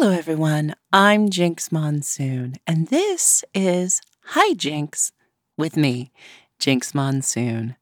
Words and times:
Hello, 0.00 0.12
everyone. 0.12 0.76
I'm 0.92 1.28
Jinx 1.28 1.72
Monsoon, 1.72 2.54
and 2.68 2.86
this 2.86 3.42
is 3.52 4.00
Hi 4.26 4.54
Jinx 4.54 5.10
with 5.56 5.76
me, 5.76 6.12
Jinx 6.60 6.94
Monsoon. 6.94 7.74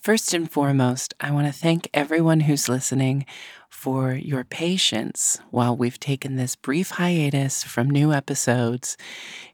First 0.00 0.32
and 0.32 0.48
foremost, 0.48 1.12
I 1.20 1.32
want 1.32 1.48
to 1.48 1.52
thank 1.52 1.90
everyone 1.92 2.38
who's 2.38 2.68
listening 2.68 3.26
for 3.68 4.12
your 4.12 4.44
patience 4.44 5.40
while 5.50 5.76
we've 5.76 5.98
taken 5.98 6.36
this 6.36 6.54
brief 6.54 6.90
hiatus 6.90 7.64
from 7.64 7.90
new 7.90 8.12
episodes. 8.12 8.96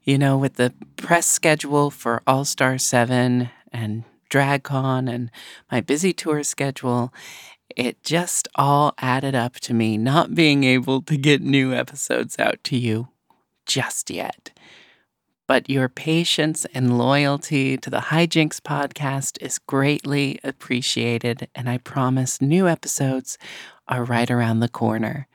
You 0.04 0.18
know, 0.18 0.36
with 0.36 0.56
the 0.56 0.74
press 0.98 1.26
schedule 1.26 1.90
for 1.90 2.20
All 2.26 2.44
Star 2.44 2.76
7 2.76 3.48
and 3.72 4.04
DragCon 4.28 5.10
and 5.10 5.30
my 5.72 5.80
busy 5.80 6.12
tour 6.12 6.42
schedule, 6.42 7.12
it 7.76 8.02
just 8.02 8.48
all 8.54 8.94
added 8.98 9.34
up 9.34 9.54
to 9.60 9.74
me 9.74 9.96
not 9.96 10.34
being 10.34 10.64
able 10.64 11.02
to 11.02 11.16
get 11.16 11.42
new 11.42 11.72
episodes 11.72 12.38
out 12.38 12.62
to 12.64 12.76
you 12.76 13.08
just 13.66 14.10
yet. 14.10 14.50
But 15.46 15.68
your 15.68 15.88
patience 15.88 16.64
and 16.74 16.96
loyalty 16.96 17.76
to 17.78 17.90
the 17.90 18.00
Hi 18.00 18.26
Jinx 18.26 18.60
podcast 18.60 19.36
is 19.42 19.58
greatly 19.58 20.38
appreciated, 20.44 21.48
and 21.54 21.68
I 21.68 21.78
promise 21.78 22.40
new 22.40 22.68
episodes 22.68 23.36
are 23.88 24.04
right 24.04 24.30
around 24.30 24.60
the 24.60 24.68
corner. 24.68 25.26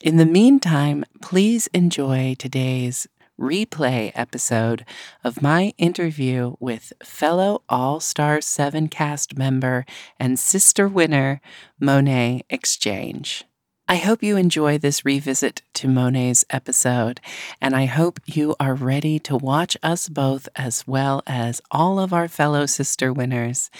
In 0.00 0.16
the 0.16 0.26
meantime, 0.26 1.04
please 1.22 1.68
enjoy 1.68 2.34
today's 2.38 3.06
replay 3.40 4.12
episode 4.14 4.84
of 5.22 5.42
my 5.42 5.72
interview 5.78 6.54
with 6.58 6.92
fellow 7.02 7.62
All 7.68 8.00
Star 8.00 8.40
7 8.40 8.88
cast 8.88 9.36
member 9.36 9.84
and 10.18 10.38
sister 10.38 10.88
winner, 10.88 11.40
Monét 11.80 12.42
X 12.50 12.76
Change. 12.76 13.44
I 13.88 13.96
hope 13.96 14.20
you 14.20 14.36
enjoy 14.36 14.78
this 14.78 15.04
revisit 15.04 15.62
to 15.74 15.86
Monet's 15.86 16.44
episode, 16.50 17.20
and 17.60 17.76
I 17.76 17.84
hope 17.84 18.18
you 18.26 18.56
are 18.58 18.74
ready 18.74 19.20
to 19.20 19.36
watch 19.36 19.76
us 19.80 20.08
both 20.08 20.48
as 20.56 20.84
well 20.88 21.22
as 21.24 21.62
all 21.70 22.00
of 22.00 22.12
our 22.12 22.26
fellow 22.26 22.66
sister 22.66 23.12
winners 23.12 23.70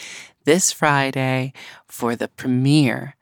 this 0.44 0.70
Friday 0.70 1.52
for 1.88 2.14
the 2.14 2.28
premiere 2.28 3.16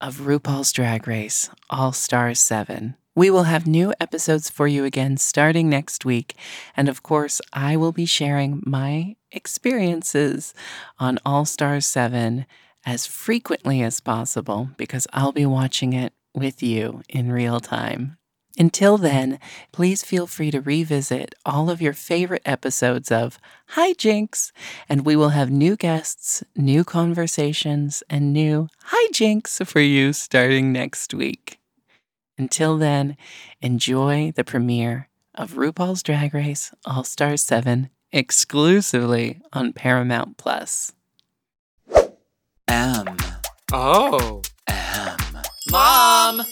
of 0.00 0.18
RuPaul's 0.18 0.70
Drag 0.70 1.08
Race 1.08 1.50
All 1.70 1.92
Stars 1.92 2.38
7. 2.38 2.94
We 3.14 3.28
will 3.28 3.42
have 3.42 3.66
new 3.66 3.92
episodes 4.00 4.48
for 4.48 4.66
you 4.66 4.86
again 4.86 5.18
starting 5.18 5.68
next 5.68 6.06
week. 6.06 6.34
And 6.74 6.88
of 6.88 7.02
course, 7.02 7.42
I 7.52 7.76
will 7.76 7.92
be 7.92 8.06
sharing 8.06 8.62
my 8.64 9.16
experiences 9.30 10.54
on 10.98 11.18
All 11.24 11.44
Stars 11.44 11.86
7 11.86 12.46
as 12.86 13.06
frequently 13.06 13.82
as 13.82 14.00
possible 14.00 14.70
because 14.78 15.06
I'll 15.12 15.32
be 15.32 15.44
watching 15.44 15.92
it 15.92 16.14
with 16.34 16.62
you 16.62 17.02
in 17.08 17.30
real 17.30 17.60
time. 17.60 18.16
Until 18.58 18.96
then, 18.96 19.38
please 19.72 20.02
feel 20.02 20.26
free 20.26 20.50
to 20.50 20.60
revisit 20.60 21.34
all 21.44 21.68
of 21.68 21.80
your 21.82 21.94
favorite 21.94 22.42
episodes 22.44 23.10
of 23.10 23.38
Hi 23.68 23.92
Jinx, 23.94 24.52
and 24.88 25.06
we 25.06 25.16
will 25.16 25.30
have 25.30 25.50
new 25.50 25.76
guests, 25.76 26.42
new 26.54 26.84
conversations, 26.84 28.02
and 28.10 28.32
new 28.32 28.68
Hi 28.84 29.10
Jinx 29.12 29.58
for 29.64 29.80
you 29.80 30.12
starting 30.12 30.70
next 30.70 31.14
week. 31.14 31.61
Until 32.38 32.78
then, 32.78 33.16
enjoy 33.60 34.32
the 34.34 34.44
premiere 34.44 35.08
of 35.34 35.52
RuPaul's 35.54 36.02
Drag 36.02 36.34
Race 36.34 36.72
All 36.84 37.04
Stars 37.04 37.42
7 37.42 37.90
exclusively 38.10 39.40
on 39.52 39.72
Paramount 39.72 40.36
Plus. 40.36 40.92
M. 42.68 43.16
Oh. 43.72 44.42
M. 44.66 45.18
Mom! 45.70 46.42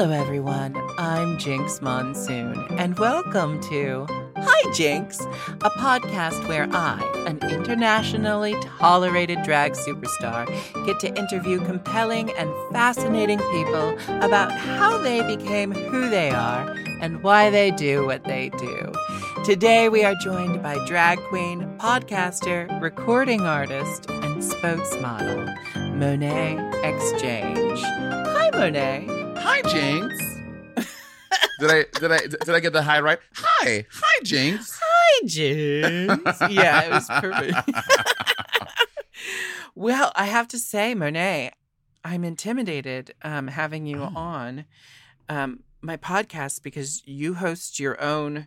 Hello, 0.00 0.18
everyone. 0.18 0.74
I'm 0.96 1.36
Jinx 1.36 1.82
Monsoon, 1.82 2.56
and 2.78 2.98
welcome 2.98 3.60
to 3.64 4.06
Hi 4.34 4.72
Jinx, 4.72 5.20
a 5.20 5.68
podcast 5.68 6.48
where 6.48 6.66
I, 6.72 7.02
an 7.26 7.38
internationally 7.52 8.54
tolerated 8.78 9.42
drag 9.42 9.72
superstar, 9.72 10.46
get 10.86 11.00
to 11.00 11.14
interview 11.18 11.62
compelling 11.66 12.30
and 12.30 12.50
fascinating 12.72 13.40
people 13.52 13.90
about 14.22 14.50
how 14.52 14.96
they 14.96 15.20
became 15.36 15.70
who 15.70 16.08
they 16.08 16.30
are 16.30 16.74
and 17.02 17.22
why 17.22 17.50
they 17.50 17.70
do 17.70 18.06
what 18.06 18.24
they 18.24 18.48
do. 18.56 18.90
Today, 19.44 19.90
we 19.90 20.02
are 20.02 20.14
joined 20.14 20.62
by 20.62 20.82
drag 20.86 21.18
queen, 21.24 21.76
podcaster, 21.76 22.80
recording 22.80 23.42
artist, 23.42 24.08
and 24.08 24.42
spokesmodel, 24.42 25.94
Monet 25.94 26.56
Exchange. 26.84 27.82
Hi, 27.82 28.48
Monet. 28.54 29.19
Hi, 29.42 29.62
Jinx. 29.62 30.14
did 31.58 31.70
I 31.70 31.84
did 31.98 32.12
I 32.12 32.18
did 32.26 32.50
I 32.50 32.60
get 32.60 32.72
the 32.72 32.82
hi 32.82 33.00
right? 33.00 33.18
Hi, 33.34 33.84
hi, 33.90 34.20
Jinx. 34.22 34.78
Hi, 34.82 35.26
Jinx. 35.26 36.40
yeah, 36.50 36.82
it 36.82 36.90
was 36.90 37.06
perfect. 37.08 37.68
well, 39.74 40.12
I 40.14 40.26
have 40.26 40.48
to 40.48 40.58
say, 40.58 40.94
Monet, 40.94 41.52
I'm 42.04 42.24
intimidated 42.24 43.14
um, 43.22 43.48
having 43.48 43.86
you 43.86 44.02
Oh. 44.02 44.12
on 44.16 44.64
um, 45.28 45.60
my 45.82 45.96
podcast 45.96 46.62
because 46.62 47.02
you 47.06 47.34
host 47.34 47.80
your 47.80 48.00
own 48.02 48.46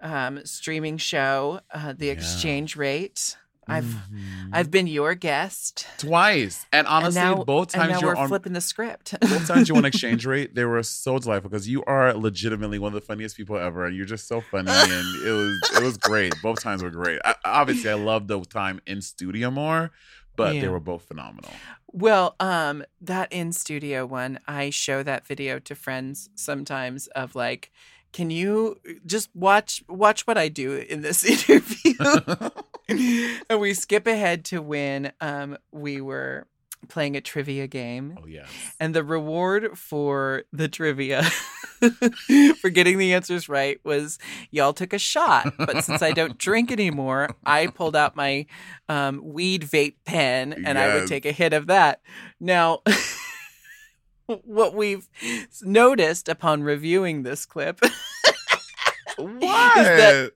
um, 0.00 0.44
streaming 0.44 0.96
show, 0.98 1.60
uh, 1.72 1.92
The 1.96 2.06
Yeah. 2.06 2.12
X 2.12 2.42
Change 2.42 2.76
Rate. 2.76 3.36
I've 3.68 3.84
Mhm. 3.84 4.50
I've 4.52 4.70
been 4.70 4.86
your 4.86 5.14
guest. 5.14 5.86
twice, 5.98 6.66
and 6.72 6.86
honestly, 6.86 7.20
and 7.20 7.38
now, 7.38 7.44
both 7.44 7.68
times 7.72 8.00
you're 8.00 8.14
we're 8.14 8.20
on 8.20 8.28
flipping 8.28 8.52
the 8.52 8.60
script. 8.60 9.14
both 9.20 9.46
times 9.46 9.68
you 9.68 9.76
on 9.76 9.84
exchange 9.84 10.24
rate, 10.34 10.54
they 10.54 10.64
were 10.64 10.82
so 10.82 11.18
delightful 11.18 11.50
because 11.50 11.68
you 11.68 11.82
are 11.84 12.12
legitimately 12.14 12.78
one 12.78 12.88
of 12.94 13.00
the 13.00 13.06
funniest 13.06 13.36
people 13.36 13.56
ever, 13.56 13.84
and 13.86 13.96
you're 13.96 14.06
just 14.06 14.28
so 14.28 14.40
funny, 14.40 14.70
and 14.72 15.26
it 15.26 15.30
was 15.32 15.70
it 15.76 15.82
was 15.82 15.96
great. 15.96 16.34
Both 16.42 16.62
times 16.62 16.82
were 16.82 16.90
great. 16.90 17.20
I, 17.24 17.34
obviously, 17.44 17.90
I 17.90 17.94
love 17.94 18.28
the 18.28 18.40
time 18.42 18.80
in 18.86 19.00
studio 19.02 19.50
more, 19.50 19.90
but 20.36 20.54
Yeah. 20.54 20.60
they 20.62 20.68
were 20.68 20.80
both 20.80 21.02
phenomenal. 21.04 21.52
Well, 21.92 22.34
um, 22.40 22.84
that 23.00 23.32
in 23.32 23.52
studio 23.52 24.04
one, 24.04 24.40
I 24.48 24.70
show 24.70 25.02
that 25.04 25.26
video 25.26 25.58
to 25.60 25.74
friends 25.74 26.28
sometimes 26.34 27.06
of 27.08 27.34
like, 27.36 27.70
can 28.12 28.30
you 28.30 28.78
just 29.06 29.28
watch 29.34 29.82
watch 29.88 30.26
what 30.26 30.36
I 30.38 30.48
do 30.48 30.72
in 30.76 31.02
this 31.02 31.24
interview? 31.24 31.94
and 33.48 33.60
we 33.60 33.74
skip 33.74 34.06
ahead 34.06 34.44
to 34.46 34.60
when 34.62 35.12
um 35.20 35.56
we 35.72 36.00
were 36.00 36.46
playing 36.88 37.16
a 37.16 37.20
trivia 37.20 37.66
game. 37.66 38.18
Oh 38.22 38.26
yes. 38.26 38.46
And 38.78 38.94
the 38.94 39.02
reward 39.02 39.78
for 39.78 40.42
the 40.52 40.68
trivia, 40.68 41.22
for 42.60 42.68
getting 42.68 42.98
the 42.98 43.14
answers 43.14 43.48
right, 43.48 43.80
was 43.84 44.18
y'all 44.50 44.74
took 44.74 44.92
a 44.92 44.98
shot. 44.98 45.54
But 45.56 45.82
since 45.82 46.02
I 46.02 46.12
don't 46.12 46.36
drink 46.38 46.70
anymore, 46.70 47.30
I 47.46 47.68
pulled 47.68 47.96
out 47.96 48.16
my 48.16 48.44
um, 48.90 49.20
weed 49.24 49.62
vape 49.62 49.94
pen 50.04 50.52
and 50.66 50.78
I 50.78 50.94
would 50.94 51.08
take 51.08 51.24
a 51.24 51.32
hit 51.32 51.54
of 51.54 51.68
that. 51.68 52.02
Now, 52.38 52.82
what 54.26 54.74
we've 54.74 55.08
noticed 55.62 56.28
upon 56.28 56.62
reviewing 56.62 57.22
this 57.22 57.46
clip. 57.46 57.80
What? 59.16 59.40
that- 59.40 60.32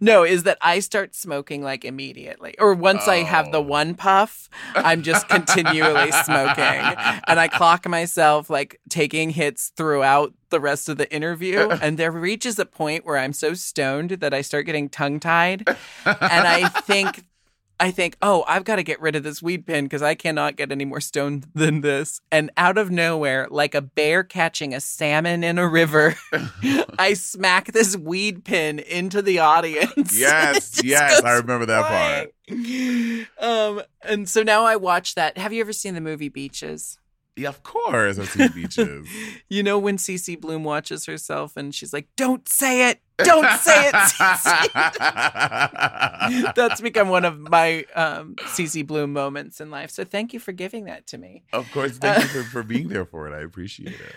No, 0.00 0.24
is 0.24 0.42
that 0.44 0.58
I 0.60 0.80
start 0.80 1.14
smoking 1.14 1.62
like 1.62 1.84
immediately. 1.84 2.54
Or 2.58 2.74
once 2.74 3.06
I 3.08 3.16
have 3.18 3.52
the 3.52 3.58
Oh. 3.58 3.62
one 3.62 3.94
puff, 3.94 4.48
I'm 4.74 5.02
just 5.02 5.28
continually 5.28 6.10
smoking. 6.12 6.80
And 7.26 7.38
I 7.40 7.48
clock 7.48 7.88
myself 7.88 8.48
like 8.50 8.80
taking 8.88 9.30
hits 9.30 9.72
throughout 9.76 10.32
the 10.50 10.60
rest 10.60 10.88
of 10.88 10.96
the 10.98 11.12
interview. 11.12 11.68
And 11.70 11.98
there 11.98 12.12
reaches 12.12 12.58
a 12.58 12.66
point 12.66 13.04
where 13.04 13.18
I'm 13.18 13.32
so 13.32 13.54
stoned 13.54 14.10
that 14.10 14.32
I 14.32 14.40
start 14.42 14.66
getting 14.66 14.88
tongue 14.88 15.20
tied. 15.20 15.64
And 16.04 16.46
I 16.46 16.68
think, 16.68 17.24
I 17.78 17.90
think, 17.90 18.16
oh, 18.22 18.44
I've 18.48 18.64
got 18.64 18.76
to 18.76 18.82
get 18.82 19.00
rid 19.00 19.16
of 19.16 19.22
this 19.22 19.42
weed 19.42 19.66
pin 19.66 19.84
because 19.84 20.02
I 20.02 20.14
cannot 20.14 20.56
get 20.56 20.72
any 20.72 20.84
more 20.84 21.00
stoned 21.00 21.46
than 21.54 21.82
this. 21.82 22.20
And 22.32 22.50
out 22.56 22.78
of 22.78 22.90
nowhere, 22.90 23.46
like 23.50 23.74
a 23.74 23.82
bear 23.82 24.22
catching 24.24 24.74
a 24.74 24.80
salmon 24.80 25.44
in 25.44 25.58
a 25.58 25.68
river, 25.68 26.16
I 26.98 27.14
smack 27.14 27.72
this 27.72 27.96
weed 27.96 28.44
pin 28.44 28.78
into 28.78 29.22
the 29.22 29.40
audience. 29.40 30.14
Yes, 30.26 30.80
yes, 30.82 31.22
I 31.22 31.34
remember 31.34 31.66
that 31.66 32.32
part. 32.48 33.28
Um, 33.38 33.82
and 34.02 34.28
so 34.28 34.42
now 34.42 34.64
I 34.64 34.76
watch 34.76 35.14
that. 35.14 35.36
Have 35.36 35.52
you 35.52 35.60
ever 35.60 35.72
seen 35.72 35.94
the 35.94 36.00
movie 36.00 36.28
Beaches? 36.28 36.98
Yeah, 37.36 37.50
of 37.50 37.62
course. 37.62 38.18
I've 38.18 38.28
seen 38.30 38.48
beaches. 38.52 39.06
You 39.48 39.62
know 39.62 39.78
when 39.78 39.96
CC 39.98 40.40
Bloom 40.40 40.64
watches 40.64 41.04
herself 41.06 41.56
and 41.56 41.72
she's 41.74 41.92
like, 41.92 42.08
"Don't 42.16 42.48
say 42.48 42.90
it, 42.90 43.00
don't 43.18 43.48
say 43.60 43.88
it." 43.88 43.94
Cece." 44.10 44.72
That's 46.54 46.80
become 46.80 47.08
one 47.10 47.24
of 47.24 47.38
my 47.38 47.84
um, 47.94 48.34
CC 48.36 48.86
Bloom 48.86 49.12
moments 49.12 49.60
in 49.60 49.70
life. 49.70 49.90
So 49.90 50.04
thank 50.04 50.32
you 50.32 50.40
for 50.40 50.52
giving 50.52 50.84
that 50.86 51.06
to 51.08 51.18
me. 51.18 51.42
of 51.52 51.70
course. 51.72 51.98
Thank 51.98 52.22
you 52.22 52.28
for, 52.28 52.42
for 52.48 52.62
being 52.62 52.88
there 52.88 53.04
for 53.04 53.28
it. 53.28 53.34
I 53.36 53.40
appreciate 53.42 54.00
it. 54.00 54.16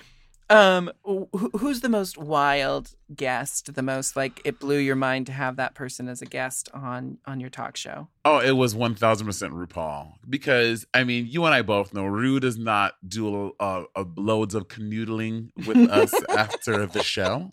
Um, 0.50 0.92
wh- 1.07 1.57
who's 1.60 1.81
the 1.81 1.90
most 1.90 2.18
wild 2.18 2.96
guest? 3.16 3.74
The 3.75 3.84
most 3.84 4.16
like 4.16 4.42
it 4.46 4.60
blew 4.60 4.78
your 4.78 4.96
mind 4.96 5.28
to 5.28 5.31
have 5.31 5.57
that 5.57 5.75
person 5.75 6.07
as 6.10 6.22
a 6.22 6.25
guest 6.25 6.69
on 6.74 7.19
on 7.28 7.40
your 7.40 7.50
talk 7.51 7.78
show. 7.78 8.07
Oh, 8.25 8.40
it 8.40 8.54
was 8.54 8.74
one 8.75 8.96
thousand 8.96 9.28
percent 9.28 9.54
RuPaul 9.54 10.13
because 10.28 10.88
I 10.94 11.04
mean, 11.04 11.28
you 11.28 11.46
and 11.46 11.54
I 11.54 11.62
both 11.62 11.94
know 11.94 12.06
Ru 12.06 12.40
does 12.40 12.57
not 12.57 12.96
do 13.07 13.54
uh, 13.60 13.84
uh, 13.96 14.04
loads 14.18 14.56
of 14.56 14.68
canoodling 14.68 15.51
with 15.68 15.78
us 15.92 16.13
after 16.30 16.88
the 16.88 17.04
show. 17.04 17.50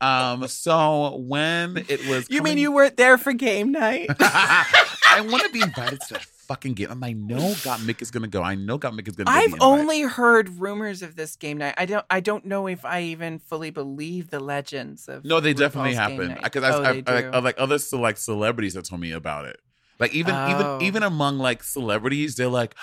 Um, 0.00 0.48
so 0.48 1.16
when 1.18 1.84
it 1.88 2.06
was, 2.08 2.28
You 2.30 2.42
mean 2.42 2.58
you 2.58 2.72
weren't 2.72 2.96
there 2.96 3.18
for 3.18 3.32
game 3.32 3.70
night? 3.70 4.08
I 4.18 5.20
want 5.30 5.44
to 5.44 5.50
be 5.50 5.60
invited 5.60 6.00
to 6.08 6.14
that 6.14 6.26
fucking 6.46 6.74
game. 6.74 7.02
I 7.02 7.12
know 7.12 7.38
Gottmik 7.38 8.02
is 8.02 8.10
gonna 8.10 8.28
go. 8.28 8.42
I 8.42 8.54
know 8.54 8.78
Gottmik 8.78 9.08
is 9.08 9.16
gonna. 9.16 9.30
I've 9.30 9.46
be 9.46 9.50
the 9.50 9.56
invite. 9.56 9.62
only 9.62 10.02
heard 10.02 10.48
rumors 10.60 11.02
of 11.02 11.16
this 11.16 11.36
game 11.36 11.58
night. 11.58 11.74
I 11.76 11.86
don't. 11.86 12.04
I 12.10 12.20
don't 12.20 12.44
know 12.44 12.66
if 12.66 12.84
I 12.84 13.02
even 13.02 13.38
fully 13.38 13.70
believe 13.70 14.30
the 14.30 14.40
legends 14.40 15.08
of. 15.08 15.24
No, 15.24 15.40
they 15.40 15.54
definitely 15.54 15.92
RuPaul's 15.92 15.96
happen 15.98 16.38
because 16.42 16.64
oh, 16.64 16.82
I, 16.82 16.90
I, 16.90 17.02
I, 17.06 17.20
like, 17.22 17.44
like 17.44 17.54
other 17.58 17.78
like 17.92 18.16
celebrities 18.16 18.74
that 18.74 18.84
told 18.84 19.00
me 19.00 19.12
about 19.12 19.46
it. 19.46 19.58
Like 19.98 20.14
even 20.14 20.34
Oh. 20.34 20.50
even 20.50 20.82
even 20.86 21.02
among 21.02 21.38
like 21.38 21.62
celebrities, 21.62 22.36
they're 22.36 22.48
like, 22.48 22.74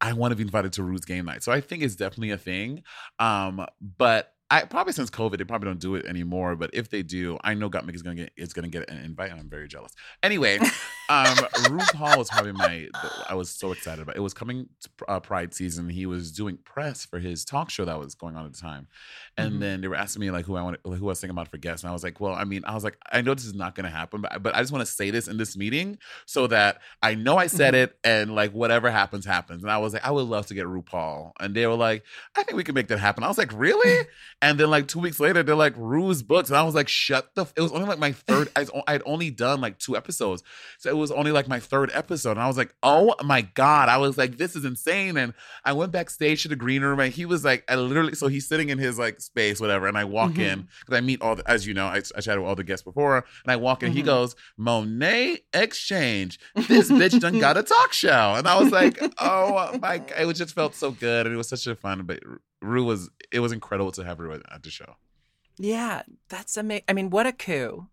I 0.00 0.12
want 0.12 0.32
to 0.32 0.36
be 0.36 0.42
invited 0.42 0.72
to 0.74 0.82
Ruth's 0.82 1.04
game 1.04 1.24
night. 1.24 1.42
So 1.42 1.52
I 1.52 1.60
think 1.60 1.82
it's 1.82 1.96
definitely 1.96 2.30
a 2.30 2.38
thing. 2.38 2.82
Um, 3.18 3.66
but 3.80 4.32
I 4.52 4.64
probably 4.64 4.92
since 4.92 5.08
COVID, 5.08 5.38
they 5.38 5.44
probably 5.44 5.68
don't 5.70 5.80
do 5.80 5.94
it 5.94 6.04
anymore. 6.04 6.56
But 6.56 6.70
if 6.74 6.90
they 6.90 7.02
do, 7.02 7.38
I 7.42 7.54
know 7.54 7.70
Gottmik 7.70 7.94
is 7.94 8.02
gonna 8.02 8.16
get 8.16 8.32
is 8.36 8.52
gonna 8.52 8.68
get 8.68 8.88
an 8.90 8.98
invite, 8.98 9.30
and 9.30 9.40
I'm 9.40 9.48
very 9.48 9.66
jealous. 9.66 9.92
Anyway, 10.22 10.58
um, 11.08 11.46
RuPaul 11.56 12.18
was 12.18 12.30
probably 12.30 12.52
my. 12.52 12.88
I 13.30 13.34
was 13.34 13.48
so 13.50 13.72
excited 13.72 14.02
about. 14.02 14.14
It 14.16 14.20
was 14.20 14.34
coming 14.34 14.68
to 14.82 14.90
uh, 15.08 15.20
Pride 15.20 15.54
season. 15.54 15.88
He 15.88 16.04
was 16.04 16.32
doing 16.32 16.58
press 16.64 17.06
for 17.06 17.18
his 17.18 17.46
talk 17.46 17.70
show 17.70 17.86
that 17.86 17.98
was 17.98 18.14
going 18.14 18.36
on 18.36 18.44
at 18.44 18.52
the 18.52 18.60
time, 18.60 18.88
and 19.38 19.54
Mhm. 19.54 19.60
then 19.60 19.80
they 19.80 19.88
were 19.88 19.96
asking 19.96 20.20
me 20.20 20.30
like 20.30 20.44
who 20.44 20.56
I 20.56 20.62
wanted, 20.62 20.80
who 20.84 20.92
I 20.94 20.98
was 21.00 21.20
thinking 21.20 21.34
about 21.34 21.48
for 21.48 21.56
guests, 21.56 21.82
and 21.82 21.88
I 21.90 21.94
was 21.94 22.04
like, 22.04 22.20
well, 22.20 22.34
I 22.34 22.44
mean, 22.44 22.62
I 22.66 22.74
was 22.74 22.84
like, 22.84 22.98
I 23.10 23.22
know 23.22 23.32
this 23.34 23.46
is 23.46 23.54
not 23.54 23.74
gonna 23.74 23.88
happen, 23.90 24.20
but 24.20 24.42
but 24.42 24.54
I 24.54 24.60
just 24.60 24.70
want 24.72 24.86
to 24.86 24.92
say 24.92 25.10
this 25.10 25.28
in 25.28 25.38
this 25.38 25.56
meeting 25.56 25.96
so 26.26 26.46
that 26.48 26.82
I 27.02 27.14
know 27.14 27.38
I 27.38 27.46
said 27.46 27.72
Mhm. 27.72 27.84
it, 27.84 27.98
and 28.04 28.34
like 28.34 28.52
whatever 28.52 28.90
happens, 28.90 29.24
happens. 29.24 29.62
And 29.62 29.72
I 29.72 29.78
was 29.78 29.94
like, 29.94 30.04
I 30.04 30.10
would 30.10 30.26
love 30.28 30.44
to 30.48 30.54
get 30.54 30.66
RuPaul, 30.66 31.32
and 31.40 31.54
they 31.56 31.66
were 31.66 31.74
like, 31.74 32.04
I 32.36 32.42
think 32.42 32.58
we 32.58 32.64
can 32.64 32.74
make 32.74 32.88
that 32.88 32.98
happen. 32.98 33.24
I 33.24 33.28
was 33.28 33.38
like, 33.38 33.52
really? 33.54 34.06
And 34.42 34.60
then 34.60 34.68
like 34.68 34.88
two 34.88 34.98
weeks 34.98 35.18
later, 35.20 35.42
they're 35.42 35.54
like 35.54 35.72
Ru's 35.76 36.22
books, 36.22 36.50
and 36.50 36.58
I 36.58 36.62
was 36.64 36.74
like, 36.74 36.88
shut 36.88 37.34
the. 37.34 37.42
F-. 37.42 37.52
It 37.56 37.62
was 37.62 37.72
only 37.72 37.86
like 37.86 37.98
my 37.98 38.12
third. 38.28 38.50
I 38.56 38.66
I'd 38.86 39.02
only 39.06 39.30
done 39.30 39.60
like 39.62 39.78
two 39.78 39.96
episodes, 39.96 40.42
so 40.78 40.90
it 40.90 40.96
was 40.96 41.10
only 41.10 41.32
like 41.32 41.48
my 41.48 41.60
third 41.60 41.90
episode, 41.94 42.32
and 42.32 42.40
I 42.40 42.48
was 42.48 42.56
like, 42.58 42.74
oh 42.82 43.14
my 43.24 43.40
god, 43.42 43.88
I 43.88 43.96
was 43.98 44.18
like, 44.18 44.36
this 44.36 44.54
is 44.56 44.64
insane, 44.66 45.16
and 45.16 45.32
I 45.64 45.72
went 45.72 45.92
backstage 45.92 46.42
to 46.42 46.48
the 46.48 46.56
green 46.56 46.82
room, 46.82 47.00
and 47.00 47.12
he 47.12 47.24
was 47.24 47.44
like, 47.44 47.64
I 47.68 47.76
literally, 47.76 48.14
so 48.14 48.26
he's 48.26 48.46
sitting 48.46 48.68
in 48.68 48.78
his 48.78 48.98
like 48.98 49.20
space, 49.20 49.60
whatever, 49.60 49.86
and 49.86 49.96
I 49.96 50.04
walk 50.04 50.38
in 50.38 50.66
because 50.80 50.98
I 50.98 51.00
meet 51.00 51.22
all 51.22 51.36
the, 51.36 51.48
as 51.48 51.66
you 51.66 51.72
know, 51.72 51.86
I, 51.86 51.96
I 52.16 52.20
chatted 52.20 52.40
with 52.40 52.48
all 52.48 52.54
the 52.56 52.64
guests 52.64 52.82
before, 52.84 53.16
and 53.16 53.52
I 53.52 53.56
walk 53.56 53.82
in, 53.82 53.92
he 53.92 54.02
Mhm. 54.02 54.06
goes, 54.06 54.36
Monet 54.56 55.38
Exchange, 55.54 56.38
this 56.68 56.90
bitch 56.90 57.18
done 57.20 57.38
got 57.38 57.56
a 57.56 57.62
talk 57.62 57.92
show, 57.92 58.34
and 58.36 58.48
I 58.48 58.60
was 58.60 58.72
like, 58.72 58.98
oh 59.18 59.78
my, 59.80 60.02
it 60.18 60.32
just 60.34 60.54
felt 60.54 60.74
so 60.74 60.90
good, 60.90 61.26
and 61.26 61.34
it 61.34 61.36
was 61.36 61.48
such 61.48 61.66
a 61.66 61.76
fun, 61.76 62.02
but 62.02 62.20
Ru 62.62 62.84
was, 62.84 63.10
it 63.30 63.40
was 63.40 63.52
incredible 63.52 63.92
to 63.92 64.04
have 64.04 64.18
Ru 64.20 64.32
at- 64.34 64.62
the 64.62 64.70
show. 64.70 64.96
Yeah, 65.58 66.02
that's 66.28 66.56
amazing. 66.56 66.84
I 66.88 66.92
mean, 66.94 67.10
what 67.10 67.26
a 67.26 67.32
coup. 67.32 67.88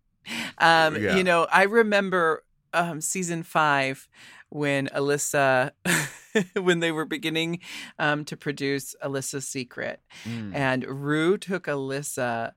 Um, 0.58 0.96
Yeah. 0.96 1.16
You 1.16 1.24
know, 1.24 1.46
I 1.52 1.64
remember 1.64 2.44
um, 2.72 3.00
season 3.00 3.42
five 3.42 4.08
when 4.48 4.86
Alyssa, 4.88 5.72
when 6.60 6.80
they 6.80 6.92
were 6.92 7.04
beginning 7.04 7.60
um, 7.98 8.24
to 8.26 8.36
produce 8.36 8.94
Alyssa's 9.02 9.46
Secret, 9.48 10.00
Mm. 10.24 10.54
and 10.54 10.84
Ru 10.86 11.36
took 11.36 11.64
Alyssa 11.66 12.52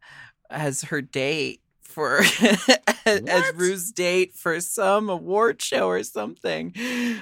as 0.50 0.84
her 0.84 1.02
date 1.02 1.62
for 1.94 2.20
as 3.06 3.54
Ru's 3.56 3.92
date 3.92 4.34
for 4.36 4.60
some 4.60 5.10
award 5.10 5.62
show 5.62 5.88
or 5.88 6.04
something. 6.04 6.74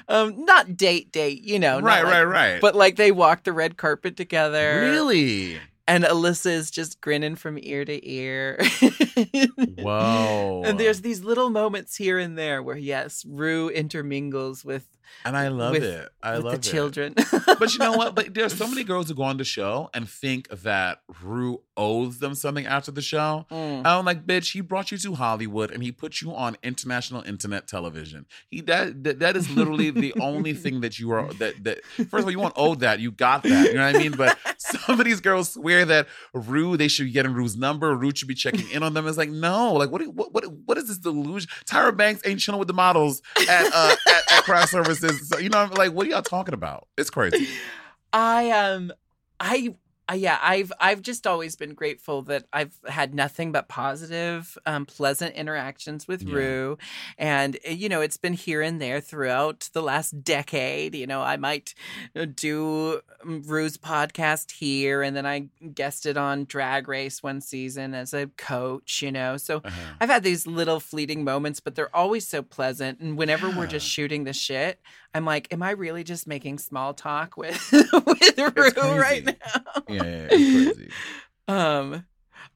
Um, 0.07 0.45
not 0.45 0.77
date 0.77 1.12
date, 1.12 1.44
you 1.44 1.59
know. 1.59 1.79
right, 1.79 2.03
like- 2.03 2.13
right, 2.13 2.23
right. 2.23 2.62
But 2.62 2.75
like 2.75 2.95
they 2.95 3.12
walked 3.12 3.44
the 3.45 3.53
red 3.53 3.77
carpet 3.77 4.15
together. 4.18 4.79
really, 4.81 5.59
And 5.88 6.03
Alyssa 6.03 6.51
is 6.51 6.71
just 6.71 7.01
grinning 7.01 7.35
from 7.35 7.57
ear 7.62 7.83
to 7.85 8.09
ear. 8.09 8.59
Whoa. 9.77 10.62
And 10.65 10.79
there's 10.79 11.01
these 11.01 11.24
little 11.24 11.50
moments 11.50 11.95
here 11.95 12.17
and 12.19 12.38
there 12.38 12.62
where, 12.63 12.77
yes, 12.77 13.25
Ru 13.27 13.69
intermingles 13.69 14.63
with, 14.63 14.88
and 15.25 15.35
I 15.37 15.47
love 15.49 15.73
with- 15.73 15.83
it. 15.83 16.09
I 16.23 16.37
love 16.37 16.43
the 16.61 16.69
it. 16.69 16.71
children. 16.71 17.15
but 17.59 17.73
you 17.73 17.79
know 17.79 17.93
what? 17.93 18.15
But 18.21 18.33
there's 18.33 18.53
so 18.55 18.67
many 18.67 18.83
girls 18.83 19.07
who 19.07 19.15
go 19.15 19.24
on 19.24 19.38
the 19.38 19.43
show 19.43 19.89
and 19.93 20.07
think 20.09 20.50
that 20.50 21.00
Ru 21.24 21.62
owes 21.77 22.19
them 22.19 22.36
something 22.36 22.65
after 22.65 22.91
the 22.91 23.01
show. 23.01 23.45
Mm. 23.50 23.86
I'm 23.86 24.05
like, 24.05 24.25
bitch, 24.27 24.51
he 24.51 24.62
brought 24.62 24.91
you 24.91 24.97
to 25.00 25.15
Hollywood 25.15 25.71
and 25.71 25.81
he 25.81 25.91
put 25.91 26.21
you 26.21 26.33
on 26.36 26.57
international 26.62 27.24
internet 27.24 27.67
television. 27.67 28.25
He 28.50 28.62
that 28.62 29.03
that, 29.03 29.19
that 29.19 29.36
is 29.38 29.50
literally 29.50 29.89
the 29.89 30.13
only 30.19 30.53
thing 30.53 30.81
that 30.81 31.00
you 31.00 31.12
are 31.12 31.31
that 31.36 31.63
that 31.63 31.83
first 31.86 32.13
of 32.13 32.24
all, 32.25 32.31
you 32.31 32.39
won't 32.39 32.53
owe 32.57 32.75
that. 32.75 33.00
You 33.00 33.12
got 33.12 33.43
that. 33.43 33.67
You 33.67 33.75
know 33.75 33.86
what 33.86 33.95
I 33.95 34.00
mean? 34.00 34.12
But 34.12 34.38
some 34.57 35.00
of 35.00 35.05
these 35.05 35.21
girls 35.21 35.53
swear 35.53 35.86
that 35.86 36.07
Ru, 36.33 36.77
they 36.77 36.88
should 36.88 37.05
be 37.05 37.12
getting 37.12 37.33
Ru's 37.33 37.55
number, 37.57 37.95
Ru 37.95 38.12
should 38.13 38.27
be 38.27 38.36
checking 38.36 38.69
in 38.69 38.83
on 38.83 38.93
them. 38.93 39.07
It's 39.07 39.17
like, 39.17 39.29
no, 39.29 39.74
like 39.74 39.89
what 39.91 40.05
what 40.07 40.33
what, 40.33 40.45
what 40.65 40.77
is 40.77 40.88
this 40.88 40.97
delusion? 40.97 41.50
Tyra 41.65 41.95
Banks 41.95 42.21
ain't 42.25 42.39
chilling 42.39 42.59
with 42.59 42.67
the 42.67 42.74
models 42.74 43.21
at 43.50 43.71
uh 43.74 43.95
at, 44.09 44.31
at 44.31 44.43
craft 44.43 44.71
services. 45.01 45.29
So 45.29 45.38
you 45.38 45.50
know, 45.50 45.70
like, 45.74 45.93
what 45.93 46.08
are 46.08 46.10
y'all 46.10 46.22
talking 46.22 46.53
about? 46.53 46.88
It's 46.98 47.10
crazy. 47.10 47.48
I 48.13 48.51
um 48.51 48.91
I 49.39 49.75
uh, 50.10 50.13
yeah, 50.15 50.38
I've 50.41 50.72
I've 50.79 51.01
just 51.01 51.25
always 51.27 51.55
been 51.55 51.74
grateful 51.74 52.22
that 52.24 52.46
I've 52.51 52.74
had 52.88 53.13
nothing 53.13 53.51
but 53.51 53.67
positive, 53.70 54.58
um, 54.65 54.86
pleasant 54.86 55.36
interactions 55.36 56.08
with 56.08 56.22
Yeah. 56.24 56.36
Ru, 56.36 56.77
and 57.17 57.58
uh, 57.67 57.72
you 57.72 57.88
know 57.89 58.01
it's 58.01 58.17
been 58.17 58.34
here 58.34 58.62
and 58.62 58.81
there 58.81 59.00
throughout 59.01 59.70
the 59.74 59.81
last 59.81 60.24
decade. 60.24 60.96
You 60.96 61.08
know, 61.08 61.22
I 61.22 61.38
might 61.38 61.74
uh, 62.15 62.25
do 62.25 63.01
um, 63.24 63.43
Ru's 63.46 63.77
podcast 63.77 64.51
here, 64.51 65.01
and 65.01 65.15
then 65.15 65.25
I 65.25 65.48
guested 65.74 66.17
on 66.17 66.46
Drag 66.46 66.88
Race 66.88 67.22
one 67.24 67.41
season 67.41 67.93
as 67.93 68.13
a 68.13 68.27
coach. 68.38 69.01
You 69.01 69.12
know, 69.12 69.38
so 69.38 69.58
Uh-huh. 69.63 69.93
I've 70.00 70.10
had 70.10 70.24
these 70.24 70.48
little 70.48 70.79
fleeting 70.79 71.24
moments, 71.24 71.60
but 71.60 71.75
they're 71.75 71.96
always 71.96 72.27
so 72.27 72.41
pleasant. 72.41 73.00
And 73.00 73.17
whenever 73.17 73.50
we're 73.50 73.67
just 73.67 73.88
shooting 73.88 74.24
the 74.24 74.34
shit, 74.34 74.79
I'm 75.13 75.25
like, 75.25 75.51
am 75.51 75.62
I 75.62 75.72
really 75.72 76.03
just 76.03 76.27
making 76.27 76.58
small 76.58 76.94
talk 76.94 77.38
with 77.38 77.72
with 77.72 78.38
Ru 78.38 79.00
right 79.00 79.25
now? 79.25 79.84
Yeah, 79.89 80.34
yeah. 80.34 80.72
Um 81.48 82.06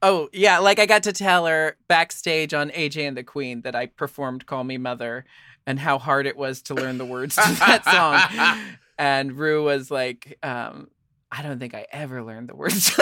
Oh, 0.02 0.28
yeah, 0.32 0.58
like 0.58 0.78
I 0.78 0.86
got 0.86 1.04
to 1.04 1.12
tell 1.12 1.46
her 1.46 1.76
backstage 1.88 2.52
on 2.52 2.70
AJ 2.70 3.08
and 3.08 3.16
the 3.16 3.24
Queen 3.24 3.62
that 3.62 3.74
I 3.74 3.86
performed 3.86 4.46
Call 4.46 4.62
Me 4.62 4.76
Mother 4.76 5.24
and 5.66 5.80
how 5.80 5.98
hard 5.98 6.26
it 6.26 6.36
was 6.36 6.62
to 6.62 6.74
learn 6.74 6.98
the 6.98 7.04
words 7.04 7.34
to 7.36 7.40
that 7.40 7.84
song. 7.84 8.60
and 8.98 9.32
Ru 9.32 9.64
was 9.64 9.90
like, 9.90 10.38
um, 10.42 10.88
I 11.32 11.42
don't 11.42 11.58
think 11.58 11.74
I 11.74 11.86
ever 11.90 12.22
learned 12.22 12.48
the 12.48 12.54
words. 12.54 12.92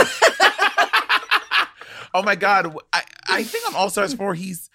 oh 2.14 2.22
my 2.22 2.36
god, 2.36 2.74
I 2.92 3.02
I 3.28 3.42
think 3.42 3.68
on 3.68 3.74
All 3.74 3.90
Stars 3.90 4.14
four 4.14 4.34
he's. 4.34 4.70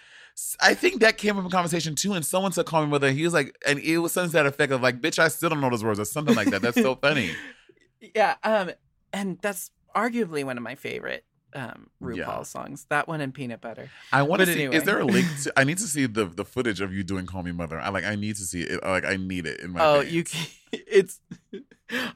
I 0.61 0.73
think 0.73 1.01
that 1.01 1.17
came 1.17 1.37
up 1.37 1.43
in 1.45 1.51
conversation 1.51 1.95
too, 1.95 2.13
and 2.13 2.25
someone 2.25 2.51
said 2.51 2.65
"Call 2.65 2.83
Me 2.83 2.89
Mother." 2.91 3.11
He 3.11 3.23
was 3.23 3.33
like, 3.33 3.55
and 3.67 3.79
it 3.79 3.97
was 3.99 4.11
something 4.13 4.31
to 4.31 4.33
that 4.37 4.45
effect 4.45 4.71
of 4.71 4.81
like, 4.81 5.01
"Bitch, 5.01 5.19
I 5.19 5.27
still 5.27 5.49
don't 5.49 5.61
know 5.61 5.69
those 5.69 5.83
words" 5.83 5.99
or 5.99 6.05
something 6.05 6.35
like 6.35 6.49
that. 6.49 6.61
That's 6.61 6.81
so 6.81 6.95
funny. 6.95 7.31
yeah, 8.15 8.35
um, 8.43 8.71
and 9.13 9.37
that's 9.41 9.71
arguably 9.95 10.43
one 10.43 10.57
of 10.57 10.63
my 10.63 10.75
favorite 10.75 11.25
um 11.55 11.89
RuPaul 12.01 12.15
Yeah. 12.17 12.41
songs. 12.43 12.85
That 12.89 13.07
one 13.07 13.21
and 13.21 13.33
Peanut 13.33 13.59
Butter. 13.59 13.89
I 14.13 14.21
want 14.21 14.41
to 14.41 14.45
see. 14.45 14.53
anyway. 14.53 14.77
Is 14.77 14.83
there 14.83 14.99
a 14.99 15.05
link? 15.05 15.25
To, 15.43 15.53
I 15.57 15.63
need 15.63 15.77
to 15.79 15.87
see 15.87 16.05
the 16.05 16.25
the 16.25 16.45
footage 16.45 16.79
of 16.81 16.93
you 16.93 17.03
doing 17.03 17.25
"Call 17.25 17.43
Me 17.43 17.51
Mother." 17.51 17.79
I 17.79 17.89
like. 17.89 18.03
I 18.05 18.15
need 18.15 18.35
to 18.35 18.43
see 18.43 18.61
it. 18.61 18.83
Like 18.83 19.05
I 19.05 19.15
need 19.17 19.45
it 19.45 19.59
in 19.61 19.71
my. 19.71 19.83
Oh, 19.83 19.99
you 20.01 20.23
can, 20.23 20.45
it's 20.71 21.19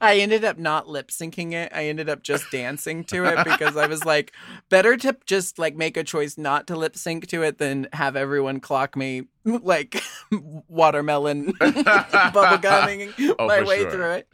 I 0.00 0.18
ended 0.18 0.44
up 0.44 0.58
not 0.58 0.88
lip 0.88 1.08
syncing 1.10 1.52
it. 1.52 1.72
I 1.74 1.86
ended 1.86 2.08
up 2.08 2.22
just 2.22 2.50
dancing 2.50 3.04
to 3.04 3.24
it 3.24 3.44
because 3.44 3.76
I 3.76 3.86
was 3.86 4.04
like 4.04 4.32
better 4.68 4.96
to 4.98 5.16
just 5.26 5.58
like 5.58 5.76
make 5.76 5.96
a 5.96 6.04
choice 6.04 6.38
not 6.38 6.66
to 6.68 6.76
lip 6.76 6.96
sync 6.96 7.26
to 7.28 7.42
it 7.42 7.58
than 7.58 7.88
have 7.92 8.16
everyone 8.16 8.60
clock 8.60 8.96
me 8.96 9.22
like 9.44 10.02
watermelon 10.68 11.52
bubblegumming 11.60 13.34
Oh, 13.38 13.46
my 13.46 13.62
way 13.62 13.80
sure. 13.82 13.90
through 13.90 14.10
it. 14.10 14.28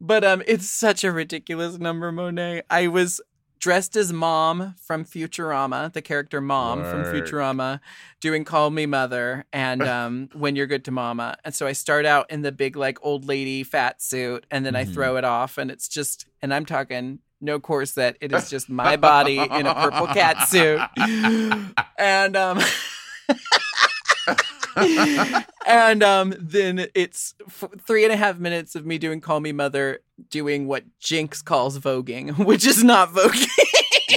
But 0.00 0.24
um 0.24 0.42
it's 0.46 0.68
such 0.70 1.04
a 1.04 1.12
ridiculous 1.12 1.78
number, 1.78 2.12
Monet. 2.12 2.62
I 2.70 2.88
was 2.88 3.20
dressed 3.64 3.96
as 3.96 4.12
mom 4.12 4.74
from 4.78 5.06
Futurama, 5.06 5.90
the 5.90 6.02
character 6.02 6.38
mom 6.42 6.84
from 6.84 7.02
Futurama, 7.06 7.80
doing 8.20 8.44
Call 8.44 8.68
Me 8.70 8.84
Mother 8.84 9.46
and 9.54 9.80
um 9.96 10.28
When 10.34 10.54
You're 10.54 10.66
Good 10.66 10.84
to 10.84 10.90
Mama. 10.90 11.38
And 11.46 11.54
so 11.54 11.66
I 11.66 11.72
start 11.72 12.04
out 12.04 12.30
in 12.30 12.42
the 12.42 12.52
big 12.52 12.76
like 12.76 12.98
old 13.00 13.24
lady 13.24 13.64
fat 13.64 14.02
suit 14.02 14.44
and 14.50 14.66
then 14.66 14.76
I 14.76 14.84
Mhm. 14.84 14.92
throw 14.92 15.16
it 15.16 15.24
off 15.24 15.56
and 15.56 15.70
it's 15.70 15.88
just 15.88 16.26
and 16.42 16.52
I'm 16.52 16.66
talking 16.66 17.20
no 17.40 17.58
corset. 17.58 18.18
It 18.20 18.32
is 18.32 18.50
just 18.50 18.68
my 18.68 18.96
body 18.96 19.38
in 19.40 19.66
a 19.66 19.74
purple 19.74 20.08
cat 20.08 20.42
suit. 20.42 20.82
And 21.98 22.36
um 22.36 22.60
and 25.66 26.02
um, 26.02 26.34
then 26.38 26.86
it's 26.94 27.34
f- 27.46 27.70
three 27.86 28.04
and 28.04 28.12
a 28.12 28.16
half 28.16 28.38
minutes 28.38 28.74
of 28.74 28.84
me 28.86 28.98
doing 28.98 29.20
"Call 29.20 29.40
Me 29.40 29.52
Mother," 29.52 30.00
doing 30.30 30.66
what 30.66 30.84
Jinx 30.98 31.42
calls 31.42 31.78
voguing, 31.78 32.38
which 32.46 32.66
is 32.66 32.82
not 32.82 33.10
voguing. 33.12 33.48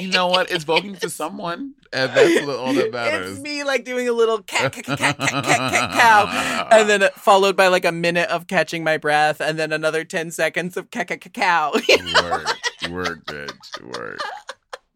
you 0.01 0.09
know 0.09 0.27
what? 0.27 0.51
It's 0.51 0.65
voguing 0.65 0.99
to 0.99 1.09
someone, 1.09 1.73
and 1.93 2.11
that's 2.13 2.47
all 2.47 2.73
that 2.73 2.91
matters. 2.91 3.31
It's 3.33 3.39
me 3.41 3.63
like 3.63 3.85
doing 3.85 4.07
a 4.07 4.13
little 4.13 4.41
cat, 4.41 4.73
cat, 4.73 4.85
cat, 4.85 4.97
cat, 4.97 5.17
cat, 5.17 5.43
cat, 5.43 5.91
cow, 5.93 6.67
and 6.71 6.89
then 6.89 7.09
followed 7.15 7.55
by 7.55 7.67
like 7.67 7.85
a 7.85 7.91
minute 7.91 8.29
of 8.29 8.47
catching 8.47 8.83
my 8.83 8.97
breath, 8.97 9.39
and 9.39 9.57
then 9.57 9.71
another 9.71 10.03
ten 10.03 10.31
seconds 10.31 10.77
of 10.77 10.91
cat, 10.91 11.07
cat, 11.07 11.21
cat, 11.21 11.33
cow. 11.33 11.71
word, 11.73 12.45
word, 12.91 13.25
bitch, 13.25 13.97
word. 13.97 14.19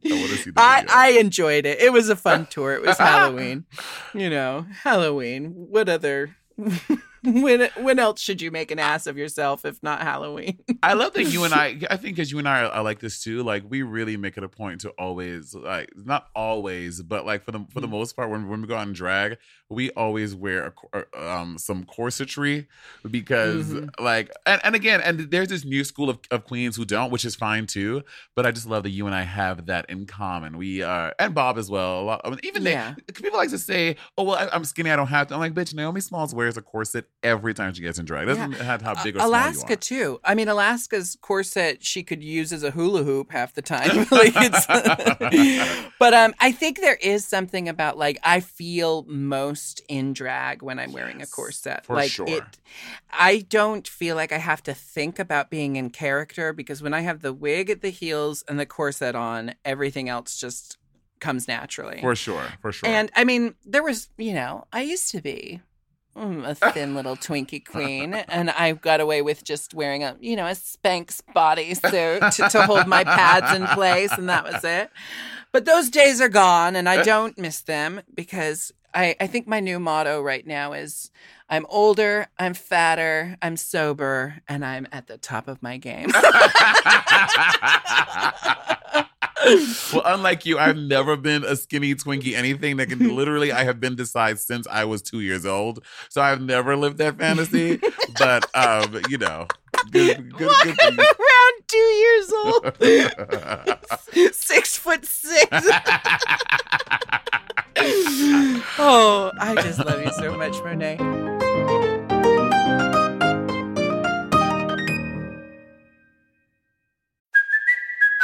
I 0.06 0.14
want 0.14 0.30
to 0.32 0.38
see 0.38 0.52
that. 0.52 0.86
I. 0.90 1.08
I 1.08 1.20
enjoyed 1.20 1.66
it. 1.66 1.80
It 1.80 1.92
was 1.94 2.10
a 2.10 2.16
fun 2.16 2.46
tour. 2.50 2.74
It 2.74 2.82
was 2.82 2.98
Halloween. 2.98 3.66
You 4.14 4.30
know, 4.30 4.66
Halloween. 4.84 5.52
What 5.70 5.90
other 5.90 6.36
when 7.44 7.70
when 7.82 8.00
else 8.00 8.20
should 8.20 8.42
you 8.42 8.50
make 8.52 8.72
an 8.72 8.80
ass 8.80 9.06
of 9.08 9.18
yourself 9.18 9.64
if 9.66 9.82
not 9.84 10.02
Halloween? 10.02 10.60
I 10.82 10.94
love 10.94 11.14
that 11.14 11.24
you 11.32 11.44
and 11.44 11.54
I. 11.54 11.78
I 11.90 11.98
think 11.98 12.16
because 12.16 12.32
you 12.32 12.40
and 12.40 12.48
I 12.50 12.64
are, 12.64 12.72
are 12.72 12.84
like 12.84 13.00
this 13.00 13.22
too. 13.24 13.44
Like 13.44 13.64
we 13.70 13.82
really 13.84 14.18
make 14.18 14.38
it 14.38 14.44
a 14.44 14.50
point 14.50 14.82
to 14.82 14.90
always 14.92 15.54
like 15.54 15.92
not 15.96 16.28
always, 16.36 17.02
but 17.02 17.26
like 17.26 17.44
for 17.44 17.52
the 17.52 17.60
for 17.72 17.80
the 17.80 17.88
Mm-hmm. 17.88 17.96
most 17.98 18.16
part 18.16 18.30
when 18.30 18.48
when 18.50 18.62
we 18.62 18.68
go 18.68 18.76
out 18.76 18.88
and 18.88 18.96
drag, 18.96 19.38
we 19.70 19.92
always 19.92 20.34
wear 20.34 20.64
a, 20.66 20.72
cor- 20.72 21.08
um 21.16 21.58
some 21.58 21.84
corsetry 21.86 22.68
because 23.10 23.68
Mm-hmm. 23.72 24.04
like 24.04 24.32
and, 24.46 24.62
and 24.64 24.76
again 24.76 25.02
and 25.02 25.20
there's 25.32 25.48
this 25.50 25.64
new 25.66 25.84
school 25.84 26.10
of, 26.10 26.20
of 26.32 26.46
queens 26.46 26.76
who 26.76 26.86
don't, 26.86 27.12
which 27.12 27.26
is 27.26 27.36
fine 27.36 27.68
too. 27.68 28.04
But 28.36 28.46
I 28.46 28.52
just 28.52 28.68
love 28.68 28.84
that 28.84 28.90
you 28.92 29.06
and 29.06 29.16
I 29.16 29.24
have 29.24 29.66
that 29.68 29.90
in 29.90 30.06
common. 30.06 30.58
We 30.58 30.82
are 30.82 31.14
and 31.20 31.34
Bob 31.36 31.58
as 31.58 31.70
well. 31.70 32.02
A 32.02 32.04
lot. 32.04 32.22
I 32.24 32.30
mean, 32.30 32.40
even 32.44 32.64
they- 32.64 32.72
Yeah. 32.72 32.96
people 33.14 33.38
like 33.38 33.50
to 33.50 33.58
say, 33.58 33.98
"Oh 34.18 34.24
well, 34.24 34.36
I, 34.38 34.50
I'm 34.54 34.66
skinny. 34.66 34.90
I 34.90 34.96
don't 34.96 35.08
have 35.08 35.28
to." 35.28 35.34
I'm 35.34 35.40
like, 35.40 35.54
bitch. 35.54 35.74
Naomi 35.74 36.02
Smalls 36.02 36.34
wears 36.34 36.58
a 36.58 36.62
corset 36.62 37.06
every 37.24 37.54
time 37.54 37.74
she 37.74 37.82
gets 37.82 38.00
in 38.00 38.06
drag. 38.06 38.28
It 38.28 38.36
doesn't 38.36 38.54
have 38.54 38.82
how 38.82 39.02
big 39.04 39.16
or 39.16 39.20
small 39.20 39.30
Alaska 39.30 39.70
you 39.70 39.74
are. 39.74 39.78
too. 39.78 40.20
I 40.24 40.36
mean, 40.36 40.48
Alaska's 40.48 41.18
corset 41.22 41.84
she 41.84 42.04
could 42.04 42.24
use 42.24 42.52
as 42.52 42.64
a 42.64 42.72
hula 42.72 43.04
hoop 43.04 43.32
half 43.32 43.54
the 43.54 43.62
time. 43.62 44.08
like 44.12 44.34
but 46.00 46.14
um, 46.14 46.34
I 46.40 46.52
think 46.52 46.82
there 46.82 46.98
is 47.02 47.26
something 47.26 47.70
about 47.70 47.98
like 47.98 48.20
I 48.24 48.40
feel 48.40 49.04
most 49.08 49.82
in 49.88 50.14
drag 50.14 50.62
when 50.62 50.80
I'm 50.80 50.92
wearing 50.92 51.22
a 51.22 51.28
corset. 51.28 51.86
for 51.86 51.96
like 51.96 52.12
sure. 52.12 52.28
it, 52.28 52.44
I 53.12 53.46
don't 53.50 53.88
feel 53.88 54.16
like 54.16 54.32
I 54.32 54.38
have 54.38 54.64
to 54.64 54.74
think 54.74 55.20
about 55.20 55.50
being 55.50 55.76
in 55.76 55.90
character 55.90 56.54
because 56.54 56.82
when 56.82 56.94
I 56.94 57.02
have 57.02 57.22
the 57.22 57.34
wig 57.34 57.70
at 57.70 57.82
the 57.82 57.90
heels 57.90 58.44
and 58.48 58.60
the 58.60 58.66
corset 58.66 59.16
on, 59.16 59.54
everything 59.64 60.10
else 60.10 60.40
just 60.40 60.78
comes 61.20 61.48
naturally. 61.48 62.02
For 62.02 62.16
sure, 62.16 62.46
for 62.62 62.72
sure. 62.72 62.90
And 62.90 63.12
I 63.16 63.24
mean, 63.24 63.54
there 63.64 63.84
was, 63.84 64.10
you 64.18 64.34
know, 64.34 64.66
I 64.74 64.82
used 64.82 65.12
to 65.12 65.22
be 65.22 65.62
Mm, 66.16 66.46
a 66.46 66.56
thin 66.72 66.94
little 66.94 67.16
Twinkie 67.16 67.66
queen, 67.66 68.14
and 68.14 68.50
I 68.50 68.74
got 68.74 69.00
away 69.00 69.22
with 69.22 69.46
just 69.46 69.74
wearing 69.74 70.04
a, 70.04 70.18
you 70.20 70.36
know, 70.36 70.46
a 70.46 70.52
Spanx 70.52 71.22
bodysuit 71.34 72.36
to, 72.36 72.50
to 72.50 72.66
hold 72.66 72.88
my 72.88 73.06
pads 73.06 73.56
in 73.56 73.66
place, 73.68 74.12
and 74.12 74.28
that 74.28 74.44
was 74.44 74.62
it. 74.64 74.92
But 75.54 75.66
those 75.66 75.90
days 75.90 76.20
are 76.20 76.30
gone, 76.30 76.76
and 76.76 76.90
I 76.90 77.04
don't 77.04 77.38
miss 77.38 77.62
them 77.62 78.02
because 78.14 78.74
I, 78.94 79.16
I 79.22 79.28
think 79.28 79.48
my 79.48 79.62
new 79.62 79.80
motto 79.80 80.22
right 80.22 80.46
now 80.46 80.74
is 80.74 81.12
I'm 81.50 81.66
older, 81.70 82.28
I'm 82.38 82.54
fatter, 82.54 83.38
I'm 83.42 83.56
sober, 83.56 84.42
and 84.50 84.66
I'm 84.66 84.88
at 84.92 85.08
the 85.08 85.18
top 85.18 85.48
of 85.48 85.64
my 85.64 85.78
game. 85.78 86.12
well, 89.94 90.04
unlike 90.06 90.46
you, 90.46 90.58
I've 90.58 90.78
never 90.78 91.16
been 91.16 91.44
a 91.44 91.56
skinny 91.56 91.96
Twinkie. 91.96 92.34
Anything 92.36 92.78
that 92.78 92.90
can 92.90 93.16
literally, 93.16 93.52
I 93.52 93.64
have 93.64 93.80
been 93.80 93.96
this 93.96 94.12
size 94.12 94.46
since 94.46 94.68
I 94.68 94.86
was 94.86 95.02
two 95.02 95.22
years 95.22 95.46
old. 95.46 95.84
So 96.10 96.22
I've 96.22 96.42
never 96.42 96.76
lived 96.76 96.98
that 97.00 97.18
fantasy. 97.18 97.80
but 98.20 98.46
um, 98.56 99.02
you 99.10 99.18
know, 99.18 99.48
good, 99.92 100.32
good, 100.38 100.52
good 100.64 100.76
for 100.76 100.84
I'm 100.84 100.98
you. 100.98 101.04
around 101.04 101.54
two 101.68 101.78
years 101.78 102.34
old, 102.46 102.78
six 104.36 104.78
foot 104.78 105.06
six. 105.06 105.48
oh, 108.78 109.32
I 109.40 109.56
just 109.56 109.80
love 109.80 110.04
you 110.04 110.12
so 110.14 110.36
much, 110.38 110.54
Monet. 110.64 112.00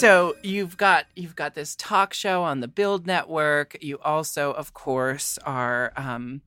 So 0.00 0.34
you've 0.42 0.78
got 0.78 1.04
you've 1.14 1.36
got 1.36 1.54
this 1.54 1.76
talk 1.76 2.14
show 2.14 2.42
on 2.42 2.60
the 2.60 2.68
Build 2.68 3.06
Network. 3.06 3.76
You 3.82 3.98
also, 3.98 4.50
of 4.54 4.72
course, 4.72 5.36
are 5.44 5.92
um, 5.94 6.40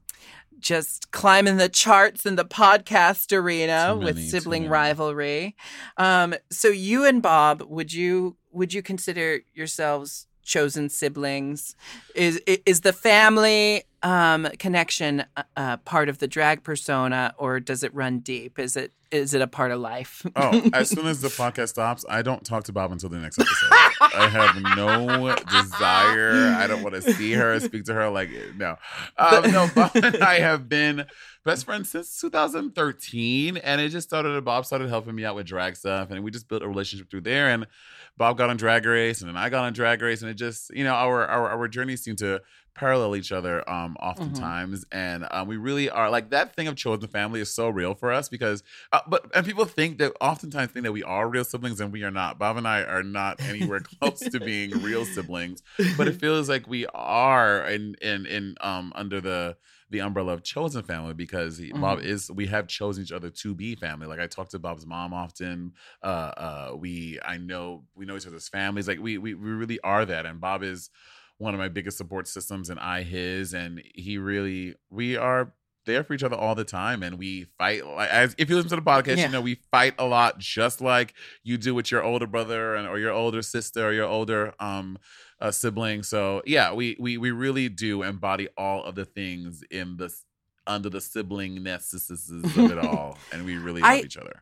just 0.60 1.12
climbing 1.12 1.58
the 1.58 1.70
charts 1.70 2.26
in 2.26 2.36
the 2.36 2.46
podcast 2.46 3.32
arena 3.32 3.96
with 3.96 4.20
sibling 4.20 4.68
rivalry. 4.70 5.56
Um, 5.98 6.34
so 6.52 6.70
you 6.70 7.06
and 7.06 7.22
Bob, 7.22 7.62
would 7.68 7.94
you 7.94 8.38
would 8.50 8.74
you 8.74 8.82
consider 8.82 9.42
yourselves 9.54 10.26
chosen 10.44 10.90
siblings? 10.90 11.76
Is 12.16 12.42
is 12.46 12.82
the 12.82 12.94
family 12.94 13.84
um, 14.04 14.48
connection 14.60 15.24
uh, 15.38 15.44
uh, 15.56 15.78
part 15.78 16.10
of 16.10 16.20
the 16.20 16.28
drag 16.28 16.64
persona, 16.64 17.34
or 17.38 17.60
does 17.60 17.84
it 17.84 17.94
run 17.96 18.20
deep? 18.20 18.60
Is 18.60 18.76
it 18.76 18.92
is 19.14 19.34
it 19.34 19.42
a 19.42 19.48
part 19.48 19.72
of 19.72 19.80
life? 19.80 20.26
Oh, 20.36 20.70
as 20.74 20.90
soon 20.90 21.06
as 21.06 21.22
the 21.22 21.28
podcast 21.44 21.70
stops, 21.70 22.04
I 22.10 22.24
don't 22.24 22.44
talk 22.44 22.64
to 22.64 22.74
Bob 22.74 22.92
until 22.92 23.10
the 23.10 23.20
next 23.20 23.38
episode. 23.40 23.70
I 24.02 24.28
have 24.28 24.62
no 24.76 25.36
desire. 25.36 26.56
I 26.58 26.66
don't 26.66 26.82
want 26.82 26.96
to 26.96 27.02
see 27.02 27.34
her, 27.34 27.60
speak 27.60 27.84
to 27.86 27.94
her. 27.94 28.10
Like, 28.10 28.32
no. 28.58 28.78
Um, 29.18 29.52
no, 29.52 29.70
Bob 29.76 29.92
and 29.96 30.24
I 30.24 30.40
have 30.40 30.68
been 30.68 31.06
best 31.46 31.66
friends 31.66 31.90
since 31.90 32.20
2013. 32.20 33.58
And 33.58 33.80
it 33.80 33.90
just 33.90 34.10
started, 34.10 34.44
Bob 34.44 34.66
started 34.66 34.90
helping 34.90 35.14
me 35.14 35.24
out 35.24 35.36
with 35.36 35.46
drag 35.46 35.76
stuff. 35.76 36.10
And 36.10 36.24
we 36.24 36.32
just 36.32 36.48
built 36.48 36.64
a 36.64 36.68
relationship 36.68 37.12
through 37.12 37.22
there. 37.22 37.50
And 37.50 37.68
Bob 38.17 38.38
got 38.38 38.50
on 38.50 38.58
Drag 38.58 38.86
Race, 38.86 39.22
and 39.22 39.29
then 39.29 39.38
I 39.38 39.50
got 39.50 39.63
on 39.63 39.74
Drag 39.74 40.01
Race. 40.01 40.22
And 40.22 40.29
it 40.29 40.36
just, 40.36 40.74
you 40.75 40.84
know, 40.84 40.93
our, 40.93 41.25
our, 41.25 41.50
our 41.50 41.67
journey 41.67 41.96
seemed 41.96 42.20
to 42.20 42.41
parallel 42.75 43.15
each 43.15 43.32
other 43.32 43.67
um 43.70 43.96
oftentimes 44.00 44.84
and 44.91 45.27
um, 45.29 45.48
we 45.48 45.58
really 45.58 45.89
are 45.89 46.10
like 46.10 46.32
that 46.32 46.55
thing 46.55 46.67
of 46.67 46.75
chosen 46.75 47.08
family 47.08 47.39
is 47.39 47.53
so 47.53 47.70
real 47.70 47.93
for 47.93 48.12
us 48.12 48.29
because 48.29 48.63
uh, 48.91 49.00
but 49.08 49.29
and 49.36 49.46
people 49.46 49.65
think 49.65 50.00
that 50.00 50.12
oftentimes 50.20 50.72
think 50.72 50.84
that 50.84 50.91
we 50.91 51.03
are 51.03 51.29
real 51.29 51.43
siblings 51.43 51.79
and 51.79 51.91
we 51.91 52.03
are 52.03 52.10
not 52.10 52.39
bob 52.39 52.58
and 52.58 52.67
i 52.67 52.82
are 52.82 53.03
not 53.03 53.39
anywhere 53.41 53.79
close 54.00 54.20
to 54.20 54.39
being 54.39 54.72
real 54.82 55.05
siblings 55.05 55.62
but 55.98 56.08
it 56.08 56.13
feels 56.20 56.50
like 56.50 56.67
we 56.67 56.88
are 56.96 57.63
in 57.67 57.96
in 58.01 58.25
in 58.25 58.55
um 58.62 58.91
under 58.96 59.22
the 59.22 59.55
the 59.94 60.02
umbrella 60.02 60.34
of 60.34 60.44
chosen 60.44 60.84
family 60.84 61.14
because 61.14 61.58
he, 61.60 61.72
Bob 61.72 62.00
Mhm. 62.00 62.04
is 62.04 62.30
we 62.32 62.48
have 62.48 62.68
chosen 62.68 63.04
each 63.04 63.12
other 63.14 63.30
to 63.30 63.56
be 63.56 63.76
family. 63.76 64.08
Like 64.08 64.20
I 64.20 64.28
talk 64.28 64.50
to 64.50 64.60
Bob's 64.60 64.86
mom 64.86 65.14
often. 65.14 65.74
Uh, 66.04 66.32
uh, 66.48 66.76
we 66.76 67.20
I 67.24 67.38
know 67.38 67.86
we 67.96 68.06
know 68.06 68.18
each 68.18 68.28
other's 68.28 68.50
families. 68.50 68.88
Like 68.88 69.00
we 69.00 69.18
we 69.18 69.34
we 69.36 69.52
really 69.52 69.80
are 69.82 70.06
that. 70.06 70.26
And 70.26 70.42
Bob 70.42 70.64
is 70.64 70.90
one 71.38 71.54
of 71.54 71.60
my 71.60 71.70
biggest 71.70 71.98
support 71.98 72.28
systems, 72.28 72.70
and 72.70 72.80
I 72.80 73.04
his. 73.04 73.54
And 73.54 73.82
he 73.96 74.18
really 74.18 74.76
we 74.90 75.16
are 75.16 75.54
there 75.86 76.04
for 76.04 76.14
each 76.14 76.24
other 76.24 76.38
all 76.38 76.56
the 76.56 76.64
time, 76.64 77.04
and 77.04 77.20
we 77.20 77.44
fight. 77.58 77.86
Like 77.86 78.10
as 78.10 78.34
if 78.38 78.50
you 78.50 78.56
listen 78.56 78.70
to 78.70 78.78
the 78.78 78.82
podcast, 78.82 79.18
Yeah. 79.18 79.26
you 79.28 79.32
know 79.32 79.42
we 79.42 79.60
fight 79.72 79.94
a 80.00 80.06
lot, 80.06 80.40
just 80.40 80.82
like 80.82 81.14
you 81.44 81.58
do 81.58 81.76
with 81.76 81.92
your 81.92 82.02
older 82.04 82.26
brother 82.28 82.76
and 82.76 82.88
or 82.88 82.98
your 82.98 83.12
older 83.12 83.42
sister 83.42 83.88
or 83.90 83.94
your 83.94 84.06
older 84.08 84.54
um 84.60 84.98
uh, 85.44 85.52
sibling. 85.52 86.02
So 86.02 86.42
yeah, 86.46 86.74
we 86.74 86.96
we 87.00 87.18
we 87.18 87.30
really 87.30 87.70
do 87.70 88.02
embody 88.02 88.48
all 88.58 88.84
of 88.84 88.96
the 88.96 89.06
things 89.06 89.64
in 89.70 89.98
this 89.98 90.26
under 90.66 90.90
the 90.90 91.02
sibling 91.02 91.62
necessities 91.62 92.56
of 92.58 92.72
it 92.72 92.78
all, 92.86 93.18
and 93.32 93.46
we 93.46 93.58
really 93.58 93.82
love 93.82 93.92
I- 93.92 94.02
each 94.02 94.18
other. 94.18 94.42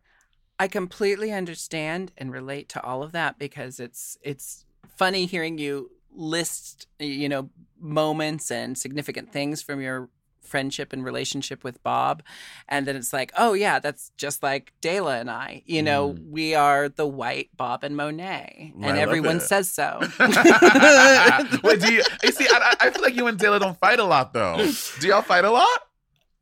I 0.60 0.67
completely 0.67 1.31
understand 1.31 2.12
and 2.20 2.31
relate 2.31 2.70
to 2.70 2.84
all 2.84 3.01
of 3.01 3.13
that 3.13 3.39
because 3.39 3.79
it's 3.79 4.17
it's 4.22 4.63
funny 4.96 5.25
hearing 5.25 5.58
you 5.58 5.89
list 6.13 6.86
you 7.00 7.27
know 7.27 7.50
moments 7.79 8.51
and 8.51 8.77
significant 8.77 9.34
things 9.34 9.63
from 9.63 9.81
your 9.81 10.10
friendship 10.41 10.91
and 10.93 11.05
relationship 11.05 11.63
with 11.63 11.81
Bob 11.83 12.21
and 12.67 12.86
then 12.86 12.95
it's 12.95 13.13
like 13.13 13.31
oh 13.38 13.53
yeah 13.53 13.79
that's 13.79 14.12
just 14.17 14.43
like 14.43 14.74
Dayla 14.81 15.21
and 15.21 15.29
I 15.31 15.63
you 15.65 15.81
know 15.81 16.10
Mm. 16.13 16.29
we 16.31 16.55
are 16.55 16.89
the 16.89 17.07
white 17.07 17.50
Bob 17.55 17.83
and 17.83 17.95
Monet 17.95 18.74
I 18.75 18.79
love 18.79 18.89
and 18.89 18.98
everyone 19.00 19.39
says 19.39 19.71
so 19.71 20.00
Wait, 21.63 21.79
do 21.81 21.93
you, 21.93 22.03
you 22.24 22.31
see? 22.31 22.48
I, 22.50 22.75
I 22.81 22.88
I 22.88 22.89
feel 22.89 23.01
like 23.01 23.15
you 23.15 23.27
and 23.27 23.39
Taylor 23.39 23.60
don't 23.60 23.77
fight 23.79 24.00
a 24.00 24.03
lot, 24.03 24.33
though. 24.33 24.57
Do 25.00 25.07
y'all 25.07 25.21
fight 25.21 25.45
a 25.45 25.51
lot? 25.51 25.67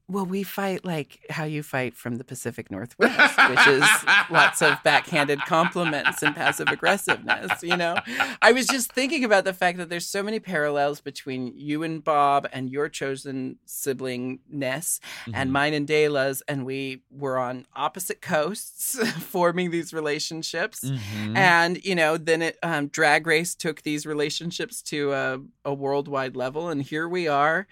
Well, 0.09 0.25
we 0.25 0.41
fight 0.41 0.83
like 0.83 1.19
how 1.29 1.43
you 1.43 1.61
fight 1.61 1.95
from 1.95 2.15
the 2.17 2.23
Pacific 2.23 2.71
Northwest, 2.71 3.37
which 3.49 3.67
is 3.67 3.83
lots 4.31 4.59
of 4.61 4.81
backhanded 4.83 5.39
compliments 5.45 6.23
and 6.23 6.35
passive 6.35 6.67
aggressiveness, 6.69 7.61
you 7.61 7.77
know? 7.77 7.95
I 8.41 8.51
was 8.51 8.65
just 8.65 8.91
thinking 8.91 9.23
about 9.23 9.43
the 9.43 9.53
fact 9.53 9.77
that 9.77 9.89
there's 9.89 10.07
so 10.07 10.23
many 10.23 10.39
parallels 10.39 10.99
between 10.99 11.53
you 11.55 11.83
and 11.83 12.03
Bob 12.03 12.47
and 12.51 12.71
your 12.71 12.89
chosen 12.89 13.57
sibling 13.65 14.39
Ness 14.49 14.99
Mm-hmm. 15.21 15.31
and 15.35 15.53
mine 15.53 15.73
and 15.73 15.87
Dayla's, 15.87 16.41
and 16.47 16.65
we 16.65 17.03
were 17.11 17.37
on 17.37 17.65
opposite 17.75 18.21
coasts 18.21 18.97
forming 19.19 19.69
these 19.69 19.93
relationships. 19.93 20.83
Mhm. 20.83 21.35
And 21.37 21.85
you 21.85 21.93
know, 21.95 22.17
then 22.17 22.41
it 22.41 22.57
um, 22.63 22.87
Drag 22.87 23.27
Race 23.27 23.53
took 23.55 23.83
these 23.83 24.05
relationships 24.07 24.81
to 24.83 25.13
a, 25.13 25.39
a 25.65 25.73
worldwide 25.73 26.35
level, 26.35 26.69
and 26.69 26.81
here 26.81 27.07
we 27.07 27.27
are, 27.27 27.67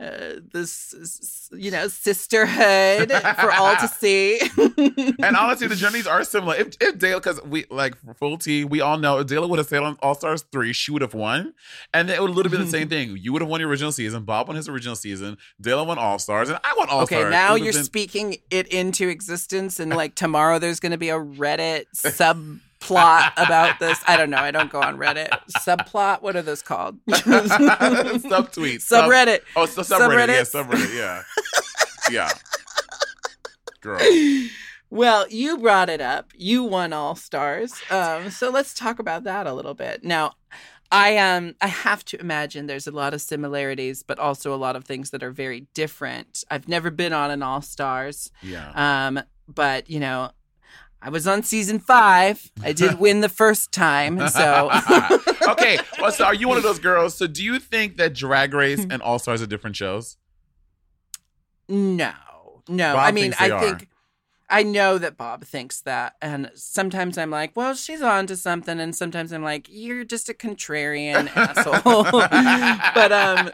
uh, 0.00 0.40
this 0.52 1.48
you 1.52 1.70
know 1.70 1.86
sisterhood 1.88 3.10
for 3.12 3.52
all 3.52 3.76
to 3.76 3.88
see. 3.98 4.40
and 5.22 5.36
honestly, 5.36 5.66
the 5.66 5.76
journeys 5.76 6.06
are 6.08 6.24
similar. 6.24 6.54
If, 6.56 6.68
if 6.80 6.98
Dale, 6.98 7.18
because 7.18 7.42
we 7.44 7.66
like 7.70 7.94
full 8.16 8.38
T, 8.38 8.64
we 8.64 8.80
all 8.80 8.98
know 8.98 9.18
if 9.18 9.26
Dale 9.26 9.48
would 9.48 9.58
have 9.58 9.66
stayed 9.66 9.78
on 9.78 9.98
All 10.02 10.14
Stars 10.14 10.44
three, 10.52 10.72
she 10.72 10.90
would 10.90 11.02
have 11.02 11.14
won, 11.14 11.52
and 11.92 12.08
it 12.10 12.20
would 12.20 12.44
have 12.44 12.50
been 12.52 12.62
the 12.62 12.66
same 12.66 12.88
thing. 12.88 13.16
You 13.20 13.32
would 13.32 13.42
have 13.42 13.48
won 13.50 13.60
your 13.60 13.68
original 13.68 13.92
season. 13.92 14.24
Bob 14.24 14.48
won 14.48 14.56
his 14.56 14.68
original 14.68 14.96
season. 14.96 15.36
Dale 15.60 15.84
won 15.84 15.98
All 15.98 16.18
Stars, 16.18 16.48
and 16.48 16.58
I 16.64 16.74
won 16.78 16.88
All 16.88 17.06
Stars. 17.06 17.22
okay, 17.22 17.30
now 17.30 17.54
you're 17.54 17.72
been- 17.72 17.84
speaking 17.84 18.36
it 18.50 18.68
into 18.68 19.08
existence, 19.08 19.78
and 19.80 19.90
like 19.94 20.14
tomorrow 20.14 20.58
there's 20.58 20.80
going 20.80 20.92
to 20.92 20.98
be 20.98 21.10
a 21.10 21.18
Reddit 21.18 21.84
subplot 22.94 23.32
about 23.36 23.78
this. 23.78 23.98
I 24.06 24.16
don't 24.16 24.30
know. 24.30 24.38
I 24.38 24.50
don't 24.50 24.70
go 24.70 24.80
on 24.82 24.96
Reddit. 24.96 25.28
Subplot. 25.58 26.22
What 26.22 26.36
are 26.36 26.42
those 26.42 26.62
called? 26.62 26.98
subtweet, 27.08 28.80
sub- 28.80 29.10
Subreddit. 29.10 29.40
Oh, 29.56 29.66
so 29.66 29.82
subreddit, 29.82 30.28
yeah, 30.28 30.42
subreddit, 30.42 30.96
yeah, 30.96 31.22
yeah. 32.10 32.30
Girl, 33.80 34.00
Well, 34.90 35.26
you 35.30 35.56
brought 35.58 35.88
it 35.88 36.00
up. 36.00 36.32
You 36.34 36.64
won 36.64 36.92
All 36.92 37.14
Stars. 37.14 37.74
Um, 37.90 38.30
so 38.30 38.50
let's 38.50 38.74
talk 38.74 38.98
about 38.98 39.24
that 39.24 39.46
a 39.46 39.54
little 39.54 39.74
bit. 39.74 40.04
Now, 40.04 40.32
I 40.92 41.16
um 41.18 41.54
I 41.60 41.68
have 41.68 42.04
to 42.06 42.20
imagine 42.20 42.66
there's 42.66 42.88
a 42.88 42.90
lot 42.90 43.14
of 43.14 43.20
similarities, 43.22 44.02
but 44.02 44.18
also 44.18 44.52
a 44.52 44.56
lot 44.56 44.74
of 44.76 44.84
things 44.84 45.10
that 45.10 45.22
are 45.22 45.30
very 45.30 45.66
different. 45.72 46.42
I've 46.50 46.66
never 46.68 46.90
been 46.90 47.12
on 47.12 47.30
an 47.30 47.42
All 47.42 47.62
Stars. 47.62 48.30
yeah. 48.42 48.72
Um, 49.06 49.20
but 49.46 49.88
you 49.88 50.00
know, 50.00 50.30
I 51.02 51.08
was 51.08 51.26
on 51.26 51.42
season 51.42 51.78
five. 51.78 52.50
I 52.62 52.72
did 52.72 52.98
win 52.98 53.20
the 53.22 53.28
first 53.30 53.72
time, 53.72 54.28
so 54.28 54.70
okay, 55.48 55.78
well, 56.00 56.12
so 56.12 56.24
are 56.24 56.34
you 56.34 56.46
one 56.48 56.56
of 56.58 56.62
those 56.62 56.78
girls? 56.78 57.14
So, 57.14 57.26
do 57.26 57.42
you 57.42 57.58
think 57.58 57.96
that 57.96 58.14
Drag 58.14 58.52
Race 58.52 58.84
Hmm. 58.84 58.92
and 58.92 59.02
All 59.02 59.18
Stars 59.18 59.40
are 59.42 59.46
different 59.46 59.76
shows? 59.76 60.16
No, 61.68 62.12
no. 62.68 62.94
Bob 62.94 63.06
I 63.08 63.12
mean, 63.12 63.32
I 63.38 63.50
are. 63.50 63.60
think 63.60 63.88
I 64.52 64.64
know 64.64 64.98
that 64.98 65.16
Bob 65.16 65.44
thinks 65.44 65.80
that, 65.82 66.16
and 66.20 66.50
sometimes 66.56 67.16
I'm 67.16 67.30
like, 67.30 67.52
well, 67.54 67.74
she's 67.74 68.02
on 68.02 68.26
to 68.26 68.36
something, 68.36 68.80
and 68.80 68.94
sometimes 68.96 69.32
I'm 69.32 69.44
like, 69.44 69.68
you're 69.70 70.02
just 70.04 70.28
a 70.28 70.34
contrarian 70.34 71.30
asshole. 71.36 72.02
but 72.94 73.12
um, 73.12 73.50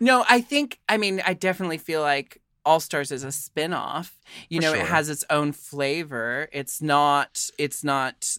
no, 0.00 0.24
I 0.28 0.40
think. 0.40 0.80
I 0.88 0.96
mean, 0.96 1.22
I 1.24 1.34
definitely 1.34 1.78
feel 1.78 2.00
like 2.02 2.40
All 2.64 2.80
Stars 2.80 3.10
is 3.12 3.24
a 3.24 3.32
spin-off. 3.32 4.18
You 4.48 4.60
For 4.60 4.66
know, 4.68 4.72
sure. 4.74 4.82
it 4.82 4.88
has 4.88 5.08
its 5.08 5.24
own 5.30 5.52
flavor. 5.52 6.48
It's 6.52 6.80
not. 6.82 7.50
It's 7.58 7.84
not. 7.84 8.36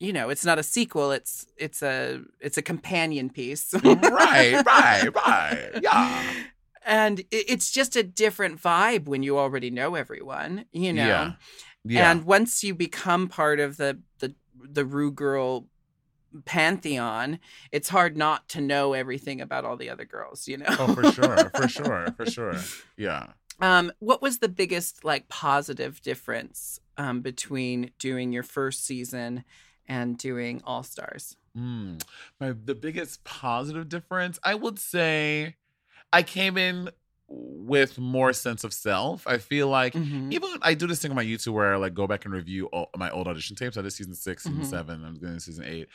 You 0.00 0.12
know, 0.12 0.28
it's 0.30 0.44
not 0.44 0.58
a 0.58 0.62
sequel. 0.62 1.10
It's 1.10 1.46
it's 1.56 1.82
a 1.82 2.20
it's 2.40 2.56
a 2.56 2.62
companion 2.62 3.30
piece. 3.30 3.74
right, 3.84 4.64
right, 4.64 5.08
right. 5.14 5.70
Yeah. 5.82 6.22
and 6.86 7.22
it's 7.32 7.70
just 7.70 7.96
a 7.96 8.02
different 8.02 8.62
vibe 8.62 9.06
when 9.06 9.22
you 9.22 9.36
already 9.38 9.70
know 9.70 9.94
everyone 9.96 10.64
you 10.72 10.92
know 10.92 11.06
Yeah. 11.06 11.32
Yeah. 11.84 12.10
and 12.12 12.24
once 12.24 12.62
you 12.64 12.74
become 12.74 13.28
part 13.28 13.58
of 13.60 13.76
the 13.76 13.98
the 14.20 14.34
the 14.62 14.84
rue 14.86 15.10
girl 15.10 15.66
pantheon 16.44 17.38
it's 17.72 17.88
hard 17.88 18.16
not 18.16 18.48
to 18.50 18.60
know 18.60 18.92
everything 18.92 19.40
about 19.40 19.64
all 19.64 19.76
the 19.76 19.90
other 19.90 20.04
girls 20.04 20.46
you 20.46 20.56
know 20.56 20.66
oh, 20.68 20.94
for 20.94 21.10
sure, 21.12 21.50
for 21.54 21.68
sure, 21.76 22.06
for 22.16 22.26
sure. 22.26 22.54
Yeah. 22.96 23.26
Um 23.60 23.90
what 23.98 24.22
was 24.22 24.38
the 24.38 24.48
biggest 24.48 25.04
like 25.04 25.28
positive 25.28 26.00
difference 26.02 26.80
um 26.96 27.20
between 27.20 27.90
doing 27.98 28.32
your 28.32 28.42
first 28.42 28.84
season 28.84 29.44
and 29.86 30.18
doing 30.18 30.60
all 30.64 30.82
stars 30.82 31.36
Mm. 31.56 32.00
My 32.38 32.52
the 32.52 32.74
biggest 32.76 33.24
positive 33.24 33.88
difference, 33.88 34.38
I 34.44 34.54
would 34.54 34.78
say, 34.78 35.56
I 36.12 36.22
came 36.22 36.56
in 36.56 36.90
with 37.26 37.98
more 37.98 38.32
sense 38.32 38.62
of 38.62 38.72
self. 38.72 39.26
I 39.26 39.38
feel 39.38 39.66
like 39.66 39.94
Mhm. 39.94 40.32
even 40.32 40.50
I 40.62 40.74
do 40.74 40.86
this 40.86 41.02
thing 41.02 41.10
on 41.10 41.16
my 41.16 41.24
YouTube 41.24 41.54
where 41.54 41.74
I 41.74 41.76
like 41.76 41.94
go 41.94 42.06
back 42.06 42.26
and 42.26 42.32
review 42.34 42.66
all, 42.66 42.90
my 42.96 43.10
old 43.10 43.26
audition 43.26 43.56
tapes. 43.56 43.76
I 43.76 43.82
did 43.82 43.90
season 43.92 44.14
six, 44.14 44.44
season 44.44 44.60
Mhm. 44.60 44.66
seven. 44.66 45.04
I'm 45.04 45.18
doing 45.18 45.40
season 45.40 45.64
eight, 45.64 45.88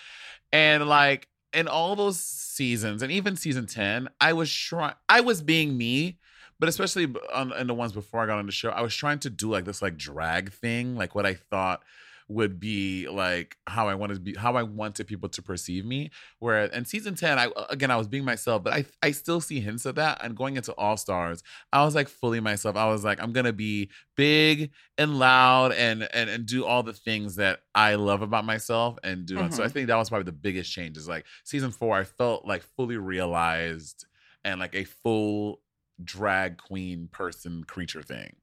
and 0.51 0.85
like 0.87 1.29
in 1.53 1.69
all 1.69 1.95
those 1.95 2.19
seasons, 2.19 3.01
and 3.01 3.11
even 3.11 3.37
season 3.37 3.65
ten, 3.65 4.09
I 4.19 4.33
was 4.33 4.51
trying. 4.51 4.95
I 5.07 5.21
was 5.21 5.41
being 5.41 5.77
me. 5.77 6.17
But 6.63 6.69
especially 6.69 7.13
on 7.33 7.51
in 7.51 7.67
the 7.67 7.73
ones 7.73 7.91
before 7.91 8.21
I 8.21 8.25
got 8.25 8.39
on 8.39 8.45
the 8.45 8.53
show, 8.53 8.69
I 8.69 8.79
was 8.79 8.95
trying 8.95 9.19
to 9.19 9.29
do 9.29 9.51
like 9.51 9.65
this 9.65 9.81
like 9.81 9.97
drag 9.97 10.53
thing, 10.53 10.95
like 10.95 11.13
what 11.13 11.25
I 11.25 11.33
thought 11.33 11.83
would 12.29 12.57
be 12.57 13.05
like 13.09 13.57
how 13.67 13.89
I 13.89 13.95
wanted 13.95 14.13
to 14.13 14.19
be, 14.21 14.33
how 14.35 14.55
I 14.55 14.63
wanted 14.63 15.05
people 15.05 15.27
to 15.27 15.41
perceive 15.41 15.83
me. 15.83 16.11
Where 16.39 16.63
in 16.63 16.85
season 16.85 17.15
ten, 17.15 17.37
I 17.37 17.49
again 17.69 17.91
I 17.91 17.97
was 17.97 18.07
being 18.07 18.23
myself, 18.23 18.63
but 18.63 18.71
I 18.71 18.85
I 19.01 19.11
still 19.11 19.41
see 19.41 19.59
hints 19.59 19.85
of 19.85 19.95
that. 19.95 20.23
And 20.23 20.37
going 20.37 20.55
into 20.55 20.71
All 20.75 20.95
Stars, 20.95 21.43
I 21.73 21.83
was 21.83 21.95
like 21.95 22.07
fully 22.07 22.39
myself. 22.39 22.77
I 22.77 22.85
was 22.85 23.03
like, 23.03 23.21
I'm 23.21 23.33
gonna 23.33 23.51
be 23.51 23.89
big 24.15 24.71
and 24.97 25.19
loud 25.19 25.73
and 25.73 26.07
and 26.13 26.29
and 26.29 26.45
do 26.45 26.63
all 26.63 26.81
the 26.81 26.93
things 26.93 27.35
that 27.35 27.59
I 27.75 27.95
love 27.95 28.21
about 28.21 28.45
myself 28.45 28.97
and 29.03 29.25
do. 29.25 29.37
it. 29.37 29.53
So 29.53 29.63
I 29.63 29.65
mm-hmm. 29.65 29.73
think 29.73 29.87
that 29.87 29.97
was 29.97 30.07
probably 30.07 30.27
the 30.27 30.31
biggest 30.31 30.71
change. 30.71 30.95
Is 30.95 31.09
like 31.09 31.25
season 31.43 31.71
four, 31.71 31.97
I 31.97 32.05
felt 32.05 32.47
like 32.47 32.63
fully 32.63 32.95
realized 32.95 34.05
and 34.45 34.61
like 34.61 34.75
a 34.75 34.85
full 34.85 35.59
drag 36.03 36.57
queen 36.57 37.09
person 37.11 37.63
creature 37.63 38.01
thing. 38.01 38.35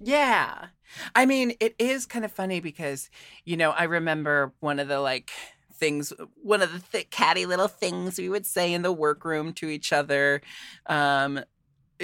Yeah. 0.00 0.66
I 1.14 1.26
mean, 1.26 1.54
it 1.60 1.74
is 1.78 2.06
kind 2.06 2.24
of 2.24 2.32
funny 2.32 2.60
because, 2.60 3.10
you 3.44 3.56
know, 3.56 3.70
I 3.70 3.84
remember 3.84 4.52
one 4.60 4.78
of 4.78 4.88
the 4.88 5.00
like 5.00 5.30
things, 5.72 6.12
one 6.42 6.62
of 6.62 6.72
the 6.72 6.80
th- 6.80 7.10
catty 7.10 7.46
little 7.46 7.68
things 7.68 8.18
we 8.18 8.28
would 8.28 8.46
say 8.46 8.72
in 8.72 8.82
the 8.82 8.92
workroom 8.92 9.52
to 9.54 9.68
each 9.68 9.92
other. 9.92 10.42
Um, 10.86 11.40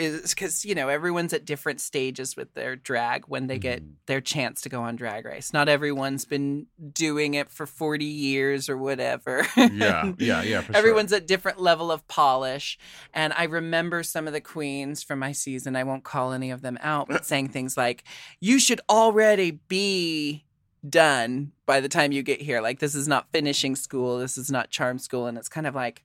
is 0.00 0.34
because 0.34 0.64
you 0.64 0.74
know 0.74 0.88
everyone's 0.88 1.32
at 1.32 1.44
different 1.44 1.80
stages 1.80 2.36
with 2.36 2.54
their 2.54 2.74
drag 2.76 3.24
when 3.26 3.46
they 3.46 3.58
get 3.58 3.82
Mhm. 3.82 3.92
their 4.06 4.20
chance 4.20 4.60
to 4.62 4.68
go 4.68 4.82
on 4.82 4.96
Drag 4.96 5.24
Race. 5.24 5.52
Not 5.52 5.68
everyone's 5.68 6.24
been 6.24 6.66
doing 6.92 7.34
it 7.34 7.50
for 7.50 7.66
forty 7.66 8.04
years 8.06 8.68
or 8.68 8.76
whatever. 8.76 9.46
Yeah, 9.56 10.12
yeah, 10.18 10.42
yeah. 10.42 10.60
For 10.62 10.72
sure. 10.72 10.76
Everyone's 10.78 11.12
at 11.12 11.26
different 11.26 11.60
level 11.60 11.92
of 11.92 12.06
polish, 12.08 12.78
and 13.14 13.32
I 13.36 13.44
remember 13.44 14.02
some 14.02 14.26
of 14.26 14.32
the 14.32 14.40
queens 14.40 15.02
from 15.02 15.18
my 15.18 15.32
season. 15.32 15.76
I 15.76 15.84
won't 15.84 16.04
call 16.04 16.32
any 16.32 16.50
of 16.50 16.62
them 16.62 16.78
out, 16.80 17.08
but 17.08 17.26
saying 17.26 17.48
things 17.52 17.76
like, 17.76 18.04
"You 18.40 18.58
should 18.58 18.80
already 18.88 19.52
be." 19.68 20.44
done 20.88 21.52
by 21.66 21.78
the 21.78 21.90
time 21.90 22.10
you 22.10 22.22
get 22.22 22.40
here 22.40 22.62
like 22.62 22.78
this 22.78 22.94
is 22.94 23.06
not 23.06 23.30
finishing 23.32 23.76
school 23.76 24.16
this 24.18 24.38
is 24.38 24.50
not 24.50 24.70
charm 24.70 24.98
school 24.98 25.26
and 25.26 25.36
it's 25.36 25.46
kind 25.48 25.66
of 25.66 25.74
like 25.74 26.02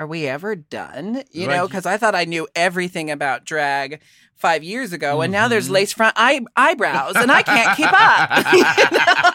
are 0.00 0.06
we 0.06 0.26
ever 0.26 0.56
done? 0.56 1.22
You 1.30 1.46
know, 1.46 1.66
because 1.68 1.84
I 1.84 1.98
thought 1.98 2.14
I 2.14 2.24
knew 2.24 2.48
everything 2.56 3.10
about 3.10 3.44
drag 3.44 4.00
five 4.34 4.64
years 4.64 4.94
ago, 4.94 5.20
and 5.20 5.30
now 5.30 5.46
there's 5.46 5.68
Mhm. 5.68 5.72
lace 5.72 5.92
front 5.92 6.14
eye- 6.16 6.40
eyebrows, 6.56 7.12
and 7.16 7.30
I 7.30 7.42
can't 7.42 7.76
keep 7.76 7.92
up. 7.92 8.30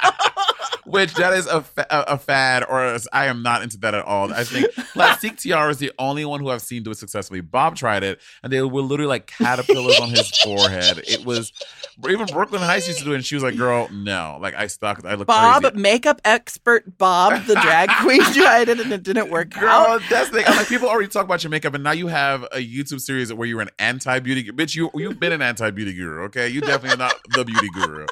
Which 0.95 1.13
that 1.15 1.33
is 1.33 1.45
a, 1.47 1.61
fa- 1.61 1.85
a, 1.89 2.13
a 2.13 2.17
fad, 2.17 2.63
or 2.67 2.83
a- 2.83 2.99
I 3.13 3.25
am 3.27 3.43
not 3.43 3.61
into 3.61 3.77
that 3.79 3.93
at 3.93 4.03
all. 4.05 4.33
I 4.33 4.43
think 4.43 4.73
Plastique 4.93 5.37
Tiara 5.41 5.69
is 5.69 5.77
the 5.77 5.91
only 5.99 6.25
one 6.25 6.39
who 6.39 6.49
I've 6.49 6.61
seen 6.61 6.83
do 6.83 6.91
it 6.91 6.97
successfully. 6.97 7.41
Bob 7.41 7.75
tried 7.75 8.03
it, 8.03 8.19
and 8.43 8.51
they 8.51 8.61
were 8.61 8.81
literally 8.81 9.07
like 9.09 9.27
caterpillars 9.27 9.99
on 9.99 10.09
his 10.09 10.29
forehead. 10.39 11.01
It 11.07 11.25
was 11.25 11.51
even 12.09 12.25
Brooklyn 12.27 12.61
Hytes 12.61 12.87
used 12.87 12.99
to 12.99 13.05
do 13.05 13.11
it, 13.13 13.15
and 13.15 13.25
she 13.25 13.35
was 13.35 13.43
like, 13.43 13.57
"Girl, 13.57 13.87
no!" 13.91 14.37
Like 14.41 14.55
I 14.55 14.67
stuck. 14.67 15.03
I 15.05 15.15
look 15.15 15.27
Bob, 15.27 15.63
crazy. 15.63 15.77
makeup 15.77 16.21
expert 16.25 16.97
Bob, 16.97 17.45
the 17.45 17.55
drag 17.55 17.89
queen, 18.01 18.21
tried 18.33 18.69
it, 18.69 18.79
and 18.79 18.91
it 18.91 19.03
didn't 19.03 19.29
work 19.29 19.51
Girl, 19.51 19.69
out. 19.69 20.01
that's 20.09 20.29
the 20.29 20.37
thing. 20.37 20.45
I'm 20.47 20.57
like, 20.57 20.67
people 20.67 20.87
already 20.89 21.07
talk 21.09 21.25
about 21.25 21.43
your 21.43 21.51
makeup, 21.51 21.73
and 21.73 21.83
now 21.83 21.91
you 21.91 22.07
have 22.07 22.43
a 22.51 22.57
YouTube 22.65 23.01
series 23.01 23.33
where 23.33 23.47
you're 23.47 23.61
an 23.61 23.69
anti 23.79 24.19
beauty 24.19 24.43
bitch. 24.51 24.75
You 24.75 24.89
you've 24.95 25.19
been 25.19 25.31
an 25.31 25.41
anti 25.41 25.69
beauty 25.71 25.93
guru, 25.93 26.23
okay? 26.25 26.47
You 26.47 26.61
definitely 26.61 26.91
are 26.95 26.97
not 26.97 27.15
the 27.29 27.43
beauty 27.45 27.67
guru. 27.73 28.05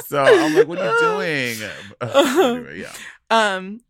So 0.00 0.22
I'm 0.22 0.54
like, 0.54 0.68
what 0.68 0.78
are 0.78 0.92
you 0.92 0.98
doing? 1.60 1.70
anyway, 2.56 2.80
yeah. 2.80 2.92
Um, 3.30 3.80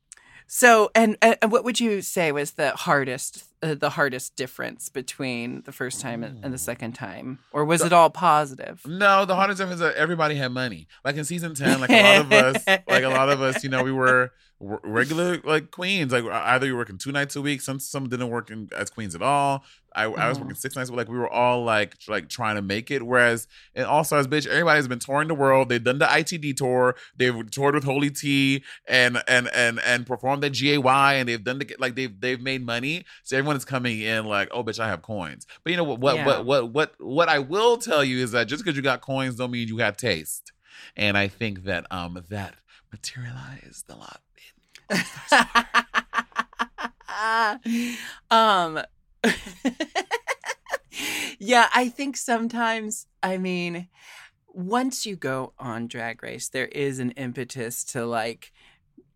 so 0.46 0.90
and, 0.94 1.16
and 1.22 1.50
what 1.50 1.64
would 1.64 1.80
you 1.80 2.02
say 2.02 2.32
was 2.32 2.52
the 2.52 2.70
hardest 2.72 3.44
uh, 3.62 3.74
the 3.74 3.90
hardest 3.90 4.36
difference 4.36 4.88
between 4.88 5.62
the 5.62 5.72
first 5.72 6.00
time 6.00 6.22
and, 6.22 6.44
and 6.44 6.52
the 6.52 6.58
second 6.58 6.92
time, 6.92 7.38
or 7.52 7.64
was 7.64 7.82
it 7.82 7.92
all 7.92 8.10
positive? 8.10 8.82
No, 8.84 9.24
the 9.24 9.36
hardest 9.36 9.58
difference 9.58 9.80
is 9.80 9.86
that 9.86 9.94
everybody 9.94 10.34
had 10.34 10.52
money. 10.52 10.88
Like 11.04 11.16
in 11.16 11.24
season 11.24 11.54
ten, 11.54 11.80
like 11.80 11.90
a 11.90 12.02
lot 12.02 12.20
of 12.20 12.32
us, 12.32 12.64
like 12.66 13.04
a 13.04 13.08
lot 13.08 13.28
of 13.30 13.40
us, 13.40 13.62
you 13.62 13.70
know, 13.70 13.82
we 13.82 13.92
were 13.92 14.32
regular 14.62 15.38
like 15.44 15.70
queens. 15.70 16.12
Like 16.12 16.24
either 16.24 16.66
you 16.66 16.72
were 16.74 16.78
working 16.80 16.98
two 16.98 17.12
nights 17.12 17.34
a 17.36 17.42
week. 17.42 17.60
Some 17.60 17.78
some 17.80 18.08
didn't 18.08 18.28
work 18.30 18.50
in, 18.50 18.68
as 18.76 18.90
queens 18.90 19.14
at 19.14 19.22
all. 19.22 19.64
I, 19.94 20.04
I 20.04 20.28
was 20.28 20.38
Mhm. 20.38 20.42
working 20.42 20.54
six 20.56 20.74
nights, 20.74 20.88
but 20.88 20.96
like 20.96 21.08
we 21.08 21.18
were 21.18 21.28
all 21.28 21.64
like 21.64 21.98
tr- 21.98 22.12
like 22.12 22.28
trying 22.30 22.56
to 22.56 22.62
make 22.62 22.90
it. 22.90 23.02
Whereas 23.02 23.46
in 23.74 23.84
All 23.84 24.04
Stars, 24.04 24.26
bitch, 24.26 24.46
everybody's 24.46 24.88
been 24.88 25.00
touring 25.00 25.28
the 25.28 25.34
world. 25.34 25.68
They've 25.68 25.82
done 25.84 25.98
the 25.98 26.06
ITD 26.06 26.54
tour. 26.56 26.94
They've 27.16 27.50
toured 27.50 27.74
with 27.74 27.84
Holy 27.84 28.08
T 28.08 28.62
and 28.88 29.22
and 29.28 29.48
and 29.52 29.80
and 29.80 30.06
performed 30.06 30.44
at 30.44 30.52
GAY, 30.52 30.76
and 31.20 31.28
they've 31.28 31.42
done 31.44 31.58
the 31.58 31.76
like 31.78 31.94
they've 31.94 32.18
they've 32.20 32.40
made 32.40 32.64
money. 32.64 33.04
So 33.24 33.36
everyone 33.36 33.56
is 33.56 33.66
coming 33.66 34.00
in 34.00 34.24
like, 34.24 34.48
oh, 34.52 34.64
bitch, 34.64 34.78
I 34.80 34.88
have 34.88 35.02
coins. 35.02 35.46
But 35.62 35.72
you 35.72 35.76
know 35.76 35.84
what? 35.84 35.98
What 36.00 36.16
Yeah. 36.16 36.24
what 36.26 36.46
what 36.46 36.70
what 36.72 36.94
what 36.98 37.28
I 37.28 37.40
will 37.40 37.76
tell 37.76 38.02
you 38.02 38.18
is 38.22 38.30
that 38.32 38.44
just 38.44 38.64
because 38.64 38.76
you 38.76 38.82
got 38.82 39.02
coins 39.02 39.36
don't 39.36 39.50
mean 39.50 39.68
you 39.68 39.78
have 39.78 39.98
taste. 39.98 40.52
And 40.96 41.18
I 41.18 41.28
think 41.28 41.64
that 41.64 41.86
um 41.90 42.22
that 42.30 42.54
materialized 42.90 43.90
a 43.90 43.96
lot. 43.96 44.21
um 48.30 48.80
yeah 51.38 51.68
i 51.74 51.88
think 51.88 52.16
sometimes 52.16 53.06
i 53.22 53.36
mean 53.38 53.88
once 54.48 55.06
you 55.06 55.16
go 55.16 55.52
on 55.58 55.86
drag 55.86 56.22
race 56.22 56.48
there 56.48 56.66
is 56.66 56.98
an 56.98 57.10
impetus 57.12 57.84
to 57.84 58.04
like 58.04 58.52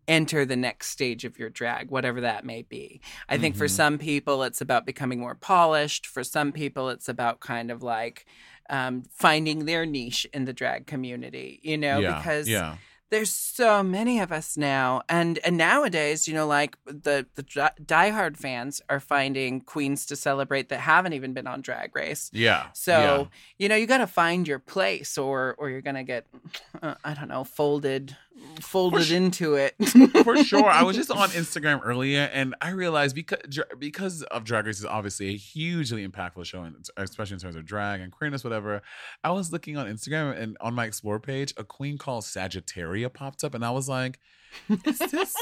enter 0.07 0.45
the 0.45 0.55
next 0.55 0.87
stage 0.87 1.25
of 1.25 1.37
your 1.37 1.49
drag 1.49 1.91
whatever 1.91 2.21
that 2.21 2.45
may 2.45 2.61
be 2.61 3.01
i 3.29 3.37
think 3.37 3.55
for 3.55 3.65
Mhm. 3.65 3.69
some 3.71 3.97
people 3.97 4.43
it's 4.43 4.61
about 4.61 4.85
becoming 4.85 5.19
more 5.19 5.35
polished 5.35 6.07
for 6.07 6.23
some 6.23 6.51
people 6.51 6.89
it's 6.89 7.09
about 7.09 7.39
kind 7.41 7.69
of 7.71 7.83
like 7.83 8.25
um, 8.69 9.03
finding 9.11 9.65
their 9.65 9.85
niche 9.85 10.25
in 10.33 10.45
the 10.45 10.53
drag 10.53 10.87
community 10.87 11.59
you 11.63 11.77
know 11.77 11.99
yeah, 11.99 12.17
because 12.17 12.47
yeah. 12.49 12.77
There's 13.09 13.31
so 13.31 13.81
many 13.83 14.19
of 14.19 14.31
us 14.31 14.57
now 14.57 15.01
and 15.07 15.39
and 15.45 15.55
nowadays 15.57 16.27
you 16.27 16.33
know 16.33 16.45
like 16.47 16.77
the 16.85 17.25
the 17.35 17.43
di- 17.43 17.71
diehard 17.83 18.35
fans 18.37 18.81
are 18.89 18.99
finding 18.99 19.61
queens 19.61 20.05
to 20.05 20.15
celebrate 20.15 20.69
that 20.69 20.79
haven't 20.81 21.13
even 21.13 21.33
been 21.33 21.47
on 21.47 21.61
drag 21.61 21.95
race 21.95 22.29
Yeah. 22.33 22.67
so 22.73 23.29
you 23.57 23.69
know 23.69 23.75
you 23.75 23.85
got 23.87 23.99
to 23.99 24.07
find 24.07 24.47
your 24.47 24.59
place 24.59 25.17
or 25.17 25.55
or 25.57 25.69
you're 25.69 25.81
gonna 25.81 26.03
get 26.03 26.25
uh, 26.81 26.95
i 27.03 27.13
don't 27.13 27.29
know 27.29 27.43
folded 27.43 28.15
folded 28.63 29.05
su- 29.05 29.15
into 29.15 29.55
it 29.55 29.75
for 30.23 30.43
sure. 30.43 30.65
I 30.69 30.83
was 30.83 30.95
just 31.01 31.11
on 31.11 31.29
Instagram 31.29 31.81
earlier, 31.83 32.29
and 32.33 32.55
I 32.61 32.69
realized 32.71 33.15
because 33.15 33.39
because 33.79 34.23
of 34.23 34.43
Drag 34.43 34.65
Race 34.65 34.79
is 34.79 34.85
obviously 34.85 35.29
a 35.29 35.37
hugely 35.37 36.07
impactful 36.07 36.45
show, 36.45 36.69
especially 36.97 37.35
in 37.35 37.39
terms 37.39 37.55
of 37.55 37.65
drag 37.65 38.01
and 38.01 38.11
queerness, 38.11 38.43
whatever. 38.43 38.81
I 39.23 39.31
was 39.31 39.51
looking 39.51 39.77
on 39.77 39.87
Instagram, 39.87 40.37
and 40.37 40.57
on 40.61 40.73
my 40.73 40.85
explore 40.85 41.19
page, 41.19 41.53
a 41.57 41.63
queen 41.63 41.97
called 41.97 42.23
Sagittaria 42.23 43.13
popped 43.13 43.43
up, 43.43 43.53
and 43.53 43.63
I 43.65 43.71
was 43.71 43.87
like, 43.89 44.19
"Is 44.85 44.99
this?" 44.99 45.35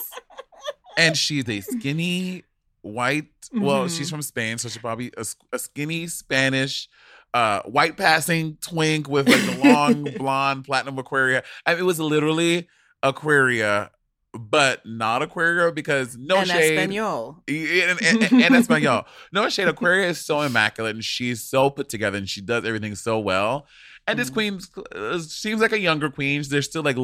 and 0.98 1.18
she's 1.18 1.48
a 1.50 1.62
skinny 1.62 2.44
white. 2.82 3.28
Well, 3.54 3.86
Mhm. 3.86 3.98
she's 3.98 4.10
from 4.10 4.22
Spain, 4.22 4.58
so 4.58 4.70
she's 4.70 4.78
probably 4.82 5.12
a 5.18 5.58
skinny 5.58 6.08
Spanish. 6.08 6.88
Uh, 7.34 7.62
white 7.64 7.98
passing 7.98 8.58
twink 8.62 9.10
with 9.10 9.28
like 9.28 9.42
the 9.42 9.62
long 9.70 10.04
blonde 10.18 10.64
platinum 10.64 10.98
Aquaria. 10.98 11.44
I 11.66 11.72
mean, 11.74 11.82
it 11.82 11.84
was 11.84 12.00
literally 12.00 12.70
Aquaria, 13.10 13.92
but 14.34 14.86
not 14.86 15.22
Aquaria 15.22 15.72
because 15.72 16.18
no 16.18 16.38
and 16.38 16.48
shade. 16.48 16.78
espanol 16.78 17.44
And, 17.48 18.00
and, 18.02 18.24
and, 18.24 18.44
and 18.44 18.56
Espanol. 18.56 19.06
No 19.32 19.48
shade. 19.50 19.68
Aquaria 19.68 20.10
is 20.10 20.20
so 20.20 20.42
immaculate 20.42 20.96
and 20.96 21.04
she's 21.04 21.42
so 21.42 21.70
put 21.70 21.88
together 21.90 22.18
and 22.18 22.28
she 22.30 22.42
does 22.42 22.66
everything 22.66 22.96
so 22.96 23.20
well. 23.20 23.66
And 24.08 24.20
this 24.20 24.30
Mhm. 24.30 24.34
queen 24.34 24.60
uh, 24.96 25.18
seems 25.20 25.62
like 25.62 25.72
a 25.72 25.80
younger 25.80 26.10
queen. 26.12 26.44
They're 26.48 26.62
still 26.62 26.84
like 26.84 26.98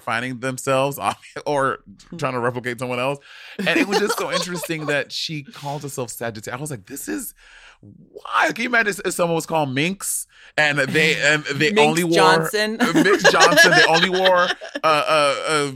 finding 0.00 0.40
themselves 0.40 0.98
or 1.46 1.80
trying 2.16 2.32
to 2.34 2.40
replicate 2.40 2.78
someone 2.78 2.98
else. 3.00 3.18
And 3.58 3.78
it 3.78 3.86
was 3.88 3.98
just 3.98 4.16
so 4.18 4.32
interesting 4.38 4.86
that 4.86 5.12
she 5.12 5.42
called 5.42 5.82
herself 5.82 6.10
Sagittarius. 6.10 6.56
I 6.56 6.60
was 6.60 6.70
like, 6.70 6.86
this 6.86 7.08
is 7.08 7.34
why? 7.80 8.52
Can 8.52 8.62
you 8.64 8.68
imagine 8.68 8.94
if 9.04 9.14
someone 9.14 9.34
was 9.36 9.46
called 9.46 9.72
Minx 9.74 10.26
and 10.56 10.78
they 10.78 11.16
and 11.20 11.44
they 11.44 11.70
Minx 11.72 11.80
only 11.88 12.04
wore 12.04 12.14
Johnson. 12.14 12.76
uh, 12.80 12.92
Minx 12.94 13.30
Johnson. 13.30 13.70
They 13.72 13.84
only 13.84 14.10
wore 14.10 14.36
uh, 14.38 14.48
uh, 14.84 15.34
uh, 15.48 15.72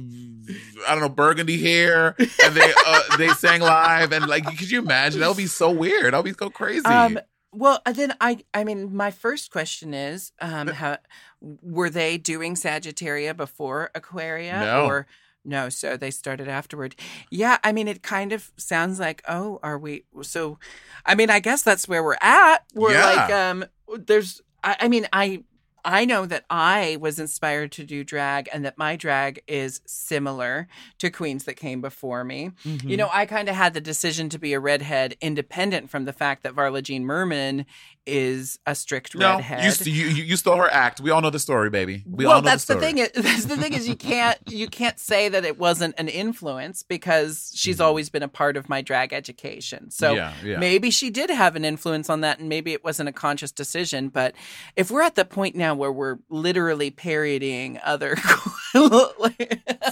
I 0.88 0.92
don't 0.92 1.00
know 1.00 1.08
burgundy 1.08 1.58
hair, 1.62 2.16
and 2.18 2.54
they 2.54 2.72
uh, 2.86 3.16
they 3.18 3.28
sang 3.28 3.60
live. 3.60 4.12
And 4.12 4.26
like, 4.26 4.44
could 4.44 4.70
you 4.70 4.80
imagine? 4.80 5.20
That 5.20 5.28
would 5.28 5.36
be 5.36 5.46
so 5.46 5.70
weird. 5.70 6.12
That 6.12 6.18
would 6.24 6.30
be 6.32 6.36
so 6.38 6.50
crazy. 6.50 6.84
Um, 6.84 7.18
well, 7.52 7.80
uh, 7.84 7.92
then 7.92 8.14
I, 8.20 8.38
I 8.54 8.64
mean, 8.64 8.96
my 8.96 9.10
first 9.10 9.50
question 9.52 9.92
is, 9.94 10.32
um, 10.40 10.68
how 10.68 10.96
were 11.40 11.90
they 11.90 12.16
doing 12.18 12.54
Sagittaria 12.54 13.36
before 13.36 13.90
Aquaria, 13.94 14.60
No. 14.60 14.86
or 14.86 15.06
no? 15.44 15.68
So 15.68 15.96
they 15.96 16.10
started 16.10 16.48
afterward. 16.48 16.94
Yeah, 17.30 17.58
I 17.64 17.72
mean, 17.72 17.88
it 17.88 18.02
kind 18.02 18.32
of 18.32 18.50
sounds 18.56 18.98
like, 19.00 19.22
oh, 19.28 19.58
are 19.62 19.78
we? 19.78 20.04
So, 20.22 20.58
I 21.06 21.14
mean, 21.14 21.30
I 21.30 21.40
guess 21.40 21.62
that's 21.62 21.88
where 21.88 22.02
we're 22.02 22.16
at. 22.20 22.64
We're 22.74 22.92
Yeah. 22.92 23.06
like, 23.06 23.30
um, 23.30 23.64
there's, 23.98 24.40
I, 24.64 24.76
I 24.80 24.88
mean, 24.88 25.06
I. 25.12 25.44
I 25.84 26.04
know 26.04 26.26
that 26.26 26.44
I 26.48 26.96
was 27.00 27.18
inspired 27.18 27.72
to 27.72 27.84
do 27.84 28.04
drag 28.04 28.48
and 28.52 28.64
that 28.64 28.78
my 28.78 28.96
drag 28.96 29.42
is 29.48 29.80
similar 29.84 30.68
to 30.98 31.10
queens 31.10 31.44
that 31.44 31.54
came 31.54 31.80
before 31.80 32.24
me. 32.24 32.52
Mm-hmm. 32.64 32.88
You 32.88 32.96
know, 32.96 33.08
I 33.12 33.26
kind 33.26 33.48
of 33.48 33.56
had 33.56 33.74
the 33.74 33.80
decision 33.80 34.28
to 34.30 34.38
be 34.38 34.52
a 34.52 34.60
redhead 34.60 35.16
independent 35.20 35.90
from 35.90 36.04
the 36.04 36.12
fact 36.12 36.42
that 36.44 36.54
Varla 36.54 36.82
Jean 36.82 37.04
Merman 37.04 37.66
is 38.04 38.58
a 38.66 38.74
strict 38.74 39.14
no, 39.14 39.36
redhead. 39.36 39.64
you, 39.64 39.70
st- 39.70 39.94
you 39.94 40.06
you 40.06 40.36
stole 40.36 40.56
her 40.56 40.68
act. 40.68 41.00
We 41.00 41.10
all 41.10 41.20
know 41.20 41.30
the 41.30 41.38
story, 41.38 41.70
baby. 41.70 42.02
We 42.04 42.26
well, 42.26 42.36
all 42.36 42.42
know 42.42 42.50
that's 42.50 42.64
the, 42.64 42.74
the, 42.74 42.80
thing. 42.80 42.98
Is, 42.98 43.10
that's 43.14 43.44
the 43.44 43.56
thing 43.56 43.74
is 43.74 43.88
you 43.88 43.94
can't 43.94 44.38
you 44.48 44.66
can't 44.66 44.98
say 44.98 45.28
that 45.28 45.44
it 45.44 45.58
wasn't 45.58 45.94
an 45.98 46.08
influence 46.08 46.82
because 46.82 47.52
she's 47.54 47.78
Mhm. 47.78 47.84
always 47.84 48.10
been 48.10 48.22
a 48.24 48.28
part 48.28 48.56
of 48.56 48.68
my 48.68 48.82
drag 48.82 49.12
education. 49.12 49.90
So 49.90 50.14
yeah, 50.14 50.32
yeah. 50.42 50.58
maybe 50.58 50.90
she 50.90 51.10
did 51.10 51.30
have 51.30 51.54
an 51.54 51.64
influence 51.64 52.10
on 52.10 52.22
that, 52.22 52.40
and 52.40 52.48
maybe 52.48 52.72
it 52.72 52.82
wasn't 52.82 53.08
a 53.08 53.12
conscious 53.12 53.52
decision. 53.52 54.08
But 54.08 54.34
if 54.74 54.90
we're 54.90 55.02
at 55.02 55.14
the 55.14 55.24
point 55.24 55.54
now 55.54 55.71
where 55.78 55.92
we're 55.92 56.18
literally 56.28 56.90
parodying 56.90 57.78
other, 57.84 58.16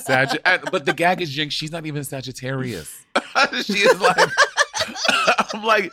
Sag- 0.03 0.40
and- 0.45 0.62
but 0.71 0.85
the 0.87 0.93
gag 0.95 1.21
is 1.21 1.31
Jinx. 1.31 1.55
She's 1.55 1.73
not 1.73 1.87
even 1.87 2.05
Sagittarius. 2.05 3.05
she 3.62 3.75
is 3.75 4.01
like, 4.01 4.31
I'm 5.55 5.62
like, 5.64 5.93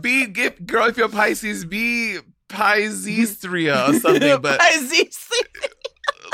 be 0.00 0.26
get 0.26 0.66
girl. 0.66 0.86
If 0.88 0.96
you're 0.96 1.08
Pisces, 1.08 1.64
be 1.64 2.18
Piscestria 2.48 3.88
or 3.88 4.00
something. 4.00 4.40
But 4.40 4.60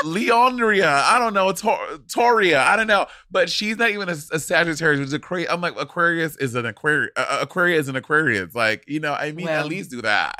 Leonria, 0.03 0.85
I 1.03 1.17
don't 1.19 1.33
know, 1.33 1.51
Tor- 1.51 1.99
Toria, 2.13 2.61
I 2.61 2.75
don't 2.75 2.87
know, 2.87 3.07
but 3.31 3.49
she's 3.49 3.77
not 3.77 3.89
even 3.89 4.09
a, 4.09 4.15
a 4.31 4.39
Sagittarius. 4.39 4.99
Which 4.99 5.07
is 5.07 5.13
a 5.13 5.19
cra- 5.19 5.51
I'm 5.51 5.61
like 5.61 5.73
Aquarius 5.79 6.35
is 6.37 6.53
an 6.55 6.65
Aquarius. 6.65 7.11
Uh, 7.15 7.39
Aquarius 7.41 7.81
is 7.81 7.89
an 7.89 7.95
Aquarius. 7.95 8.53
Like 8.53 8.83
you 8.87 8.99
know, 8.99 9.13
I 9.13 9.31
mean, 9.31 9.45
Well- 9.47 9.59
at 9.59 9.67
least 9.67 9.89
do 9.91 10.01
that. 10.03 10.35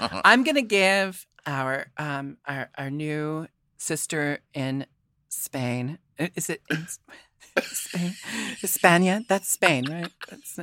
I'm 0.00 0.44
gonna 0.44 0.60
give 0.62 1.26
our 1.46 1.86
um 1.96 2.36
our 2.46 2.68
our 2.76 2.90
new 2.90 3.46
sister 3.78 4.40
in 4.54 4.86
Spain. 5.28 5.98
Is 6.18 6.50
it 6.50 6.60
in 6.70 6.86
Spain? 6.88 8.14
Hispania? 8.60 9.22
That's 9.28 9.48
Spain, 9.48 9.84
right? 9.90 10.12
That's 10.28 10.54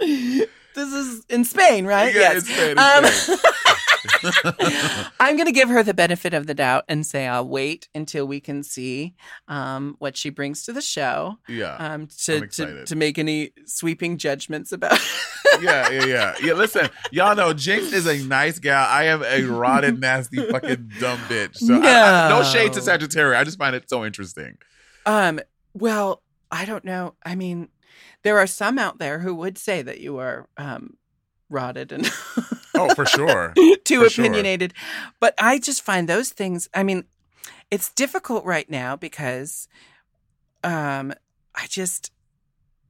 this 0.00 0.92
is 0.92 1.24
in 1.28 1.44
Spain, 1.44 1.86
right? 1.86 2.12
Yeah, 2.14 2.20
yes. 2.20 2.36
it's 2.38 2.48
Spain, 2.48 2.78
Um, 2.78 3.04
it's 3.04 3.28
I'm 5.20 5.36
going 5.36 5.46
to 5.46 5.52
give 5.52 5.68
her 5.68 5.82
the 5.82 5.94
benefit 5.94 6.34
of 6.34 6.46
the 6.46 6.54
doubt 6.54 6.84
and 6.88 7.06
say 7.06 7.26
I'll 7.26 7.48
wait 7.48 7.88
until 7.94 8.26
we 8.26 8.40
can 8.40 8.62
see 8.62 9.14
um, 9.48 9.96
what 9.98 10.16
she 10.16 10.30
brings 10.30 10.64
to 10.64 10.72
the 10.72 10.80
show 10.80 11.38
yeah. 11.48 11.74
um, 11.76 11.96
I'm 11.96 12.06
to, 12.06 12.46
to 12.46 12.84
to 12.84 12.96
make 12.96 13.18
any 13.18 13.50
sweeping 13.64 14.18
judgments 14.18 14.72
about. 14.72 14.98
yeah, 15.60 15.90
yeah, 15.90 16.04
yeah. 16.04 16.34
Yeah, 16.42 16.52
listen, 16.54 16.88
y'all 17.10 17.34
know 17.34 17.52
Jinx 17.52 17.92
is 17.92 18.06
a 18.06 18.18
nice 18.26 18.58
gal. 18.58 18.86
I 18.88 19.04
am 19.04 19.22
a 19.22 19.42
rotted, 19.42 20.00
nasty, 20.00 20.38
fucking 20.50 20.92
dumb 21.00 21.18
bitch. 21.20 21.56
So 21.56 21.74
I- 21.74 22.26
I- 22.26 22.28
no 22.28 22.42
shade 22.42 22.72
to 22.74 22.82
Sagittarius. 22.82 23.40
I 23.40 23.44
just 23.44 23.58
find 23.58 23.74
it 23.74 23.88
so 23.88 24.04
interesting. 24.04 24.58
Um, 25.04 25.40
well, 25.74 26.22
I 26.50 26.64
don't 26.64 26.84
know. 26.84 27.14
I 27.24 27.34
mean, 27.34 27.68
there 28.22 28.38
are 28.38 28.46
some 28.46 28.78
out 28.78 28.98
there 28.98 29.20
who 29.20 29.34
would 29.34 29.58
say 29.58 29.82
that 29.82 30.00
you 30.00 30.18
are 30.18 30.48
um, 30.56 30.96
rotted 31.48 31.92
and 31.92 32.10
Oh, 32.76 32.94
for 32.94 33.06
sure. 33.06 33.52
too 33.84 34.04
For 34.04 34.10
sure. 34.10 34.24
opinionated. 34.24 34.74
But 35.20 35.34
I 35.38 35.58
just 35.58 35.82
find 35.82 36.08
those 36.08 36.30
things. 36.30 36.68
I 36.74 36.82
mean, 36.82 37.04
it's 37.70 37.92
difficult 37.92 38.44
right 38.44 38.68
now 38.70 38.96
because, 38.96 39.68
um, 40.64 41.12
I 41.54 41.66
just. 41.68 42.12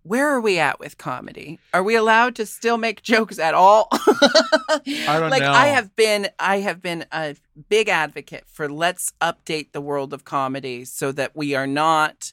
Where 0.03 0.29
are 0.29 0.41
we 0.41 0.61
at 0.61 0.79
with 0.79 0.99
comedy? 0.99 1.59
Are 1.75 1.83
we 1.83 1.97
allowed 1.97 2.37
to 2.37 2.47
still 2.47 2.79
make 2.79 3.03
jokes 3.03 3.41
at 3.41 3.55
all? 3.55 3.89
I 3.93 5.19
don't 5.19 5.31
like 5.31 5.43
know. 5.43 5.51
I 5.51 5.67
have 5.67 5.97
been 5.97 6.29
I 6.39 6.61
have 6.61 6.81
been 6.81 7.07
a 7.11 7.35
big 7.69 7.89
advocate 7.89 8.45
for 8.47 8.69
let's 8.69 9.13
update 9.21 9.73
the 9.73 9.81
world 9.81 10.13
of 10.13 10.25
comedy 10.25 10.85
so 10.85 11.11
that 11.11 11.35
we 11.35 11.57
are 11.57 11.67
not 11.67 12.33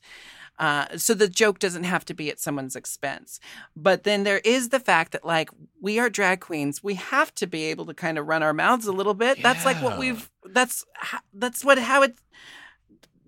uh, 0.60 0.98
so 0.98 1.14
the 1.14 1.28
joke 1.28 1.60
doesn't 1.60 1.84
have 1.84 2.06
to 2.06 2.14
be 2.14 2.30
at 2.30 2.40
someone's 2.40 2.76
expense. 2.76 3.40
But 3.76 4.04
then 4.04 4.24
there 4.24 4.40
is 4.40 4.70
the 4.70 4.80
fact 4.80 5.12
that 5.14 5.26
like 5.26 5.50
we 5.82 6.00
are 6.00 6.10
drag 6.10 6.42
queens, 6.42 6.84
we 6.84 6.96
have 6.96 7.34
to 7.36 7.48
be 7.48 7.64
able 7.66 7.86
to 7.88 7.94
kind 7.94 8.18
of 8.18 8.28
run 8.28 8.44
our 8.44 8.54
mouths 8.54 8.86
a 8.88 8.92
little 8.92 9.14
bit. 9.14 9.42
That's 9.42 9.66
like 9.66 9.82
what 9.82 9.98
we've 9.98 10.30
that's 10.46 10.86
that's 11.34 11.66
what 11.66 11.78
how 11.80 12.04
it 12.04 12.16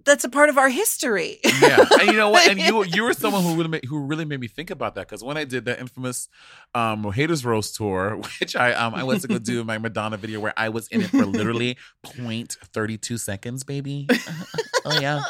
that's 0.06 0.24
a 0.24 0.30
part 0.30 0.50
of 0.50 0.58
our 0.58 0.70
history. 0.70 1.40
yeah, 1.62 1.84
and 2.00 2.10
you 2.10 2.14
know 2.14 2.30
what? 2.30 2.48
And 2.48 2.60
you 2.60 2.84
you 2.86 3.04
were 3.04 3.14
someone 3.14 3.44
who 3.44 3.56
really 3.56 3.70
made, 3.70 3.86
who 3.86 4.00
really 4.00 4.26
made 4.26 4.40
me 4.40 4.48
think 4.48 4.70
about 4.70 4.96
that 4.96 5.08
because 5.08 5.24
when 5.24 5.38
I 5.38 5.44
did 5.44 5.66
that 5.66 5.80
infamous 5.80 6.30
um, 6.74 7.12
haters 7.12 7.44
roast 7.44 7.76
tour, 7.76 8.18
which 8.40 8.56
I 8.56 8.74
um 8.74 8.94
I 8.96 9.04
went 9.04 9.22
to 9.22 9.28
go 9.28 9.40
do 9.40 9.64
my 9.66 9.78
Madonna 9.78 10.18
video 10.18 10.40
where 10.40 10.54
I 10.56 10.70
was 10.70 10.88
in 10.90 11.02
it 11.02 11.10
for 11.10 11.26
literally 11.26 11.78
0.32 12.06 13.20
seconds, 13.20 13.64
baby. 13.64 14.08
oh 14.86 15.00
yeah. 15.00 15.24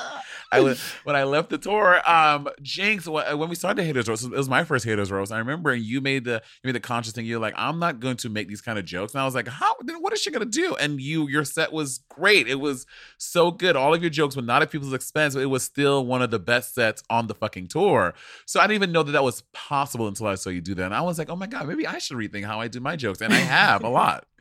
I 0.52 0.62
was 0.62 0.82
when 1.04 1.16
I 1.16 1.24
left 1.24 1.50
the 1.50 1.58
tour. 1.58 2.08
Um, 2.10 2.48
Jinx, 2.62 3.08
when 3.08 3.50
we 3.50 3.56
started 3.56 3.84
haters 3.84 4.08
roast, 4.08 4.26
it 4.26 4.32
was 4.32 4.50
my 4.50 4.64
first 4.64 4.86
haters 4.86 5.12
roast. 5.12 5.32
I 5.32 5.40
remember 5.40 5.76
you 5.76 6.02
made 6.02 6.24
the 6.24 6.42
you 6.64 6.68
made 6.68 6.76
the 6.76 6.80
conscious 6.80 7.14
thing. 7.14 7.26
You're 7.26 7.40
like, 7.40 7.54
I'm 7.58 7.80
not 7.80 8.00
going 8.00 8.18
to 8.18 8.30
make 8.30 8.48
these 8.48 8.62
kind 8.62 8.80
of 8.80 8.86
jokes, 8.86 9.14
and 9.14 9.22
I 9.22 9.26
was 9.26 9.36
like, 9.36 9.48
how? 9.48 9.76
Then 9.84 9.98
what 10.02 10.14
is 10.14 10.22
she 10.22 10.32
gonna 10.32 10.46
do? 10.46 10.76
And 10.76 11.02
you, 11.02 11.28
your 11.28 11.44
set 11.44 11.74
was 11.74 12.00
great. 12.10 12.48
It 12.48 12.60
was 12.60 12.86
so 13.18 13.52
good. 13.52 13.76
All 13.76 13.94
of 13.94 14.02
your 14.02 14.10
jokes 14.10 14.36
were 14.36 14.42
not 14.42 14.62
at 14.66 14.72
people's 14.72 14.94
expense, 14.94 15.34
but 15.34 15.42
it 15.42 15.48
was 15.48 15.64
still 15.64 16.06
one 16.06 16.22
of 16.22 16.30
the 16.32 16.40
best 16.40 16.74
sets 16.76 17.02
on 17.10 17.28
the 17.28 17.34
fucking 17.34 17.68
tour. 17.70 18.14
So 18.46 18.60
I 18.60 18.64
didn't 18.68 18.76
even 18.84 18.92
know 18.92 19.04
that 19.04 19.14
that 19.14 19.24
was 19.24 19.44
possible 19.54 20.08
until 20.08 20.28
I 20.28 20.36
saw 20.36 20.50
you 20.50 20.62
do 20.62 20.76
that, 20.76 20.86
and 20.86 20.94
I 20.94 21.02
was 21.02 21.18
like, 21.18 21.30
oh 21.30 21.36
my 21.36 21.48
god, 21.48 21.68
maybe 21.68 21.88
I 21.88 21.98
should 22.00 22.18
rethink 22.18 22.46
how 22.46 22.60
I 22.60 22.68
do 22.68 22.80
my 22.80 22.96
jokes, 22.96 23.22
and 23.22 23.34
I 23.34 23.38
have 23.38 23.84
a 23.84 23.90
lot. 23.90 24.26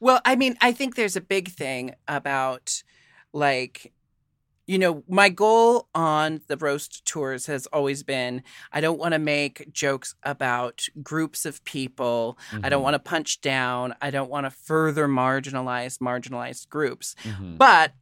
Well, 0.00 0.20
I 0.24 0.36
mean, 0.36 0.56
I 0.62 0.72
think 0.72 0.94
there's 0.96 1.16
a 1.16 1.20
big 1.20 1.48
thing 1.50 1.94
about 2.08 2.82
like 3.32 3.92
you 4.66 4.78
know, 4.78 5.04
my 5.06 5.28
goal 5.28 5.88
on 5.94 6.40
the 6.46 6.56
roast 6.56 7.04
tours 7.04 7.44
has 7.44 7.66
always 7.66 8.02
been 8.02 8.42
I 8.72 8.80
don't 8.80 8.98
want 8.98 9.12
to 9.12 9.18
make 9.18 9.70
jokes 9.70 10.14
about 10.22 10.86
groups 11.02 11.44
of 11.44 11.62
people. 11.64 12.38
I 12.62 12.70
don't 12.70 12.80
Mhm. 12.80 12.84
want 12.84 12.94
to 12.94 12.98
punch 13.00 13.42
down. 13.42 13.94
I 14.00 14.10
don't 14.10 14.30
want 14.30 14.46
to 14.46 14.50
further 14.50 15.06
marginalize 15.06 15.98
marginalized 15.98 16.70
groups. 16.70 17.14
Mhm. 17.24 17.58
But 17.58 17.92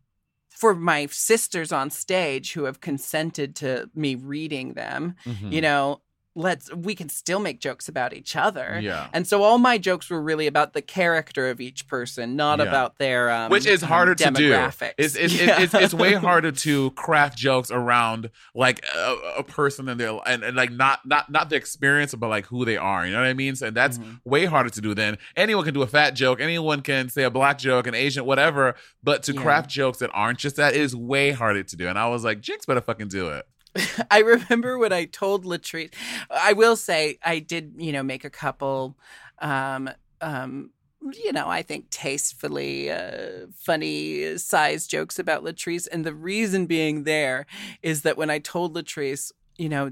for 0.62 0.75
my 0.77 1.07
sisters 1.07 1.72
on 1.72 1.90
stage 1.90 2.53
who 2.53 2.64
have 2.64 2.81
consented 2.81 3.57
to 3.57 3.90
me 3.96 4.14
reading 4.14 4.75
them, 4.75 5.14
Mhm. 5.27 5.53
you 5.53 5.61
know, 5.61 6.01
let's 6.35 6.73
we 6.75 6.95
can 6.95 7.09
still 7.09 7.38
make 7.40 7.61
jokes 7.61 7.88
about 7.88 8.14
each 8.14 8.37
other. 8.37 8.79
Yeah. 8.81 9.09
And 9.12 9.27
so 9.27 9.42
all 9.42 9.59
my 9.59 9.77
jokes 9.79 10.09
were 10.09 10.23
really 10.23 10.47
about 10.47 10.73
the 10.73 10.81
character 10.83 11.51
of 11.51 11.61
each 11.61 11.87
person, 11.88 12.37
not 12.37 12.59
Yeah. 12.59 12.64
about 12.66 12.99
their 12.99 13.31
um, 13.31 13.51
which 13.51 13.66
is 13.66 13.83
harder 13.83 14.14
to 14.14 14.31
do. 14.31 14.53
It's 14.97 15.14
it's, 15.14 15.40
Yeah. 15.40 15.61
it's 15.62 15.75
it's 15.75 15.92
way 15.95 16.14
harder 16.14 16.51
to 16.53 16.90
craft 16.92 17.37
jokes 17.37 17.71
around 17.71 18.31
like 18.55 18.83
a, 18.95 19.16
a 19.38 19.42
person 19.45 19.88
and 19.88 20.01
their 20.01 20.18
and, 20.27 20.42
and 20.42 20.57
like 20.57 20.73
not 20.73 21.01
not 21.05 21.31
not 21.31 21.51
the 21.51 21.57
experience, 21.57 22.14
but 22.14 22.29
like 22.29 22.47
who 22.47 22.64
they 22.64 22.77
are. 22.79 23.05
You 23.07 23.12
know 23.12 23.21
what 23.21 23.29
I 23.29 23.35
mean? 23.35 23.55
So 23.55 23.71
that's 23.71 23.99
Mhm. 23.99 24.21
way 24.25 24.47
harder 24.47 24.71
to 24.71 24.81
do 24.81 24.95
than 24.95 25.18
anyone 25.37 25.64
can 25.64 25.75
do 25.75 25.83
a 25.83 25.87
fat 25.87 26.12
joke, 26.12 26.40
anyone 26.40 26.81
can 26.81 27.09
say 27.11 27.25
a 27.25 27.31
black 27.31 27.59
joke, 27.59 27.87
an 27.87 27.95
Asian, 27.95 28.25
whatever. 28.25 28.75
But 29.03 29.23
to 29.25 29.35
Yeah. 29.35 29.42
craft 29.42 29.68
jokes 29.71 29.99
that 29.99 30.11
aren't 30.14 30.38
just 30.38 30.57
that 30.57 30.75
is 30.75 30.97
way 30.97 31.33
harder 31.33 31.62
to 31.62 31.77
do. 31.77 31.88
And 31.88 31.99
I 31.99 32.09
was 32.09 32.25
like, 32.25 32.40
Jinx 32.40 32.64
better 32.64 32.81
fucking 32.81 33.09
do 33.09 33.29
it. 33.29 33.47
I 34.11 34.18
remember 34.20 34.78
when 34.78 34.92
I 34.92 35.04
told 35.06 35.44
Latrice, 35.44 35.92
I 36.30 36.52
will 36.52 36.76
say 36.76 37.18
I 37.24 37.38
did, 37.38 37.74
you 37.76 37.92
know, 37.92 38.02
make 38.02 38.24
a 38.24 38.30
couple, 38.30 38.96
um, 39.40 39.90
um, 40.20 40.70
you 41.14 41.32
know, 41.32 41.48
I 41.48 41.62
think 41.62 41.90
tastefully 41.90 42.90
uh, 42.90 43.46
funny 43.56 44.38
size 44.38 44.87
jokes 44.87 45.18
about 45.18 45.42
Latrice. 45.42 45.88
And 45.90 46.04
the 46.04 46.14
reason 46.14 46.66
being 46.66 47.04
there 47.04 47.46
is 47.82 48.02
that 48.02 48.16
when 48.16 48.30
I 48.30 48.38
told 48.38 48.74
Latrice, 48.74 49.32
you 49.56 49.68
know, 49.68 49.90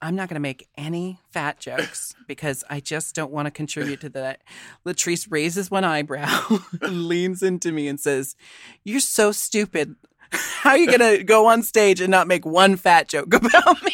I'm 0.00 0.14
not 0.14 0.28
going 0.28 0.36
to 0.36 0.40
make 0.40 0.68
any 0.76 1.18
fat 1.30 1.58
jokes 1.58 2.14
because 2.28 2.62
I 2.70 2.80
just 2.80 3.14
don't 3.14 3.32
want 3.32 3.46
to 3.46 3.50
contribute 3.50 4.00
to 4.02 4.08
that. 4.10 4.42
Latrice 4.86 5.26
raises 5.28 5.70
one 5.70 5.84
eyebrow, 5.84 6.60
leans 6.82 7.42
into 7.42 7.72
me, 7.72 7.88
and 7.88 7.98
says, 7.98 8.36
You're 8.84 9.00
so 9.00 9.32
stupid. 9.32 9.96
How 10.32 10.70
are 10.70 10.78
you 10.78 10.86
going 10.86 11.18
to 11.18 11.24
go 11.24 11.46
on 11.46 11.62
stage 11.62 12.00
and 12.00 12.10
not 12.10 12.26
make 12.26 12.44
one 12.44 12.76
fat 12.76 13.08
joke 13.08 13.26
about 13.34 13.82
me? 13.82 13.92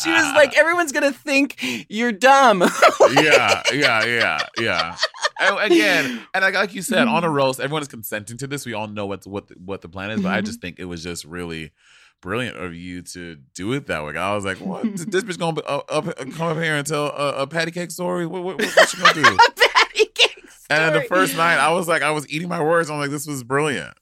she 0.00 0.10
was 0.10 0.34
like, 0.34 0.56
Everyone's 0.56 0.92
going 0.92 1.10
to 1.10 1.18
think 1.18 1.56
you're 1.88 2.12
dumb. 2.12 2.60
yeah, 3.12 3.62
yeah, 3.72 4.04
yeah, 4.04 4.38
yeah. 4.58 4.96
And 5.40 5.72
again, 5.72 6.26
and 6.34 6.42
like, 6.42 6.54
like 6.54 6.74
you 6.74 6.82
said, 6.82 7.08
on 7.08 7.24
a 7.24 7.26
mm-hmm. 7.26 7.36
roast, 7.36 7.60
everyone 7.60 7.82
is 7.82 7.88
consenting 7.88 8.36
to 8.38 8.46
this. 8.46 8.66
We 8.66 8.74
all 8.74 8.88
know 8.88 9.06
what 9.06 9.26
what 9.26 9.48
the, 9.48 9.54
what 9.64 9.80
the 9.80 9.88
plan 9.88 10.10
is, 10.10 10.20
but 10.20 10.32
I 10.32 10.38
mm-hmm. 10.38 10.46
just 10.46 10.60
think 10.60 10.78
it 10.78 10.84
was 10.84 11.02
just 11.02 11.24
really 11.24 11.72
brilliant 12.20 12.58
of 12.58 12.74
you 12.74 13.00
to 13.00 13.36
do 13.54 13.72
it 13.72 13.86
that 13.86 14.04
way. 14.04 14.16
I 14.16 14.34
was 14.34 14.44
like, 14.44 14.58
what? 14.58 14.82
this 14.82 15.24
bitch 15.24 15.38
gonna 15.38 15.54
be, 15.54 15.62
uh, 15.66 15.78
up, 15.88 16.06
uh, 16.08 16.12
come 16.12 16.48
up 16.48 16.58
here 16.58 16.76
and 16.76 16.86
tell 16.86 17.06
a, 17.06 17.42
a 17.42 17.46
patty 17.46 17.70
cake 17.70 17.90
story? 17.90 18.26
What, 18.26 18.42
what, 18.42 18.58
what, 18.58 18.76
what's 18.76 18.90
she 18.90 19.00
gonna 19.00 19.14
do? 19.14 19.22
Patty 19.22 20.06
cake 20.14 20.44
and 20.70 20.94
the 20.94 21.02
first 21.02 21.36
night, 21.36 21.58
I 21.58 21.72
was 21.72 21.88
like, 21.88 22.02
I 22.02 22.12
was 22.12 22.28
eating 22.30 22.48
my 22.48 22.62
words. 22.62 22.90
I'm 22.90 22.98
like, 22.98 23.10
this 23.10 23.26
was 23.26 23.42
brilliant. 23.42 23.94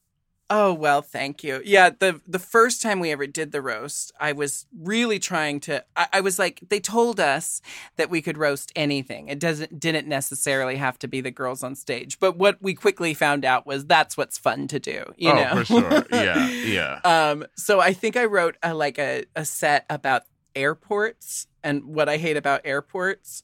Oh 0.51 0.73
well, 0.73 1.03
thank 1.03 1.45
you. 1.45 1.61
Yeah, 1.65 1.91
the 1.91 2.23
the 2.27 2.39
first 2.39 2.81
time 2.81 3.01
we 3.01 3.11
ever 3.11 3.27
did 3.27 3.53
the 3.53 3.61
roast, 3.61 4.13
I 4.19 4.33
was 4.33 4.67
really 4.75 5.19
trying 5.19 5.61
to. 5.61 5.85
I, 5.95 6.09
I 6.15 6.21
was 6.21 6.39
like, 6.39 6.61
they 6.71 6.81
told 6.81 7.21
us 7.21 7.61
that 7.97 8.09
we 8.09 8.23
could 8.23 8.39
roast 8.39 8.73
anything. 8.75 9.29
It 9.29 9.39
doesn't 9.39 9.79
didn't 9.79 10.09
necessarily 10.09 10.77
have 10.77 10.99
to 11.01 11.09
be 11.09 11.21
the 11.21 11.31
girls 11.31 11.63
on 11.63 11.75
stage. 11.75 12.19
But 12.19 12.39
what 12.39 12.63
we 12.63 12.75
quickly 12.75 13.13
found 13.13 13.45
out 13.45 13.67
was 13.67 13.85
that's 13.85 14.17
what's 14.17 14.39
fun 14.39 14.69
to 14.69 14.81
do. 14.81 15.05
You 15.19 15.33
oh, 15.33 15.35
know, 15.35 15.57
for 15.57 15.65
sure. 15.65 16.07
Yeah, 16.13 16.49
yeah. 16.49 17.01
um, 17.05 17.45
so 17.55 17.81
I 17.81 17.93
think 17.93 18.17
I 18.17 18.25
wrote 18.25 18.57
a, 18.63 18.75
like 18.75 18.99
a, 18.99 19.25
a 19.37 19.45
set 19.45 19.85
about 19.91 20.23
airports 20.59 21.47
and 21.63 21.85
what 21.85 22.09
I 22.09 22.17
hate 22.17 22.37
about 22.37 22.63
airports. 22.65 23.43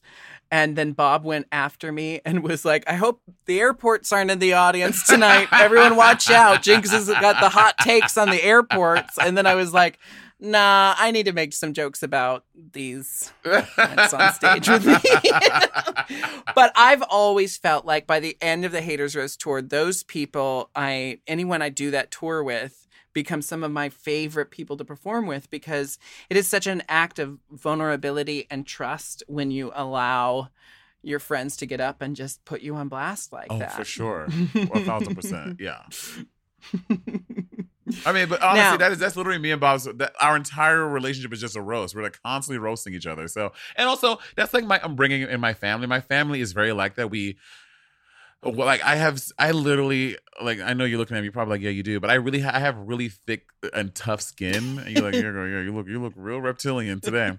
And 0.51 0.75
then 0.75 0.91
Bob 0.91 1.23
went 1.23 1.47
after 1.51 1.91
me 1.91 2.21
and 2.23 2.43
was 2.43 2.63
like, 2.63 2.83
I 2.87 2.93
hope 2.93 3.21
the 3.45 3.59
airports 3.59 4.11
aren't 4.11 4.31
in 4.31 4.39
the 4.39 4.53
audience 4.53 5.05
tonight. 5.07 5.47
Everyone 5.51 5.95
watch 5.95 6.29
out. 6.29 6.61
Jinx 6.61 6.91
has 6.91 7.07
got 7.07 7.39
the 7.41 7.49
hot 7.49 7.77
takes 7.79 8.17
on 8.17 8.29
the 8.29 8.43
airports. 8.43 9.17
And 9.19 9.37
then 9.37 9.47
I 9.47 9.55
was 9.55 9.73
like, 9.73 9.97
nah, 10.39 10.95
I 10.97 11.11
need 11.11 11.25
to 11.25 11.33
make 11.33 11.53
some 11.53 11.73
jokes 11.73 12.03
about 12.03 12.45
these 12.73 13.31
that's 13.43 14.13
on 14.13 14.33
stage 14.33 14.67
with 14.67 14.85
me. 14.85 14.95
but 16.55 16.71
I've 16.75 17.01
always 17.03 17.57
felt 17.57 17.85
like 17.85 18.05
by 18.05 18.19
the 18.19 18.37
end 18.41 18.65
of 18.65 18.71
the 18.71 18.81
Haters 18.81 19.15
Roast 19.15 19.39
tour, 19.39 19.61
those 19.61 20.03
people 20.03 20.69
I 20.75 21.19
anyone 21.27 21.61
I 21.61 21.69
do 21.69 21.91
that 21.91 22.11
tour 22.11 22.43
with 22.43 22.84
become 23.15 23.41
some 23.41 23.63
of 23.63 23.71
my 23.71 23.89
favorite 23.89 24.51
people 24.51 24.77
to 24.77 24.85
perform 24.85 25.25
with 25.25 25.49
because 25.49 25.97
it 26.29 26.37
is 26.37 26.47
such 26.47 26.67
an 26.67 26.83
act 26.87 27.17
of 27.17 27.39
vulnerability 27.49 28.45
and 28.51 28.67
trust 28.67 29.23
when 29.27 29.49
you 29.49 29.71
allow 29.73 30.49
your 31.01 31.17
friends 31.17 31.55
to 31.57 31.65
get 31.65 31.79
up 31.79 32.01
and 32.01 32.15
just 32.15 32.43
put 32.45 32.61
you 32.61 32.75
on 32.75 32.89
blast 32.89 33.31
like 33.31 33.47
oh, 33.49 33.57
that. 33.57 33.71
for 33.71 33.85
sure. 33.85 34.27
A 34.55 34.79
thousand 34.81 35.15
percent. 35.15 35.59
Yeah. 35.59 35.83
I 38.05 38.11
mean, 38.11 38.27
but 38.27 38.41
honestly, 38.41 38.59
Now- 38.59 38.77
that 38.77 38.91
is 38.91 38.99
that's 38.99 39.15
literally 39.15 39.39
me 39.39 39.51
and 39.51 39.61
Bob's. 39.61 39.85
That 39.85 40.13
our 40.19 40.35
entire 40.35 40.87
relationship 40.87 41.31
is 41.31 41.39
just 41.39 41.55
a 41.55 41.61
roast. 41.61 41.95
We're 41.95 42.03
like 42.03 42.19
constantly 42.21 42.57
roasting 42.57 42.93
each 42.93 43.07
other. 43.07 43.27
So, 43.27 43.53
and 43.77 43.87
also 43.87 44.17
that's 44.35 44.53
like 44.53 44.65
my 44.65 44.79
I'm 44.83 44.95
bringing 44.95 45.21
in 45.21 45.39
my 45.39 45.53
family. 45.53 45.87
My 45.87 46.01
family 46.01 46.41
is 46.41 46.51
very 46.51 46.73
like 46.73 46.95
that. 46.95 47.09
We. 47.09 47.37
Well, 48.45 48.65
like 48.65 48.83
I 48.83 48.95
have, 48.95 49.21
I 49.39 49.51
literally 49.51 50.17
like. 50.41 50.59
I 50.59 50.73
know 50.73 50.85
you're 50.85 50.99
looking 50.99 51.17
at 51.17 51.21
me, 51.21 51.25
you're 51.25 51.31
probably 51.33 51.55
like, 51.55 51.61
yeah, 51.61 51.71
you 51.71 51.81
do, 51.83 51.99
but 51.99 52.09
I 52.11 52.15
really, 52.15 52.39
ha- 52.41 52.51
I 52.53 52.59
have 52.59 52.77
really 52.77 53.09
thick 53.09 53.47
and 53.73 53.93
tough 53.95 54.21
skin. 54.21 54.77
And 54.79 54.89
you're 54.89 55.03
like, 55.03 55.15
yeah, 55.15 55.21
yeah, 55.31 55.61
you 55.63 55.73
look, 55.73 55.87
you 55.87 55.99
look 55.99 56.13
real 56.15 56.39
reptilian 56.39 57.01
today. 57.01 57.29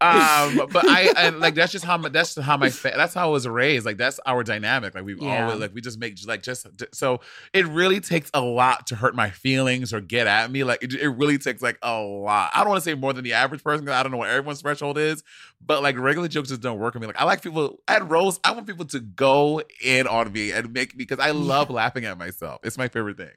Um, 0.00 0.66
but 0.72 0.84
I, 0.88 1.12
and 1.16 1.40
like 1.40 1.54
that's 1.54 1.72
just 1.72 1.84
how 1.84 1.96
my, 1.98 2.08
that's 2.08 2.36
how 2.38 2.56
my, 2.56 2.70
fa- 2.70 2.94
that's 2.96 3.14
how 3.14 3.28
I 3.28 3.30
was 3.32 3.46
raised. 3.46 3.86
Like 3.86 3.96
that's 3.98 4.18
our 4.26 4.42
dynamic. 4.42 4.94
Like 4.94 5.04
we've 5.04 5.20
Yeah. 5.22 5.44
always, 5.46 5.60
like 5.60 5.74
we 5.74 5.80
just 5.80 5.98
make 5.98 6.16
like 6.26 6.42
just 6.42 6.66
so 6.94 7.20
it 7.52 7.66
really 7.66 8.00
takes 8.00 8.30
a 8.34 8.40
lot 8.40 8.86
to 8.88 8.96
hurt 8.96 9.14
my 9.14 9.30
feelings 9.30 9.92
or 9.94 10.00
get 10.00 10.26
at 10.26 10.50
me. 10.50 10.64
Like 10.64 10.82
it, 10.82 10.94
it 10.94 11.08
really 11.08 11.38
takes 11.38 11.62
like 11.62 11.78
a 11.82 12.00
lot. 12.00 12.50
I 12.54 12.60
don't 12.60 12.70
want 12.70 12.82
to 12.82 12.90
say 12.90 12.94
more 12.94 13.12
than 13.12 13.24
the 13.24 13.34
average 13.34 13.62
person 13.62 13.84
because 13.84 13.98
I 13.98 14.02
don't 14.02 14.10
know 14.12 14.18
what 14.18 14.28
everyone's 14.30 14.60
threshold 14.62 14.98
is, 14.98 15.22
but 15.64 15.82
like 15.82 15.98
regular 15.98 16.28
jokes 16.28 16.48
just 16.48 16.60
don't 16.60 16.78
work 16.78 16.94
on 16.96 17.00
me. 17.00 17.06
Like 17.06 17.20
I 17.20 17.24
like 17.24 17.42
people 17.42 17.80
at 17.88 18.08
roast. 18.08 18.40
I 18.44 18.52
want 18.52 18.66
people 18.66 18.86
to 18.86 19.00
go 19.00 19.62
in 19.84 20.06
on 20.06 20.32
me 20.32 20.52
and 20.52 20.72
make 20.72 20.94
me 20.94 21.04
because 21.04 21.18
I 21.18 21.30
love 21.32 21.70
laughing 21.70 22.04
at 22.04 22.16
myself. 22.18 22.60
It's 22.64 22.78
my 22.78 22.88
favorite 22.88 23.16
thing. 23.16 23.30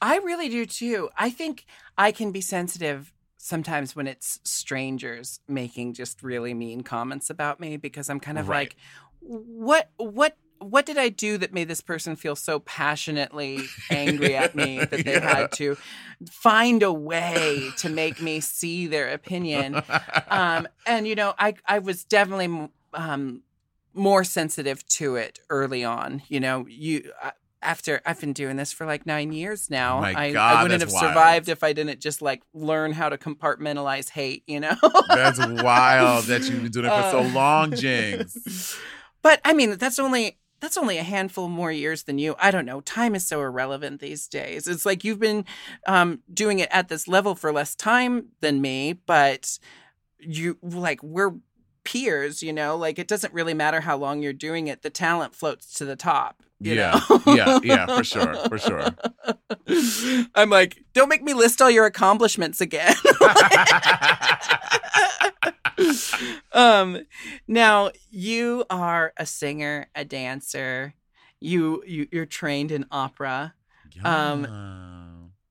I 0.00 0.18
really 0.18 0.48
do 0.48 0.66
too. 0.66 1.08
I 1.16 1.30
think 1.30 1.64
I 1.96 2.12
can 2.12 2.30
be 2.30 2.40
sensitive 2.40 3.12
sometimes 3.36 3.94
when 3.94 4.06
it's 4.06 4.40
strangers 4.44 5.40
making 5.46 5.94
just 5.94 6.22
really 6.22 6.54
mean 6.54 6.82
comments 6.82 7.30
about 7.30 7.60
me 7.60 7.76
because 7.76 8.08
I'm 8.08 8.20
kind 8.20 8.38
of 8.38 8.48
Right. 8.48 8.68
like, 8.70 8.76
what, 9.20 9.90
what, 9.96 10.36
what 10.70 10.86
did 10.86 10.98
I 10.98 11.08
do 11.08 11.38
that 11.38 11.52
made 11.52 11.68
this 11.68 11.80
person 11.80 12.16
feel 12.16 12.36
so 12.36 12.60
passionately 12.60 13.60
angry 13.90 14.36
at 14.36 14.54
me 14.54 14.78
that 14.78 15.04
they 15.04 15.12
Yeah. 15.14 15.34
had 15.36 15.52
to 15.52 15.76
find 16.30 16.82
a 16.82 16.92
way 16.92 17.70
to 17.78 17.88
make 17.88 18.20
me 18.20 18.40
see 18.40 18.86
their 18.86 19.08
opinion? 19.12 19.82
um, 20.28 20.66
and 20.86 21.06
you 21.06 21.14
know, 21.14 21.34
I 21.38 21.54
I 21.66 21.78
was 21.80 22.04
definitely 22.04 22.68
um, 22.92 23.42
more 23.92 24.24
sensitive 24.24 24.86
to 24.88 25.16
it 25.16 25.38
early 25.50 25.84
on. 25.84 26.22
You 26.28 26.40
know, 26.40 26.66
you 26.68 27.12
uh, 27.22 27.30
after 27.62 28.02
I've 28.04 28.20
been 28.20 28.34
doing 28.34 28.56
this 28.56 28.72
for 28.72 28.84
like 28.86 29.06
nine 29.06 29.32
years 29.32 29.70
now. 29.70 30.00
I, 30.00 30.32
God, 30.32 30.36
I 30.58 30.62
wouldn't 30.62 30.80
have 30.82 30.90
that's 30.90 31.02
wild. 31.02 31.12
survived 31.12 31.48
if 31.48 31.64
I 31.64 31.72
didn't 31.72 31.98
just 32.00 32.20
like 32.20 32.42
learn 32.52 32.92
how 32.92 33.08
to 33.08 33.16
compartmentalize 33.16 34.10
hate. 34.10 34.42
You 34.46 34.60
know, 34.60 34.76
That's 35.08 35.38
wild 35.40 36.24
that 36.26 36.48
you've 36.48 36.62
been 36.62 36.70
doing 36.72 36.86
it 36.86 36.92
for 36.92 37.10
so 37.10 37.20
Uh, 37.24 37.32
long, 37.34 37.72
Jinx. 37.74 38.78
But 39.22 39.40
I 39.44 39.54
mean, 39.54 39.78
that's 39.78 39.98
only 39.98 40.38
that's 40.64 40.78
only 40.78 40.96
a 40.96 41.02
handful 41.02 41.48
more 41.48 41.70
years 41.70 42.04
than 42.04 42.18
you. 42.18 42.34
I 42.38 42.50
don't 42.50 42.64
know. 42.64 42.80
Time 42.80 43.14
is 43.14 43.26
so 43.26 43.42
irrelevant 43.42 44.00
these 44.00 44.26
days. 44.26 44.66
It's 44.66 44.86
like 44.86 45.04
you've 45.04 45.20
been 45.20 45.44
um, 45.86 46.20
doing 46.32 46.58
it 46.58 46.70
at 46.72 46.88
this 46.88 47.06
level 47.06 47.34
for 47.34 47.52
less 47.52 47.74
time 47.74 48.28
than 48.40 48.62
me, 48.62 48.94
but 48.94 49.58
you 50.18 50.56
like 50.62 51.02
we're 51.02 51.34
peers. 51.84 52.42
You 52.42 52.54
know, 52.54 52.78
like 52.78 52.98
it 52.98 53.08
doesn't 53.08 53.34
really 53.34 53.52
matter 53.52 53.82
how 53.82 53.98
long 53.98 54.22
you're 54.22 54.32
doing 54.32 54.68
it. 54.68 54.80
The 54.80 54.88
talent 54.88 55.34
floats 55.34 55.74
to 55.74 55.84
the 55.84 55.96
top. 55.96 56.42
you 56.60 56.76
Yeah, 56.76 56.98
yeah, 57.26 57.60
yeah, 57.62 57.86
for 57.86 58.02
sure, 58.02 58.34
for 58.48 58.56
sure. 58.56 58.86
I'm 60.34 60.48
like, 60.48 60.82
don't 60.94 61.10
make 61.10 61.22
me 61.22 61.34
list 61.34 61.60
all 61.60 61.70
your 61.70 61.84
accomplishments 61.84 62.62
again. 62.62 62.94
um 66.52 66.98
now 67.48 67.90
you 68.10 68.64
are 68.70 69.12
a 69.16 69.26
singer 69.26 69.86
a 69.94 70.04
dancer 70.04 70.94
you, 71.40 71.82
you 71.86 72.06
you're 72.12 72.26
trained 72.26 72.70
in 72.72 72.86
opera 72.90 73.54
Um, 74.04 74.46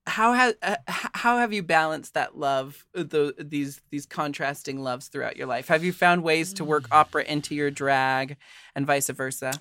how 0.05 0.33
has 0.33 0.55
uh, 0.62 0.75
how 0.88 1.38
have 1.38 1.53
you 1.53 1.63
balanced 1.63 2.13
that 2.15 2.38
love 2.38 2.86
the, 2.93 3.33
these 3.39 3.81
these 3.89 4.05
contrasting 4.05 4.81
loves 4.81 5.07
throughout 5.07 5.38
your 5.38 5.47
life 5.47 5.67
have 5.69 5.83
you 5.83 5.93
found 5.93 6.23
ways 6.23 6.53
to 6.53 6.65
work 6.65 6.88
opera 6.91 7.23
into 7.23 7.55
your 7.55 7.71
drag 7.71 8.36
and 8.75 8.86
vice 8.86 9.09
versa 9.09 9.51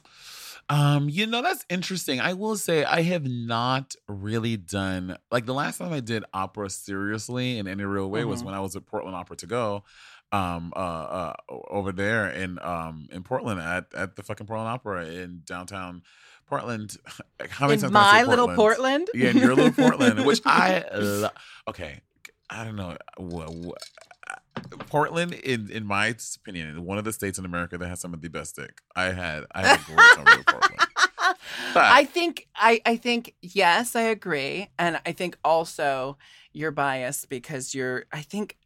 Um, 0.68 1.08
you 1.08 1.26
know, 1.26 1.42
that's 1.42 1.66
interesting. 1.68 2.20
I 2.20 2.32
will 2.34 2.56
say 2.56 2.84
I 2.84 3.02
have 3.02 3.26
not 3.26 3.94
really 4.08 4.56
done 4.56 5.16
like 5.30 5.44
the 5.44 5.52
last 5.54 5.78
time 5.78 5.92
I 5.92 6.00
did 6.00 6.24
opera 6.32 6.70
seriously 6.70 7.58
in 7.58 7.66
any 7.68 7.84
real 7.84 8.08
way 8.08 8.24
was 8.24 8.42
Mhm. 8.42 8.46
when 8.46 8.54
I 8.54 8.60
was 8.60 8.74
at 8.76 8.86
Portland 8.86 9.16
Opera 9.16 9.36
to 9.38 9.46
go. 9.46 9.84
Um, 10.32 10.72
uh, 10.74 10.78
uh, 10.78 11.34
over 11.68 11.92
there 11.92 12.30
in 12.30 12.58
um 12.62 13.06
in 13.12 13.22
Portland 13.22 13.60
at 13.60 13.86
at 13.94 14.16
the 14.16 14.22
fucking 14.22 14.46
Portland 14.46 14.70
Opera 14.70 15.06
in 15.06 15.42
downtown 15.44 16.02
Portland. 16.46 16.96
How 17.50 17.66
many 17.66 17.74
in 17.74 17.80
times 17.80 17.92
did 17.92 17.96
I 17.96 18.20
say 18.20 18.24
my 18.24 18.30
little 18.30 18.48
portland 18.54 19.08
Yeah, 19.12 19.28
in 19.30 19.36
your 19.36 19.54
little 19.54 19.72
Portland, 19.72 20.24
which 20.24 20.40
I 20.46 20.84
lo- 20.94 21.28
okay. 21.68 22.00
I 22.48 22.64
don't 22.64 22.76
know. 22.76 22.96
Portland, 24.88 25.32
in 25.34 25.70
in 25.70 25.86
my 25.86 26.14
opinion, 26.36 26.68
is 26.68 26.78
one 26.78 26.98
of 26.98 27.04
the 27.04 27.12
states 27.12 27.38
in 27.38 27.44
America 27.44 27.78
that 27.78 27.88
has 27.88 28.00
some 28.00 28.14
of 28.14 28.20
the 28.20 28.28
best 28.28 28.56
dick. 28.56 28.80
I 28.94 29.04
had 29.04 29.44
I 29.54 29.66
had 29.66 29.80
a 29.80 29.84
great 29.84 29.98
time 30.14 30.38
with 30.38 30.46
Portland. 30.46 30.78
But 31.74 31.84
I 31.84 32.04
think 32.04 32.48
I 32.54 32.80
I 32.84 32.96
think 32.96 33.34
yes, 33.40 33.96
I 33.96 34.02
agree, 34.02 34.68
and 34.78 35.00
I 35.06 35.12
think 35.12 35.38
also 35.44 36.18
you're 36.52 36.70
biased 36.70 37.28
because 37.28 37.74
you're 37.74 38.04
I 38.12 38.20
think 38.20 38.56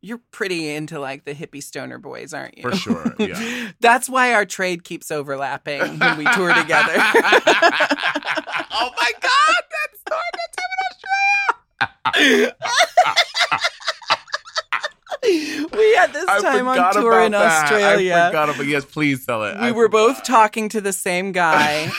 you're 0.00 0.20
pretty 0.30 0.74
into 0.74 1.00
like 1.00 1.24
the 1.24 1.34
hippie 1.34 1.62
stoner 1.62 1.98
boys, 1.98 2.32
aren't 2.32 2.56
you? 2.56 2.62
For 2.62 2.76
sure, 2.76 3.14
yeah. 3.18 3.70
That's 3.80 4.08
why 4.08 4.32
our 4.34 4.44
trade 4.44 4.84
keeps 4.84 5.10
overlapping 5.10 5.98
when 5.98 6.18
we 6.18 6.24
tour 6.32 6.54
together. 6.54 6.92
oh 6.96 8.90
my 8.96 9.12
god, 9.20 9.62
that's 9.70 10.00
so 10.08 10.16
in 12.14 12.14
Australia. 12.14 12.54
we 15.72 15.94
had 15.94 16.12
this 16.12 16.28
I 16.28 16.40
time 16.40 16.68
on 16.68 16.74
forgot 16.76 16.92
tour 16.94 17.20
in 17.22 17.32
that. 17.32 17.64
Australia. 17.64 18.14
I 18.14 18.28
forgot 18.28 18.50
about 18.50 18.66
yes, 18.66 18.84
please 18.84 19.26
tell 19.26 19.44
it. 19.44 19.54
we 19.54 19.66
I 19.68 19.70
were 19.72 19.88
both 19.88 20.24
talking 20.24 20.68
to 20.70 20.80
the 20.80 20.92
same 20.92 21.32
guy. 21.32 21.90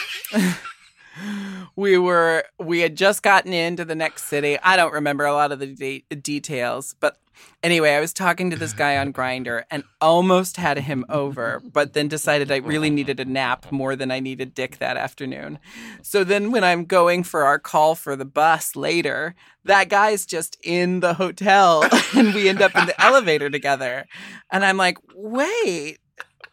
We 1.79 1.97
were 1.97 2.43
we 2.59 2.81
had 2.81 2.97
just 2.97 3.23
gotten 3.23 3.53
into 3.53 3.85
the 3.85 3.95
next 3.95 4.25
city. 4.25 4.59
I 4.61 4.75
don't 4.75 4.91
remember 4.91 5.23
a 5.23 5.31
lot 5.31 5.53
of 5.53 5.59
the 5.59 5.67
de- 5.67 6.03
details, 6.13 6.93
but 6.99 7.15
anyway, 7.63 7.91
I 7.91 8.01
was 8.01 8.11
talking 8.11 8.49
to 8.49 8.57
this 8.57 8.73
guy 8.73 8.97
on 8.97 9.13
Grindr 9.13 9.63
and 9.71 9.85
almost 10.01 10.57
had 10.57 10.77
him 10.79 11.05
over, 11.07 11.61
but 11.63 11.93
then 11.93 12.09
decided 12.09 12.51
I 12.51 12.57
really 12.57 12.89
needed 12.89 13.21
a 13.21 13.25
nap 13.25 13.71
more 13.71 13.95
than 13.95 14.11
I 14.11 14.19
needed 14.19 14.53
dick 14.53 14.79
that 14.79 14.97
afternoon. 14.97 15.57
So 16.01 16.25
then 16.25 16.51
when 16.51 16.65
I'm 16.65 16.83
going 16.83 17.23
for 17.23 17.45
our 17.45 17.59
call 17.59 17.95
for 17.95 18.17
the 18.17 18.25
bus 18.25 18.75
later, 18.75 19.33
that 19.63 19.87
guy's 19.87 20.25
just 20.25 20.57
in 20.61 20.99
the 20.99 21.13
hotel 21.13 21.87
and 22.13 22.33
we 22.33 22.49
end 22.49 22.61
up 22.61 22.75
in 22.75 22.87
the 22.87 23.01
elevator 23.01 23.49
together. 23.49 24.05
And 24.51 24.65
I'm 24.65 24.75
like, 24.75 24.97
"Wait, 25.15 25.98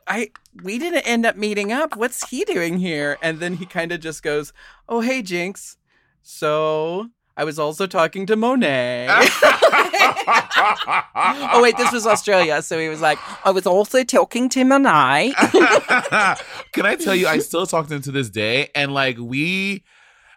I 0.07 0.31
we 0.63 0.79
didn't 0.79 1.07
end 1.07 1.27
up 1.27 1.37
meeting 1.37 1.73
up. 1.73 1.97
What's 1.97 2.29
he 2.31 2.45
doing 2.45 2.79
here? 2.79 3.19
And 3.23 3.41
then 3.41 3.55
he 3.55 3.67
kind 3.67 3.93
of 3.93 4.01
just 4.01 4.23
goes, 4.23 4.53
"Oh, 4.89 5.01
hey, 5.01 5.23
Jinx. 5.23 5.77
So 6.23 7.11
I 7.37 7.45
was 7.45 7.59
also 7.59 7.87
talking 7.87 8.27
to 8.27 8.37
Monét." 8.37 9.09
oh 11.15 11.61
wait, 11.63 11.77
this 11.77 11.93
was 11.93 12.07
Australia. 12.07 12.63
So 12.63 12.79
he 12.79 12.89
was 12.89 13.01
like, 13.01 13.19
"I 13.45 13.51
was 13.51 13.67
also 13.67 14.05
talking 14.05 14.49
to 14.51 14.65
Monét." 14.65 15.35
Can 16.73 16.87
I 16.87 16.97
tell 16.97 17.15
you, 17.15 17.27
I 17.27 17.39
still 17.39 17.67
talk 17.67 17.89
to 17.89 17.97
him 17.97 18.03
to 18.03 18.13
this 18.13 18.31
day, 18.31 18.69
and 18.75 18.95
like 18.95 19.19
we, 19.19 19.85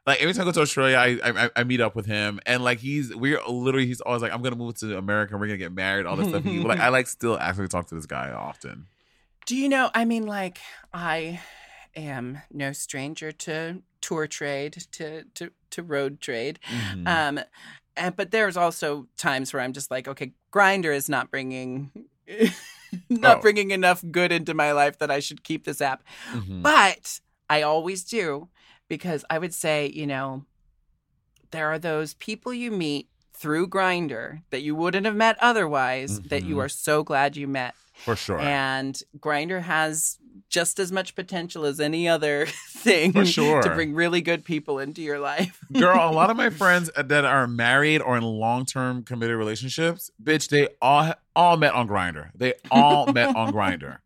like 0.07 0.21
every 0.21 0.33
time 0.33 0.43
I 0.43 0.45
go 0.45 0.51
to 0.53 0.61
Australia, 0.61 0.97
I, 0.97 1.19
I 1.23 1.49
I 1.57 1.63
meet 1.63 1.79
up 1.79 1.95
with 1.95 2.07
him, 2.07 2.39
and 2.45 2.63
like 2.63 2.79
he's 2.79 3.15
we're 3.15 3.39
literally 3.47 3.85
he's 3.85 4.01
always 4.01 4.21
like, 4.21 4.33
I'm 4.33 4.41
gonna 4.41 4.55
move 4.55 4.75
to 4.79 4.97
America, 4.97 5.33
and 5.33 5.41
we're 5.41 5.47
gonna 5.47 5.57
get 5.57 5.73
married, 5.73 6.05
all 6.05 6.15
this 6.15 6.29
stuff. 6.29 6.43
He, 6.43 6.59
like 6.59 6.79
I 6.79 6.89
like 6.89 7.07
still 7.07 7.37
actually 7.37 7.67
talk 7.67 7.87
to 7.89 7.95
this 7.95 8.07
guy 8.07 8.31
often. 8.31 8.87
Do 9.49 9.55
you 9.55 9.67
know? 9.67 9.89
I 9.95 10.05
mean, 10.05 10.27
like, 10.27 10.59
I 10.93 11.39
am 11.95 12.37
no 12.53 12.71
stranger 12.71 13.31
to 13.31 13.81
tour 13.99 14.27
trade, 14.27 14.73
to 14.91 15.23
to 15.33 15.49
to 15.71 15.81
road 15.81 16.21
trade. 16.21 16.59
Mhm. 16.69 17.07
Um, 17.07 17.39
and, 17.97 18.15
but 18.15 18.29
there's 18.29 18.55
also 18.55 19.07
times 19.17 19.51
where 19.51 19.63
I'm 19.63 19.73
just 19.73 19.89
like, 19.89 20.07
okay, 20.07 20.33
Grindr 20.53 20.95
is 20.95 21.09
not 21.09 21.31
bringing. 21.31 21.89
not 23.09 23.37
Oh. 23.37 23.41
bringing 23.41 23.71
enough 23.71 24.03
good 24.11 24.31
into 24.31 24.53
my 24.53 24.71
life 24.71 24.99
that 24.99 25.09
I 25.09 25.19
should 25.19 25.43
keep 25.43 25.65
this 25.65 25.81
app. 25.81 26.03
Mhm. 26.31 26.61
But 26.61 27.19
I 27.49 27.63
always 27.63 28.03
do 28.03 28.49
because 28.87 29.25
I 29.31 29.39
would 29.39 29.55
say, 29.55 29.87
you 29.87 30.05
know, 30.05 30.45
there 31.49 31.69
are 31.71 31.79
those 31.79 32.13
people 32.13 32.53
you 32.53 32.69
meet 32.69 33.07
through 33.39 33.67
Grindr 33.69 34.41
that 34.49 34.61
you 34.61 34.75
wouldn't 34.75 35.05
have 35.05 35.15
met 35.15 35.37
otherwise 35.41 36.19
that 36.23 36.43
you 36.43 36.55
Mhm. 36.57 36.63
are 36.65 36.69
so 36.69 37.03
glad 37.03 37.35
you 37.37 37.47
met. 37.47 37.73
for 38.05 38.15
sure. 38.15 38.39
And 38.39 39.01
Grindr 39.19 39.61
has 39.63 40.17
just 40.49 40.79
as 40.79 40.89
much 40.91 41.15
potential 41.15 41.65
as 41.65 41.79
any 41.81 42.07
other 42.07 42.45
thing 42.69 43.11
For 43.11 43.25
sure. 43.25 43.61
to 43.61 43.69
bring 43.75 43.93
really 43.93 44.21
good 44.21 44.45
people 44.45 44.79
into 44.79 45.01
your 45.01 45.19
life. 45.19 45.59
Girl, 45.73 46.09
a 46.09 46.13
lot 46.13 46.29
of 46.29 46.37
my 46.37 46.49
friends 46.61 46.89
that 46.95 47.25
are 47.25 47.45
married 47.45 48.01
or 48.01 48.15
in 48.17 48.23
long 48.23 48.65
term 48.65 49.03
committed 49.03 49.35
relationships, 49.35 50.09
bitch, 50.23 50.47
they 50.49 50.69
all 50.81 51.13
all 51.35 51.57
met 51.57 51.73
on 51.73 51.87
Grindr. 51.89 52.29
They 52.35 52.53
all 52.71 53.11
met 53.11 53.35
on 53.35 53.51
Grindr. 53.53 53.97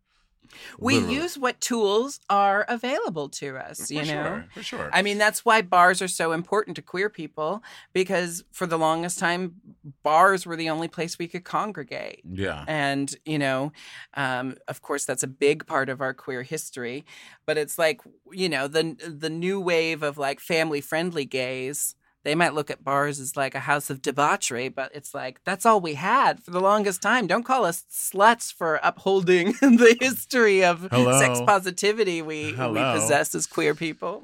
We 0.79 0.95
Literally. 0.95 1.15
use 1.15 1.37
what 1.37 1.61
tools 1.61 2.19
are 2.29 2.65
available 2.67 3.29
to 3.29 3.57
us, 3.57 3.91
you 3.91 4.01
for 4.01 4.05
know? 4.05 4.23
sure, 4.23 4.45
for 4.53 4.63
sure. 4.63 4.89
I 4.93 5.01
mean, 5.01 5.17
that's 5.17 5.45
why 5.45 5.61
bars 5.61 6.01
are 6.01 6.07
so 6.07 6.31
important 6.31 6.75
to 6.75 6.81
queer 6.81 7.09
people 7.09 7.63
because 7.93 8.43
for 8.51 8.67
the 8.67 8.77
longest 8.77 9.19
time, 9.19 9.55
bars 10.03 10.45
were 10.45 10.55
the 10.55 10.69
only 10.69 10.87
place 10.87 11.17
we 11.17 11.27
could 11.27 11.43
congregate. 11.43 12.21
yeah. 12.29 12.65
And, 12.67 13.13
you 13.25 13.39
know, 13.39 13.71
um, 14.15 14.57
of 14.67 14.81
course, 14.81 15.05
that's 15.05 15.23
a 15.23 15.27
big 15.27 15.65
part 15.65 15.89
of 15.89 16.01
our 16.01 16.13
queer 16.13 16.43
history. 16.43 17.05
But 17.45 17.57
it's 17.57 17.77
like, 17.77 18.01
you 18.31 18.49
know, 18.49 18.67
the, 18.67 18.95
the 19.07 19.29
new 19.29 19.59
wave 19.59 20.03
of 20.03 20.17
like 20.17 20.39
family 20.39 20.81
friendly 20.81 21.25
gays. 21.25 21.95
They 22.23 22.35
might 22.35 22.53
look 22.53 22.71
at 22.71 22.83
bars 22.83 23.19
as 23.19 23.35
like 23.35 23.53
a 23.53 23.59
house 23.59 23.89
of 23.89 24.01
debauchery, 24.01 24.69
but 24.69 24.91
it's 24.95 25.13
like 25.13 25.43
that's 25.43 25.65
all 25.65 25.81
we 25.81 25.95
had 25.95 26.41
for 26.41 26.51
the 26.51 26.61
longest 26.61 27.01
time. 27.01 27.27
Don't 27.27 27.43
call 27.43 27.65
us 27.65 27.83
sluts 27.91 28.51
for 28.53 28.79
upholding 28.81 29.51
the 29.61 29.97
history 29.99 30.63
of 30.63 30.87
Hello. 30.89 31.19
sex 31.19 31.41
positivity 31.45 32.21
we, 32.21 32.53
we 32.53 32.79
possess 32.79 33.35
as 33.35 33.45
queer 33.45 33.75
people. 33.75 34.23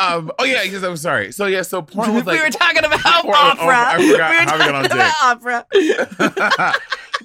um. 0.00 0.32
Oh 0.38 0.44
yeah. 0.44 0.64
Because 0.64 0.82
I'm 0.82 0.96
sorry. 0.96 1.30
So 1.32 1.46
yeah. 1.46 1.62
So 1.62 1.82
porn 1.82 2.14
was 2.14 2.24
like 2.26 2.38
we 2.38 2.44
were 2.44 2.50
talking 2.50 2.84
about 2.84 3.00
Portland- 3.02 3.58
oh, 3.60 3.62
opera. 3.62 3.76
I 3.76 3.94
forgot 3.94 3.98
we 4.00 4.12
were 4.12 4.18
how 4.22 4.52
we 4.54 4.58
got 4.58 4.74
on 4.74 4.84
talking 4.84 4.98
about 4.98 5.66
dick. 5.70 6.24
opera. 6.42 6.74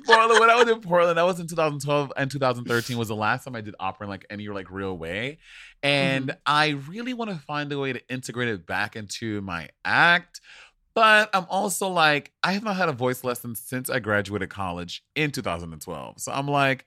Portland. 0.06 0.40
When 0.40 0.50
I 0.50 0.56
was 0.56 0.70
in 0.70 0.82
Portland, 0.82 1.18
that 1.18 1.26
was 1.26 1.40
in 1.40 1.48
2012 1.48 2.14
and 2.16 2.30
2013 2.32 2.98
was 2.98 3.08
the 3.08 3.16
last 3.16 3.44
time 3.44 3.56
I 3.56 3.62
did 3.62 3.76
opera 3.80 4.06
in 4.06 4.10
like 4.10 4.26
any 4.30 4.48
like 4.50 4.70
real 4.70 4.96
way, 4.98 5.40
and 5.84 6.32
Mm-hmm. 6.32 6.40
I 6.46 6.70
really 6.90 7.14
want 7.14 7.32
to 7.32 7.38
find 7.38 7.72
a 7.72 7.80
way 7.80 7.94
to 7.94 8.02
integrate 8.10 8.50
it 8.50 8.66
back 8.66 8.96
into 8.96 9.42
my 9.42 9.70
act. 9.86 10.42
But 10.96 11.30
I'm 11.34 11.46
also 11.50 11.88
like, 11.88 12.34
I 12.44 12.54
have 12.54 12.64
not 12.64 12.76
had 12.76 12.90
a 12.90 12.94
voice 12.94 13.24
lesson 13.24 13.56
since 13.56 13.90
I 13.90 14.00
graduated 14.00 14.50
college 14.50 15.04
in 15.16 15.32
2012. 15.32 16.20
So 16.22 16.32
I'm 16.32 16.48
like, 16.48 16.86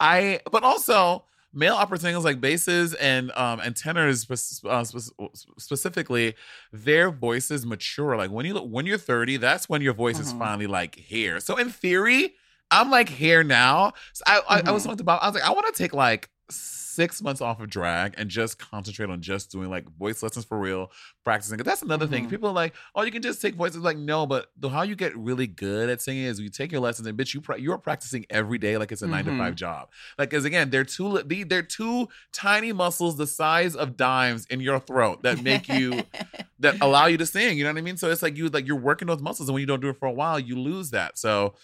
I, 0.00 0.40
but 0.50 0.64
also 0.64 1.24
male 1.54 1.74
opera 1.74 1.98
singers 1.98 2.24
like 2.24 2.40
basses 2.40 2.94
and 2.94 3.30
um 3.32 3.60
and 3.60 3.76
tenors 3.76 4.26
uh, 4.66 4.84
spe- 4.84 5.12
specifically, 5.58 6.34
their 6.72 7.10
voices 7.10 7.66
mature. 7.66 8.16
Like 8.16 8.30
when 8.30 8.46
you 8.46 8.54
look, 8.54 8.68
when 8.68 8.86
you're 8.86 8.98
30, 8.98 9.36
that's 9.36 9.68
when 9.68 9.82
your 9.82 9.94
voice 9.94 10.18
is 10.18 10.32
Mhm. 10.32 10.38
finally 10.38 10.66
like 10.66 10.94
here. 10.96 11.40
So 11.40 11.56
in 11.56 11.70
theory, 11.70 12.34
I'm 12.70 12.90
like 12.90 13.08
here 13.08 13.42
now. 13.44 13.92
So 14.12 14.22
I 14.26 14.40
I, 14.48 14.62
I 14.66 14.72
was 14.72 14.84
Mhm. 14.84 14.84
talking 14.84 15.00
about. 15.00 15.22
I 15.22 15.26
was 15.26 15.34
like, 15.34 15.44
I 15.44 15.52
want 15.52 15.74
to 15.74 15.82
take 15.82 15.92
like 15.94 16.30
six 16.50 17.22
months 17.22 17.40
off 17.40 17.60
of 17.60 17.70
drag 17.70 18.14
and 18.18 18.28
just 18.28 18.58
concentrate 18.58 19.08
on 19.08 19.22
just 19.22 19.50
doing 19.50 19.70
like 19.70 19.88
voice 19.96 20.22
lessons 20.22 20.44
for 20.44 20.58
real, 20.58 20.90
practicing. 21.24 21.56
'Cause 21.56 21.64
That's 21.64 21.82
another 21.82 22.06
thing. 22.06 22.26
Mhm. 22.26 22.30
People 22.30 22.50
are 22.50 22.54
like, 22.54 22.74
oh, 22.94 23.02
you 23.02 23.10
can 23.10 23.22
just 23.22 23.40
take 23.40 23.54
voices. 23.54 23.78
Like, 23.78 23.96
no, 23.96 24.26
but 24.26 24.48
the, 24.58 24.68
how 24.68 24.82
you 24.82 24.94
get 24.94 25.16
really 25.16 25.46
good 25.46 25.88
at 25.88 26.02
singing 26.02 26.24
is 26.24 26.38
you 26.40 26.50
take 26.50 26.70
your 26.70 26.80
lessons 26.82 27.06
and 27.06 27.16
bitch, 27.16 27.32
you 27.32 27.40
pra- 27.40 27.58
you're 27.58 27.78
practicing 27.78 28.26
every 28.28 28.58
day 28.58 28.76
like 28.76 28.92
it's 28.92 29.00
a 29.02 29.06
nine 29.06 29.24
to 29.24 29.36
five 29.38 29.54
job. 29.54 29.88
Like, 30.18 30.28
because 30.30 30.44
again, 30.44 30.68
they're 30.68 30.84
two 30.84 31.06
li- 31.08 31.44
they're 31.44 31.62
two 31.62 32.08
tiny 32.32 32.72
muscles 32.72 33.16
the 33.16 33.26
size 33.26 33.74
of 33.74 33.96
dimes 33.96 34.44
in 34.46 34.60
your 34.60 34.78
throat 34.80 35.22
that 35.22 35.42
make 35.42 35.68
you 35.68 36.02
that 36.58 36.76
allow 36.82 37.06
you 37.06 37.16
to 37.16 37.26
sing. 37.26 37.56
You 37.56 37.64
know 37.64 37.70
what 37.70 37.78
I 37.78 37.82
mean? 37.82 37.96
So 37.96 38.10
it's 38.10 38.22
like 38.22 38.36
you 38.36 38.48
like 38.48 38.66
you're 38.66 38.76
working 38.76 39.08
those 39.08 39.22
muscles, 39.22 39.48
and 39.48 39.54
when 39.54 39.60
you 39.60 39.66
don't 39.66 39.80
do 39.80 39.88
it 39.88 39.96
for 39.98 40.06
a 40.06 40.12
while, 40.12 40.38
you 40.38 40.56
lose 40.58 40.90
that. 40.90 41.16
So. 41.18 41.54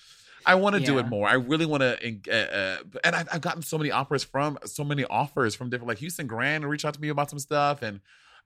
I 0.47 0.55
want 0.55 0.76
to 0.76 0.80
do 0.80 0.99
it 0.99 1.09
more. 1.09 1.28
I 1.28 1.34
really 1.34 1.66
want 1.66 1.82
to, 1.82 2.18
uh, 2.30 2.34
uh, 2.34 2.76
and 3.05 3.14
I've, 3.14 3.28
I've 3.32 3.41
gotten 3.41 3.62
so 3.62 3.78
many 3.78 3.91
operas 3.91 4.24
from 4.24 4.59
so 4.64 4.84
many 4.84 5.05
offers 5.05 5.55
from 5.55 5.70
different, 5.70 5.89
like 5.89 5.99
Houston 5.99 6.26
Grand, 6.26 6.68
reach 6.68 6.84
out 6.84 6.95
to 6.95 7.01
me 7.01 7.09
about 7.09 7.30
some 7.30 7.39
stuff, 7.39 7.82
and 7.82 8.01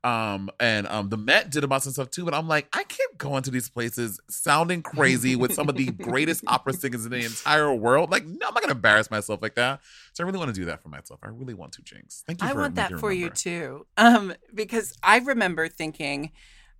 um 0.05 0.51
and 0.59 0.88
um 0.88 1.11
the 1.11 1.16
Met 1.16 1.51
did 1.51 1.62
about 1.62 1.82
some 1.82 1.93
stuff 1.93 2.11
too. 2.11 2.24
But 2.24 2.34
I'm 2.34 2.49
like, 2.49 2.66
I 2.72 2.82
can't 2.82 3.18
go 3.18 3.36
into 3.36 3.51
these 3.51 3.68
places 3.68 4.20
sounding 4.28 4.82
crazy 4.82 5.36
with 5.36 5.55
some 5.55 5.68
of 5.68 5.76
the 5.76 5.86
greatest 5.93 6.43
opera 6.47 6.72
singers 6.72 7.05
in 7.05 7.12
the 7.12 7.24
entire 7.24 7.72
world. 7.72 8.11
Like, 8.11 8.24
no, 8.26 8.49
I'm 8.49 8.55
not 8.55 8.62
gonna 8.62 8.74
embarrass 8.74 9.11
myself 9.11 9.40
like 9.43 9.55
that. 9.55 9.80
So 10.12 10.24
I 10.24 10.26
really 10.26 10.38
want 10.38 10.53
to 10.53 10.61
do 10.61 10.64
that 10.66 10.82
for 10.82 10.88
myself. 10.88 11.20
I 11.22 11.28
really 11.28 11.55
want 11.55 11.72
to, 11.74 11.82
Jinx. 11.82 12.24
Thank 12.26 12.43
you. 12.43 12.49
I 12.49 12.53
want 12.53 12.74
that 12.74 12.99
for 12.99 13.12
you 13.12 13.30
too. 13.30 13.86
Um, 13.97 14.34
because 14.53 14.97
I 15.03 15.18
remember 15.18 15.68
thinking 15.68 16.32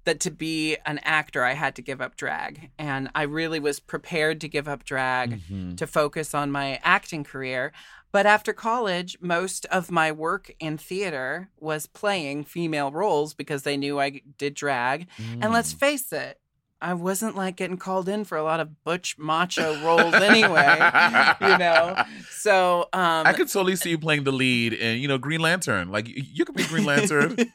that 0.05 0.19
to 0.21 0.31
be 0.31 0.77
an 0.87 0.99
actor, 1.05 1.45
I 1.45 1.53
had 1.53 1.75
to 1.77 1.83
give 1.83 2.01
up 2.01 2.17
drag. 2.17 2.71
And 2.79 3.11
I 3.15 3.23
really 3.23 3.61
was 3.61 3.79
prepared 3.81 4.41
to 4.41 4.49
give 4.49 4.67
up 4.69 4.85
drag 4.85 5.41
Mhm. 5.43 5.77
to 5.77 5.87
focus 5.87 6.35
on 6.35 6.51
my 6.51 6.81
acting 6.83 7.25
career. 7.25 7.73
But 8.11 8.27
after 8.27 8.53
college, 8.53 9.17
most 9.21 9.65
of 9.67 9.91
my 9.91 10.13
work 10.13 10.51
in 10.61 10.77
theater 10.77 11.49
was 11.59 11.87
playing 11.87 12.45
female 12.45 12.91
roles 12.91 13.33
because 13.33 13.63
they 13.63 13.77
knew 13.77 13.99
I 14.01 14.21
did 14.37 14.55
drag. 14.55 15.07
And 15.41 15.53
let's 15.53 15.73
Mm. 15.73 15.79
face 15.79 16.13
it, 16.13 16.39
I 16.81 16.95
wasn't 16.95 17.37
like 17.37 17.55
getting 17.57 17.77
called 17.79 18.09
in 18.09 18.25
for 18.25 18.37
a 18.37 18.43
lot 18.43 18.59
of 18.59 18.83
butch 18.83 19.17
macho 19.17 19.81
roles 19.87 20.15
anyway, 20.15 20.81
you 21.41 21.57
know? 21.57 21.97
So, 22.29 22.89
um, 22.93 23.25
I 23.27 23.33
could 23.35 23.49
totally 23.49 23.77
see 23.77 23.91
you 23.91 23.99
playing 23.99 24.25
the 24.25 24.33
lead 24.33 24.73
in, 24.73 24.99
you 24.99 25.07
know, 25.07 25.17
Green 25.17 25.41
Lantern. 25.41 25.91
Like 25.93 26.09
you, 26.09 26.23
you 26.35 26.45
could 26.45 26.57
be 26.57 26.65
Green 26.65 26.85
Lantern. 26.85 27.37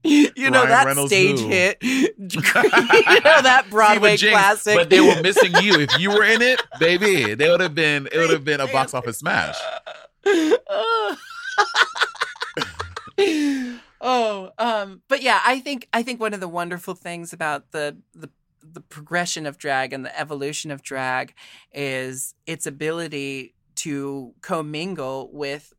you 0.04 0.50
know 0.50 0.64
Ryan 0.64 0.68
that 0.68 0.86
Reynolds 0.86 1.10
stage 1.10 1.40
who? 1.40 1.48
hit. 1.48 1.78
you 1.82 2.00
know 2.00 3.42
that 3.42 3.66
Broadway 3.70 4.16
Jinx, 4.16 4.32
classic. 4.32 4.76
But 4.76 4.90
they 4.90 5.00
were 5.00 5.20
missing 5.22 5.52
you. 5.62 5.80
If 5.80 5.98
you 5.98 6.10
were 6.10 6.24
in 6.24 6.40
it, 6.42 6.62
baby, 6.78 7.34
they 7.34 7.50
would 7.50 7.60
have 7.60 7.74
been. 7.74 8.08
It 8.12 8.18
would 8.18 8.30
have 8.30 8.44
been 8.44 8.60
a 8.60 8.68
box 8.68 8.94
office 8.94 9.18
smash. 9.18 9.56
oh, 14.00 14.50
um, 14.58 15.02
but 15.08 15.22
yeah, 15.22 15.40
I 15.44 15.60
think 15.60 15.88
I 15.92 16.02
think 16.02 16.20
one 16.20 16.34
of 16.34 16.40
the 16.40 16.48
wonderful 16.48 16.94
things 16.94 17.32
about 17.32 17.72
the 17.72 17.96
the 18.14 18.30
the 18.72 18.80
progression 18.80 19.46
of 19.46 19.58
drag 19.58 19.92
and 19.92 20.04
the 20.04 20.18
evolution 20.18 20.70
of 20.70 20.82
drag 20.82 21.34
is 21.72 22.34
its 22.46 22.66
ability 22.66 23.54
to 23.76 24.34
commingle 24.42 25.30
with 25.32 25.72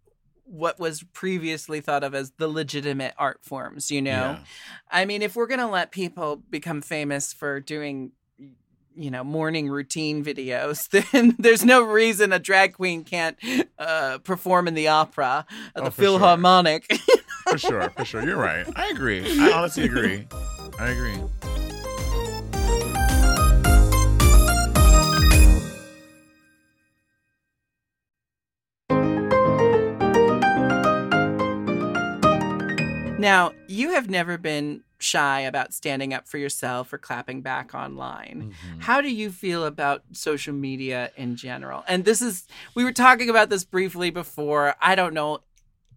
what 0.49 0.79
was 0.79 1.03
previously 1.13 1.79
thought 1.79 2.03
of 2.03 2.15
as 2.15 2.31
the 2.37 2.47
legitimate 2.47 3.13
art 3.17 3.39
forms, 3.43 3.91
you 3.91 4.01
know? 4.01 4.11
Yeah. 4.11 4.39
I 4.89 5.05
mean, 5.05 5.21
if 5.21 5.35
we're 5.35 5.45
going 5.47 5.59
to 5.59 5.67
let 5.67 5.91
people 5.91 6.37
become 6.49 6.81
famous 6.81 7.31
for 7.33 7.59
doing 7.59 8.11
you 8.95 9.09
know, 9.11 9.23
morning 9.23 9.69
routine 9.69 10.25
videos, 10.25 10.89
then 11.11 11.35
there's 11.39 11.63
no 11.63 11.81
reason 11.83 12.33
a 12.33 12.39
drag 12.39 12.73
queen 12.73 13.03
can't 13.05 13.37
uh, 13.77 14.17
perform 14.25 14.67
in 14.67 14.73
the 14.73 14.89
opera, 14.89 15.45
at 15.49 15.81
Oh, 15.81 15.85
the 15.85 15.91
for 15.91 16.01
sure. 16.01 16.05
Philharmonic. 16.19 16.91
For 17.49 17.57
sure, 17.57 17.89
for 17.97 18.05
sure. 18.05 18.23
You're 18.23 18.37
right. 18.37 18.67
I 18.75 18.89
agree. 18.89 19.23
I 19.41 19.51
honestly 19.53 19.85
agree. 19.85 20.27
I 20.77 20.89
agree. 20.89 21.17
Now, 33.19 33.51
you 33.67 33.91
have 33.91 34.09
never 34.09 34.37
been 34.37 34.83
shy 35.01 35.41
about 35.41 35.73
standing 35.73 36.13
up 36.13 36.27
for 36.27 36.37
yourself 36.37 36.91
or 36.91 36.97
clapping 36.97 37.41
back 37.41 37.73
online. 37.73 38.53
Mm-hmm. 38.67 38.79
How 38.81 38.99
do 39.01 39.09
you 39.13 39.31
feel 39.31 39.65
about 39.65 40.03
social 40.11 40.53
media 40.53 41.11
in 41.15 41.35
general? 41.37 41.83
And 41.87 42.03
this 42.05 42.21
is, 42.21 42.45
we 42.75 42.83
were 42.83 42.91
talking 42.91 43.29
about 43.29 43.49
this 43.49 43.63
briefly 43.63 44.09
before. 44.09 44.75
I 44.81 44.95
don't 44.95 45.13
know 45.13 45.39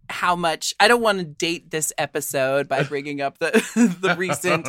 how 0.09 0.35
much, 0.35 0.73
I 0.79 0.87
don't 0.87 1.01
want 1.01 1.17
to 1.19 1.23
date 1.25 1.71
this 1.71 1.91
episode 1.97 2.67
by 2.67 2.83
bringing 2.83 3.19
up 3.21 3.39
the, 3.39 3.51
the 4.01 4.15
recent 4.17 4.67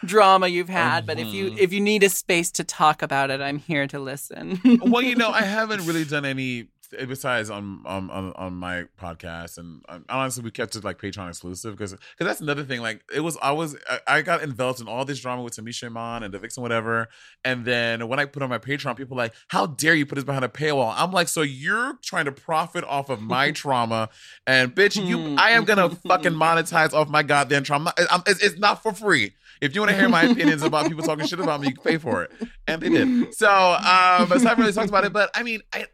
drama 0.04 0.48
you've 0.48 0.68
had, 0.70 1.06
but 1.06 1.18
if 1.18 1.28
you, 1.28 1.50
Mhm. 1.52 1.58
if 1.58 1.72
you 1.72 1.80
need 1.80 2.02
a 2.02 2.08
space 2.08 2.50
to 2.52 2.64
talk 2.64 3.02
about 3.02 3.30
it, 3.30 3.40
I'm 3.40 3.58
here 3.58 3.86
to 3.86 3.98
listen. 3.98 4.60
well, 4.82 5.02
you 5.02 5.14
know, 5.14 5.30
I 5.30 5.42
haven't 5.42 5.86
really 5.86 6.04
done 6.16 6.24
any 6.24 6.68
besides 6.90 7.50
on 7.50 7.82
on 7.84 8.10
on, 8.10 8.32
on 8.34 8.54
my 8.54 8.84
podcast, 9.00 9.58
and 9.58 9.82
honestly, 10.08 10.42
we 10.42 10.50
kept 10.50 10.74
it 10.76 10.84
like 10.84 10.98
Patreon 10.98 11.28
exclusive 11.28 11.76
because 11.76 11.92
because 11.92 12.26
that's 12.26 12.40
another 12.40 12.64
thing. 12.64 12.80
Like 12.80 13.02
it 13.14 13.20
was, 13.20 13.36
I 13.42 13.52
was, 13.52 13.76
I, 14.06 14.22
got 14.22 14.42
enveloped 14.42 14.80
in 14.80 14.88
all 14.88 15.04
this 15.04 15.20
drama 15.20 15.42
with 15.42 15.54
Tamisha 15.54 15.84
Iman 15.84 16.22
and 16.22 16.32
the 16.32 16.38
Vixen, 16.38 16.62
whatever. 16.62 17.08
And 17.44 17.64
then 17.64 18.08
when 18.08 18.18
I 18.18 18.24
put 18.24 18.42
on 18.42 18.48
my 18.48 18.58
Patreon, 18.58 18.96
people 18.96 19.16
were 19.16 19.22
like, 19.22 19.34
"How 19.48 19.66
dare 19.66 19.94
you 19.94 20.06
put 20.06 20.16
this 20.16 20.24
behind 20.24 20.44
a 20.44 20.48
paywall?" 20.48 20.94
I'm 20.96 21.12
like, 21.12 21.28
"So 21.28 21.42
you're 21.42 21.98
trying 22.02 22.26
to 22.26 22.32
profit 22.32 22.84
off 22.84 23.10
of 23.10 23.20
my 23.20 23.50
trauma, 23.52 24.08
and 24.46 24.74
bitch, 24.74 24.96
you, 25.04 25.36
I 25.36 25.50
am 25.50 25.64
gonna 25.64 25.90
fucking 25.90 26.32
monetize 26.34 26.92
off 26.92 27.08
my 27.08 27.22
goddamn 27.22 27.64
trauma. 27.64 27.92
I'm, 28.10 28.22
it's, 28.26 28.42
it's 28.42 28.58
not 28.58 28.82
for 28.82 28.92
free." 28.92 29.34
If 29.60 29.74
you 29.74 29.80
want 29.80 29.90
to 29.90 29.96
hear 29.96 30.08
my 30.08 30.24
opinions 30.24 30.62
about 30.62 30.86
people 30.86 31.02
talking 31.02 31.26
shit 31.26 31.40
about 31.40 31.60
me, 31.60 31.68
you 31.68 31.74
can 31.74 31.82
pay 31.82 31.96
for 31.98 32.22
it. 32.22 32.30
And 32.66 32.82
they 32.82 32.90
did. 32.90 33.34
So, 33.34 33.48
um, 33.48 33.82
I 33.86 34.26
haven't 34.28 34.58
really 34.58 34.72
talked 34.72 34.90
about 34.90 35.04
it, 35.04 35.12
but 35.12 35.30
I 35.34 35.42
mean, 35.42 35.62
I, 35.72 35.86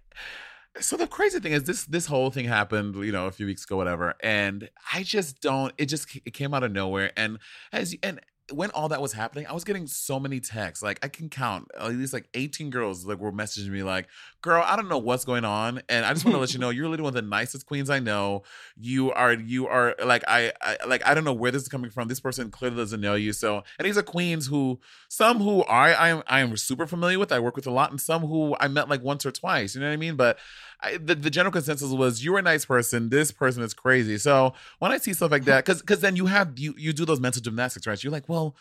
so 0.80 0.96
the 0.96 1.06
crazy 1.06 1.38
thing 1.38 1.52
is 1.52 1.64
this 1.64 1.84
this 1.84 2.06
whole 2.06 2.30
thing 2.30 2.46
happened 2.46 2.94
you 2.96 3.12
know 3.12 3.26
a 3.26 3.32
few 3.32 3.46
weeks 3.46 3.64
ago 3.64 3.76
whatever 3.76 4.14
and 4.22 4.70
i 4.94 5.02
just 5.02 5.40
don't 5.40 5.72
it 5.76 5.86
just 5.86 6.16
it 6.24 6.32
came 6.32 6.54
out 6.54 6.62
of 6.62 6.72
nowhere 6.72 7.12
and 7.16 7.38
as 7.72 7.94
and 8.02 8.20
when 8.50 8.70
all 8.70 8.88
that 8.88 9.00
was 9.00 9.12
happening, 9.12 9.46
I 9.46 9.52
was 9.52 9.64
getting 9.64 9.86
so 9.86 10.18
many 10.18 10.40
texts. 10.40 10.82
Like 10.82 10.98
I 11.02 11.08
can 11.08 11.28
count 11.28 11.68
uh, 11.78 11.86
at 11.86 11.94
least 11.94 12.12
like 12.12 12.28
18 12.34 12.70
girls 12.70 13.06
like 13.06 13.18
were 13.18 13.32
messaging 13.32 13.68
me 13.68 13.82
like, 13.82 14.08
"Girl, 14.40 14.64
I 14.66 14.76
don't 14.76 14.88
know 14.88 14.98
what's 14.98 15.24
going 15.24 15.44
on, 15.44 15.82
and 15.88 16.04
I 16.04 16.12
just 16.12 16.24
want 16.24 16.34
to 16.34 16.40
let 16.40 16.52
you 16.52 16.58
know 16.60 16.70
you're 16.70 16.88
literally 16.88 17.04
one 17.04 17.16
of 17.16 17.22
the 17.22 17.28
nicest 17.28 17.66
queens 17.66 17.88
I 17.88 18.00
know. 18.00 18.42
You 18.76 19.12
are, 19.12 19.32
you 19.32 19.68
are 19.68 19.94
like 20.04 20.24
I, 20.26 20.52
I, 20.60 20.76
like 20.86 21.06
I 21.06 21.14
don't 21.14 21.24
know 21.24 21.32
where 21.32 21.50
this 21.50 21.62
is 21.62 21.68
coming 21.68 21.90
from. 21.90 22.08
This 22.08 22.20
person 22.20 22.50
clearly 22.50 22.76
doesn't 22.76 23.00
know 23.00 23.14
you. 23.14 23.32
So, 23.32 23.62
and 23.78 23.86
these 23.86 23.96
are 23.96 24.02
queens 24.02 24.46
who 24.46 24.80
some 25.08 25.38
who 25.38 25.62
I, 25.64 25.92
I 25.92 26.08
am, 26.08 26.22
I 26.26 26.40
am 26.40 26.56
super 26.56 26.86
familiar 26.86 27.18
with. 27.18 27.32
I 27.32 27.38
work 27.38 27.56
with 27.56 27.66
a 27.66 27.70
lot, 27.70 27.90
and 27.90 28.00
some 28.00 28.22
who 28.22 28.56
I 28.58 28.68
met 28.68 28.88
like 28.88 29.02
once 29.02 29.24
or 29.24 29.30
twice. 29.30 29.74
You 29.74 29.80
know 29.80 29.88
what 29.88 29.94
I 29.94 29.96
mean? 29.96 30.16
But 30.16 30.38
I, 30.82 30.96
the, 30.96 31.14
the 31.14 31.30
general 31.30 31.52
consensus 31.52 31.90
was 31.90 32.24
you're 32.24 32.38
a 32.38 32.42
nice 32.42 32.64
person. 32.64 33.08
This 33.08 33.30
person 33.30 33.62
is 33.62 33.72
crazy. 33.74 34.18
So 34.18 34.54
when 34.80 34.90
I 34.92 34.98
see 34.98 35.12
stuff 35.12 35.30
like 35.30 35.44
that, 35.44 35.64
because 35.64 35.80
because 35.80 36.00
then 36.00 36.16
you 36.16 36.26
have 36.26 36.58
you 36.58 36.74
you 36.76 36.92
do 36.92 37.04
those 37.04 37.20
mental 37.20 37.40
gymnastics, 37.42 37.86
right? 37.86 38.02
You're 38.02 38.12
like, 38.12 38.28
well, 38.28 38.56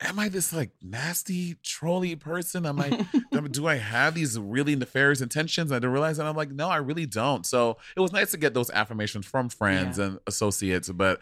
am 0.00 0.18
I 0.18 0.28
this 0.28 0.52
like 0.52 0.70
nasty 0.82 1.54
trolly 1.62 2.14
person? 2.16 2.66
Am 2.66 2.78
I 2.80 3.06
do 3.50 3.66
I 3.66 3.76
have 3.76 4.14
these 4.14 4.38
really 4.38 4.76
nefarious 4.76 5.20
intentions? 5.20 5.72
I 5.72 5.76
didn't 5.76 5.92
realize 5.92 6.18
that. 6.18 6.26
I'm 6.26 6.36
like, 6.36 6.50
no, 6.50 6.68
I 6.68 6.76
really 6.76 7.06
don't. 7.06 7.46
So 7.46 7.78
it 7.96 8.00
was 8.00 8.12
nice 8.12 8.30
to 8.32 8.36
get 8.36 8.54
those 8.54 8.70
affirmations 8.70 9.26
from 9.26 9.48
friends 9.48 9.98
Yeah. 9.98 10.04
and 10.06 10.18
associates, 10.26 10.88
but. 10.90 11.20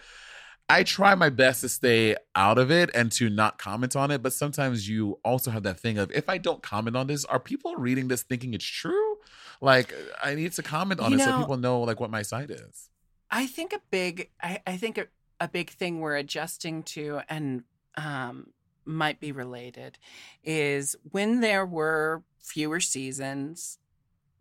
I 0.72 0.84
try 0.84 1.16
my 1.16 1.30
best 1.30 1.62
to 1.62 1.68
stay 1.68 2.14
out 2.36 2.56
of 2.56 2.70
it 2.70 2.90
and 2.94 3.10
to 3.14 3.28
not 3.28 3.58
comment 3.58 3.96
on 3.96 4.12
it, 4.12 4.22
but 4.22 4.32
sometimes 4.32 4.88
you 4.88 5.18
also 5.24 5.50
have 5.50 5.64
that 5.64 5.80
thing 5.80 5.98
of 5.98 6.12
if 6.12 6.28
I 6.28 6.38
don't 6.38 6.62
comment 6.62 6.94
on 6.96 7.08
this, 7.08 7.24
are 7.24 7.40
people 7.40 7.74
reading 7.74 8.06
this 8.06 8.22
thinking 8.22 8.54
it's 8.54 8.64
true? 8.64 9.16
Like 9.60 9.94
I 10.22 10.34
need 10.34 10.52
to 10.52 10.62
comment 10.62 11.00
on 11.00 11.12
You 11.12 11.18
it 11.18 11.24
so 11.24 11.38
people 11.38 11.56
know 11.56 11.80
like 11.80 12.00
what 12.00 12.10
my 12.10 12.22
side 12.22 12.50
is. 12.50 12.88
I 13.30 13.46
think 13.46 13.72
a 13.72 13.80
big 13.90 14.30
I, 14.42 14.60
I 14.66 14.76
think 14.76 14.98
a, 14.98 15.06
a 15.38 15.48
big 15.48 15.70
thing 15.70 16.00
we're 16.00 16.16
adjusting 16.16 16.82
to 16.84 17.20
and 17.28 17.64
um 17.96 18.48
might 18.84 19.20
be 19.20 19.32
related 19.32 19.98
is 20.42 20.96
when 21.10 21.40
there 21.40 21.66
were 21.66 22.22
fewer 22.38 22.80
seasons 22.80 23.78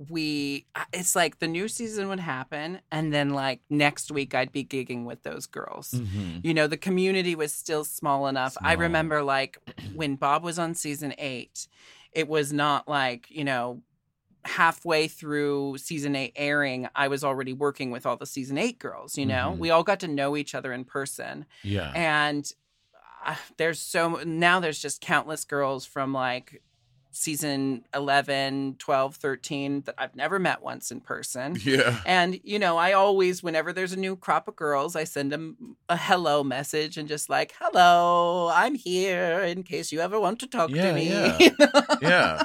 we 0.08 0.66
it's 0.94 1.14
like 1.14 1.40
the 1.40 1.48
new 1.48 1.68
season 1.68 2.08
would 2.08 2.22
happen 2.22 2.80
and 2.90 3.14
then 3.14 3.32
like 3.32 3.60
next 3.70 4.12
week 4.12 4.34
I'd 4.34 4.52
be 4.52 4.64
gigging 4.64 5.04
with 5.04 5.24
those 5.24 5.46
girls. 5.46 5.92
Mm-hmm. 5.92 6.40
You 6.42 6.54
know, 6.54 6.68
the 6.68 6.78
community 6.78 7.36
was 7.36 7.54
still 7.54 7.84
small 7.84 8.28
enough. 8.28 8.56
I 8.62 8.74
remember 8.74 9.22
like 9.24 9.58
when 9.94 10.16
Bob 10.16 10.44
was 10.44 10.58
on 10.58 10.74
season 10.74 11.14
8, 11.18 11.68
it 12.14 12.30
was 12.30 12.54
not 12.54 12.88
like, 12.88 13.30
you 13.30 13.44
know, 13.44 13.82
halfway 14.50 15.08
through 15.08 15.78
season 15.78 16.16
eight 16.16 16.34
airing, 16.36 16.88
I 16.96 17.08
was 17.08 17.24
already 17.24 17.54
working 17.54 17.92
with 17.92 18.06
all 18.06 18.18
the 18.18 18.26
season 18.26 18.58
eight 18.58 18.80
girls. 18.80 19.18
You 19.18 19.26
know, 19.26 19.54
Mhm. 19.56 19.60
we 19.60 19.70
all 19.70 19.84
got 19.84 20.00
to 20.02 20.08
know 20.08 20.36
each 20.36 20.54
other 20.56 20.74
in 20.74 20.84
person, 20.86 21.46
Yeah. 21.64 21.92
and 21.96 22.52
uh, 23.26 23.36
there's 23.58 23.80
so 23.80 24.22
now 24.26 24.60
there's 24.60 24.80
just 24.80 25.02
countless 25.02 25.44
girls 25.46 25.86
from 25.86 26.14
like 26.14 26.62
season 27.12 27.84
11 27.94 28.76
12 28.78 29.16
13 29.16 29.82
that 29.82 29.96
i've 29.98 30.16
never 30.16 30.38
met 30.40 30.62
once 30.62 30.92
in 30.92 31.00
person 31.02 31.58
yeah. 31.64 32.00
and 32.06 32.40
you 32.44 32.60
know 32.60 32.78
i 32.78 32.94
always 32.94 33.42
whenever 33.42 33.74
there's 33.74 33.94
a 33.94 34.00
new 34.00 34.16
crop 34.16 34.48
of 34.48 34.56
girls 34.56 34.96
i 34.96 35.04
send 35.04 35.32
them 35.32 35.76
a 35.90 35.98
hello 35.98 36.44
message 36.44 36.98
and 36.98 37.08
just 37.08 37.30
like 37.30 37.54
hello 37.60 38.52
i'm 38.54 38.76
here 38.76 39.40
in 39.40 39.64
case 39.64 39.92
you 39.92 40.00
ever 40.00 40.20
want 40.20 40.40
to 40.40 40.48
talk 40.48 40.70
Yeah, 40.70 40.90
to 40.90 40.94
me 40.94 41.10
yeah. 41.10 41.50
Yeah. 42.02 42.44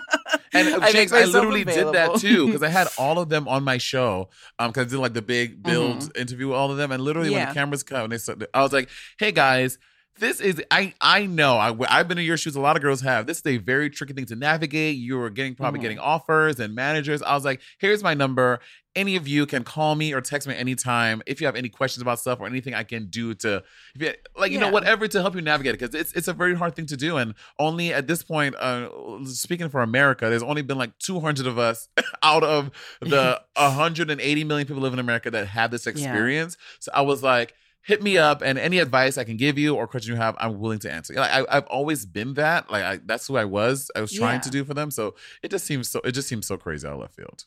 And 0.55 0.69
uh, 0.69 0.79
I 0.83 1.07
I 1.13 1.25
literally 1.25 1.65
did 1.65 1.93
that 1.93 2.17
too 2.17 2.47
because 2.47 2.63
I 2.63 2.69
had 2.69 2.87
all 2.99 3.19
of 3.19 3.29
them 3.29 3.49
on 3.49 3.65
my 3.65 3.79
show. 3.79 4.29
Um, 4.59 4.71
because 4.71 4.87
I 4.87 4.91
did 4.91 4.99
like 5.01 5.15
the 5.15 5.23
big 5.23 5.63
build 5.63 6.17
interview 6.17 6.49
with 6.49 6.57
all 6.57 6.71
of 6.71 6.77
them, 6.77 6.93
and 6.93 7.03
literally 7.03 7.31
when 7.31 7.41
Mm-hmm. 7.41 7.51
The 7.51 7.55
cameras 7.55 7.83
cut, 7.83 8.05
and 8.05 8.13
they 8.13 8.19
said, 8.19 8.47
I 8.55 8.63
was 8.63 8.73
like, 8.73 8.89
"Hey 9.19 9.33
guys." 9.33 9.79
This 10.19 10.41
is 10.41 10.63
I 10.71 10.95
I 11.01 11.27
know 11.27 11.57
I 11.57 11.75
I've 11.89 12.07
been 12.07 12.19
in 12.19 12.25
your 12.25 12.37
shoes. 12.37 12.55
A 12.55 12.61
lot 12.61 12.77
of 12.77 12.83
girls 12.83 13.01
have. 13.01 13.27
This 13.27 13.39
is 13.39 13.47
a 13.47 13.57
very 13.57 13.91
tricky 13.91 14.13
thing 14.13 14.27
to 14.27 14.37
navigate. 14.37 14.97
You 14.97 15.21
are 15.21 15.29
getting 15.31 15.57
probably 15.57 15.81
Mhm. 15.81 15.83
getting 15.83 15.99
offers 15.99 16.61
and 16.61 16.73
managers. 16.75 17.21
I 17.21 17.35
was 17.35 17.45
like, 17.45 17.61
here's 17.79 18.03
my 18.03 18.15
number. 18.15 18.61
Any 18.95 19.17
of 19.17 19.27
you 19.27 19.45
can 19.45 19.65
call 19.65 19.97
me 19.97 20.13
or 20.15 20.21
text 20.21 20.47
me 20.47 20.55
anytime 20.55 21.21
if 21.27 21.41
you 21.41 21.49
have 21.49 21.57
any 21.57 21.69
questions 21.69 22.01
about 22.01 22.21
stuff 22.21 22.39
or 22.39 22.47
anything 22.47 22.75
I 22.75 22.85
can 22.85 23.07
do 23.07 23.35
to, 23.35 23.65
if 23.97 24.03
you, 24.03 24.13
like 24.37 24.53
you 24.53 24.61
know 24.61 24.71
whatever 24.71 25.09
to 25.09 25.21
help 25.21 25.35
you 25.35 25.41
navigate 25.43 25.75
it 25.75 25.81
because 25.81 25.97
it's 25.97 26.13
it's 26.13 26.29
a 26.29 26.33
very 26.33 26.55
hard 26.55 26.77
thing 26.77 26.87
to 26.87 26.97
do 26.97 27.17
and 27.17 27.35
only 27.59 27.93
at 27.93 28.07
this 28.07 28.23
point, 28.23 28.55
uh, 28.55 28.89
speaking 29.25 29.69
for 29.69 29.81
America, 29.83 30.31
there's 30.31 30.45
only 30.45 30.63
been 30.63 30.79
like 30.79 30.97
200 31.01 31.45
of 31.45 31.59
us 31.59 31.89
out 32.23 32.45
of 32.45 32.71
the 33.01 33.43
180 33.57 34.45
million 34.45 34.65
people 34.69 34.81
live 34.81 34.93
in 34.93 35.01
America 35.01 35.29
that 35.33 35.49
have 35.49 35.73
this 35.73 35.89
experience. 35.89 36.57
So 36.79 36.93
I 36.95 37.01
was 37.01 37.21
like, 37.21 37.53
hit 37.87 38.03
me 38.03 38.17
up 38.17 38.41
and 38.43 38.59
any 38.59 38.79
advice 38.79 39.19
I 39.19 39.25
can 39.25 39.37
give 39.37 39.59
you 39.59 39.77
or 39.77 39.87
question 39.87 40.15
you 40.15 40.21
have, 40.21 40.35
I'm 40.39 40.59
willing 40.59 40.79
to 40.81 40.91
answer. 40.93 41.13
Like 41.15 41.31
I, 41.31 41.45
I've 41.51 41.67
always 41.67 42.07
been 42.07 42.35
that. 42.35 42.71
Like 42.71 42.83
I, 42.83 43.01
that's 43.05 43.27
who 43.27 43.37
I 43.37 43.45
was. 43.45 43.91
I 43.95 44.01
was 44.01 44.13
trying 44.13 44.37
Yeah. 44.37 44.41
to 44.43 44.51
do 44.51 44.65
for 44.65 44.75
them. 44.75 44.91
So 44.91 45.15
it 45.43 45.51
just 45.51 45.67
seems 45.67 45.89
so. 45.91 46.01
It 46.05 46.13
just 46.13 46.27
seems 46.29 46.47
so 46.47 46.57
crazy 46.57 46.87
out 46.87 46.95
of 46.95 47.01
left 47.01 47.15
field. 47.15 47.45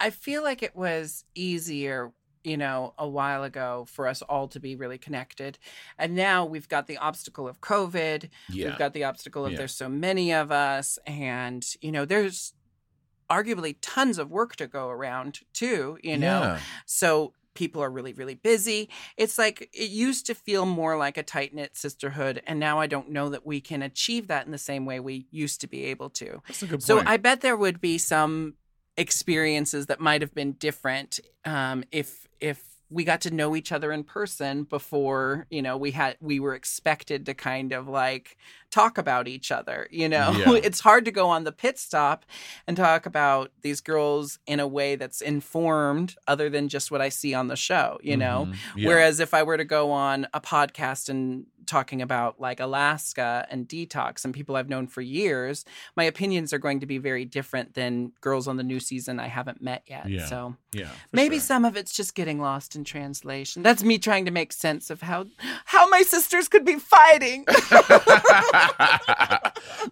I 0.00 0.10
feel 0.10 0.42
like 0.42 0.62
it 0.62 0.76
was 0.76 1.24
easier, 1.34 2.12
you 2.44 2.56
know, 2.56 2.94
a 2.98 3.08
while 3.08 3.42
ago 3.42 3.86
for 3.88 4.06
us 4.06 4.22
all 4.22 4.46
to 4.48 4.60
be 4.60 4.76
really 4.76 4.98
connected. 4.98 5.58
And 5.98 6.14
now 6.14 6.44
we've 6.44 6.68
got 6.68 6.86
the 6.86 6.98
obstacle 6.98 7.48
of 7.48 7.60
COVID. 7.60 8.28
Yeah. 8.50 8.68
We've 8.68 8.78
got 8.78 8.92
the 8.92 9.04
obstacle 9.04 9.44
of 9.46 9.52
Yeah. 9.52 9.58
there's 9.58 9.74
so 9.74 9.88
many 9.88 10.32
of 10.32 10.52
us. 10.52 10.98
And, 11.06 11.66
you 11.80 11.90
know, 11.90 12.04
there's 12.04 12.52
arguably 13.30 13.76
tons 13.80 14.18
of 14.18 14.30
work 14.30 14.56
to 14.56 14.66
go 14.66 14.88
around 14.88 15.40
too, 15.52 15.98
you 16.02 16.16
know. 16.16 16.40
Yeah. 16.42 16.60
So 16.86 17.32
people 17.58 17.82
are 17.82 17.90
really, 17.90 18.12
really 18.12 18.36
busy. 18.36 18.88
It's 19.16 19.36
like 19.36 19.68
it 19.72 19.90
used 19.90 20.26
to 20.26 20.34
feel 20.34 20.64
more 20.64 20.96
like 20.96 21.18
a 21.18 21.24
tight 21.24 21.52
knit 21.52 21.76
sisterhood. 21.76 22.40
And 22.46 22.60
now 22.60 22.78
I 22.78 22.86
don't 22.86 23.10
know 23.10 23.30
that 23.30 23.44
we 23.44 23.60
can 23.60 23.82
achieve 23.82 24.28
that 24.28 24.46
in 24.46 24.52
the 24.52 24.58
same 24.58 24.86
way 24.86 25.00
we 25.00 25.26
used 25.32 25.60
to 25.62 25.66
be 25.66 25.86
able 25.86 26.08
to. 26.10 26.40
That's 26.46 26.62
a 26.62 26.66
good 26.66 26.70
point. 26.74 26.82
So 26.84 27.02
I 27.04 27.16
bet 27.16 27.40
there 27.40 27.56
would 27.56 27.80
be 27.80 27.98
some 27.98 28.54
experiences 28.96 29.86
that 29.86 29.98
might 29.98 30.20
have 30.22 30.32
been 30.34 30.52
different 30.52 31.18
um, 31.44 31.82
if 31.90 32.28
if 32.40 32.62
we 32.90 33.04
got 33.04 33.20
to 33.20 33.30
know 33.30 33.54
each 33.54 33.70
other 33.72 33.92
in 33.92 34.02
person 34.04 34.62
before 34.64 35.46
you 35.50 35.60
know 35.60 35.76
we 35.76 35.90
had 35.90 36.16
we 36.20 36.40
were 36.40 36.54
expected 36.54 37.26
to 37.26 37.34
kind 37.34 37.72
of 37.72 37.86
like 37.88 38.36
talk 38.70 38.96
about 38.98 39.28
each 39.28 39.50
other 39.52 39.86
you 39.90 40.08
know 40.08 40.30
Yeah. 40.38 40.52
it's 40.62 40.80
hard 40.80 41.04
to 41.04 41.10
go 41.10 41.28
on 41.28 41.44
the 41.44 41.52
pit 41.52 41.78
stop 41.78 42.24
and 42.66 42.76
talk 42.76 43.06
about 43.06 43.50
these 43.62 43.80
girls 43.80 44.38
in 44.46 44.58
a 44.60 44.66
way 44.66 44.96
that's 44.96 45.20
informed 45.20 46.14
other 46.26 46.48
than 46.48 46.68
just 46.68 46.90
what 46.90 47.00
i 47.02 47.08
see 47.08 47.34
on 47.34 47.48
the 47.48 47.56
show 47.56 47.98
you 48.02 48.16
know 48.16 48.46
Mhm. 48.48 48.56
Yeah. 48.76 48.88
Whereas 48.88 49.20
if 49.20 49.34
I 49.34 49.42
were 49.42 49.56
to 49.56 49.64
go 49.64 49.90
on 49.90 50.26
a 50.32 50.40
podcast 50.40 51.08
and 51.08 51.46
talking 51.68 52.02
about 52.02 52.40
like 52.40 52.58
Alaska 52.60 53.46
and 53.50 53.68
Detox 53.68 54.24
and 54.24 54.34
people 54.34 54.56
I've 54.56 54.68
known 54.68 54.86
for 54.86 55.00
years, 55.00 55.64
my 55.96 56.04
opinions 56.04 56.52
are 56.52 56.58
going 56.58 56.80
to 56.80 56.86
be 56.86 56.98
very 56.98 57.24
different 57.24 57.74
than 57.74 58.12
girls 58.20 58.48
on 58.48 58.56
the 58.56 58.64
new 58.64 58.80
season 58.80 59.20
I 59.20 59.28
haven't 59.28 59.62
met 59.62 59.82
yet. 59.86 60.08
Yeah. 60.08 60.26
So 60.26 60.56
yeah, 60.72 60.88
maybe 61.12 61.36
sure. 61.36 61.42
some 61.42 61.64
of 61.64 61.76
it's 61.76 61.94
just 61.94 62.14
getting 62.14 62.40
lost 62.40 62.74
in 62.74 62.84
translation. 62.84 63.62
That's 63.62 63.82
me 63.82 63.98
trying 63.98 64.24
to 64.24 64.30
make 64.30 64.52
sense 64.52 64.90
of 64.90 65.02
how 65.02 65.26
how 65.66 65.88
my 65.88 66.02
sisters 66.02 66.48
could 66.48 66.64
be 66.64 66.78
fighting. 66.78 67.44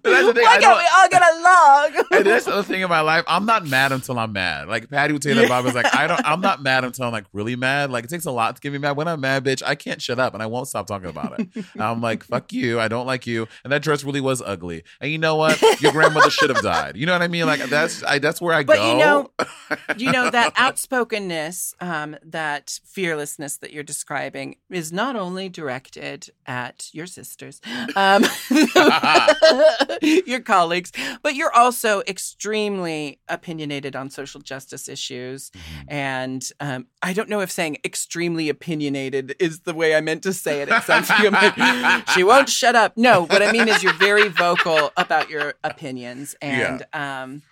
That's 0.03 0.27
the 0.27 0.35
thing. 0.35 0.45
Why 0.45 0.57
I 0.57 0.61
can't 0.61 0.79
we 0.79 0.89
all 0.95 1.09
get 1.09 1.23
along? 1.23 2.07
and 2.13 2.27
that's 2.27 2.45
the 2.45 2.53
other 2.53 2.63
thing 2.63 2.81
in 2.83 2.89
my 2.89 3.01
life. 3.01 3.25
I'm 3.27 3.47
not 3.47 3.67
mad 3.67 3.93
until 3.93 4.19
I'm 4.19 4.33
mad. 4.33 4.69
Like 4.69 4.89
Patty 4.89 5.13
would 5.13 5.23
say 5.23 5.33
that 5.33 5.49
Bob 5.49 5.65
was 5.65 5.75
like, 5.75 5.93
I 5.95 6.07
don't 6.07 6.21
I'm 6.25 6.41
not 6.41 6.63
mad 6.67 6.85
until 6.85 7.07
I'm 7.07 7.13
like 7.13 7.27
really 7.33 7.57
mad. 7.57 7.91
Like 7.91 8.05
it 8.05 8.11
takes 8.11 8.27
a 8.27 8.31
lot 8.31 8.57
to 8.57 8.61
get 8.61 8.73
me 8.73 8.79
mad. 8.79 8.97
When 8.97 9.09
I'm 9.09 9.21
mad, 9.21 9.45
bitch, 9.45 9.63
I 9.65 9.75
can't 9.75 10.01
shut 10.01 10.19
up 10.19 10.35
and 10.35 10.43
I 10.43 10.47
won't 10.47 10.69
stop 10.69 10.87
talking 10.87 11.09
about 11.09 11.39
it. 11.39 11.49
I'm 11.79 12.01
like, 12.01 12.23
fuck 12.25 12.53
you. 12.53 12.81
I 12.81 12.89
don't 12.89 13.07
like 13.07 13.27
you. 13.27 13.47
And 13.65 13.73
that 13.73 13.83
dress 13.83 14.05
really 14.05 14.21
was 14.21 14.43
ugly. 14.43 14.85
And 15.01 15.11
you 15.11 15.19
know 15.19 15.37
what? 15.37 15.61
Your 15.81 15.93
grandmother 15.93 16.31
should 16.31 16.51
have 16.51 16.63
died. 16.63 16.97
You 16.97 17.07
know 17.07 17.13
what 17.13 17.23
I 17.23 17.29
mean? 17.29 17.47
Like 17.47 17.65
that's 17.69 18.03
I 18.03 18.19
that's 18.19 18.41
where 18.41 18.55
I 18.55 18.65
But 18.65 18.77
go. 18.77 18.93
you 18.93 18.99
know, 18.99 19.31
you 19.97 20.13
know 20.13 20.31
that 20.31 20.55
outspokenness, 20.57 21.75
um, 21.81 22.17
that 22.25 22.79
fearlessness 22.85 23.57
that 23.59 23.73
you're 23.73 23.83
describing 23.83 24.57
is 24.71 24.93
not 24.93 25.17
only 25.17 25.49
directed 25.49 26.31
at 26.47 26.89
your 26.93 27.07
sisters, 27.07 27.61
um, 27.97 28.25
your 30.03 30.41
colleagues, 30.41 30.93
but 31.23 31.35
you're 31.35 31.53
also 31.53 32.03
extremely 32.07 33.19
opinionated 33.29 33.97
on 33.97 34.11
social 34.11 34.41
justice 34.41 34.89
issues. 34.89 35.51
And 35.89 36.49
um, 36.61 36.87
I 37.03 37.13
don't 37.13 37.29
know 37.29 37.41
if 37.41 37.51
saying 37.51 37.79
extremely 37.85 38.49
opinionated 38.49 39.35
is 39.39 39.61
the 39.61 39.75
way 39.75 39.95
I 39.95 40.01
meant 40.01 40.23
to 40.25 40.33
say 40.33 40.63
it. 40.63 40.69
It 40.69 40.83
sounds 40.83 41.09
like 41.11 41.21
I'm 41.25 41.33
like, 41.33 41.56
she 42.15 42.25
won't 42.25 42.49
shut 42.49 42.75
up. 42.75 42.97
No, 42.97 43.27
what 43.27 43.43
I 43.43 43.53
mean 43.53 43.69
is 43.69 43.83
you're 43.83 43.93
very 43.95 44.29
vocal 44.29 44.93
about 44.97 45.31
your 45.31 45.55
opinions 45.65 46.35
and. 46.41 46.85
Um, 46.93 47.43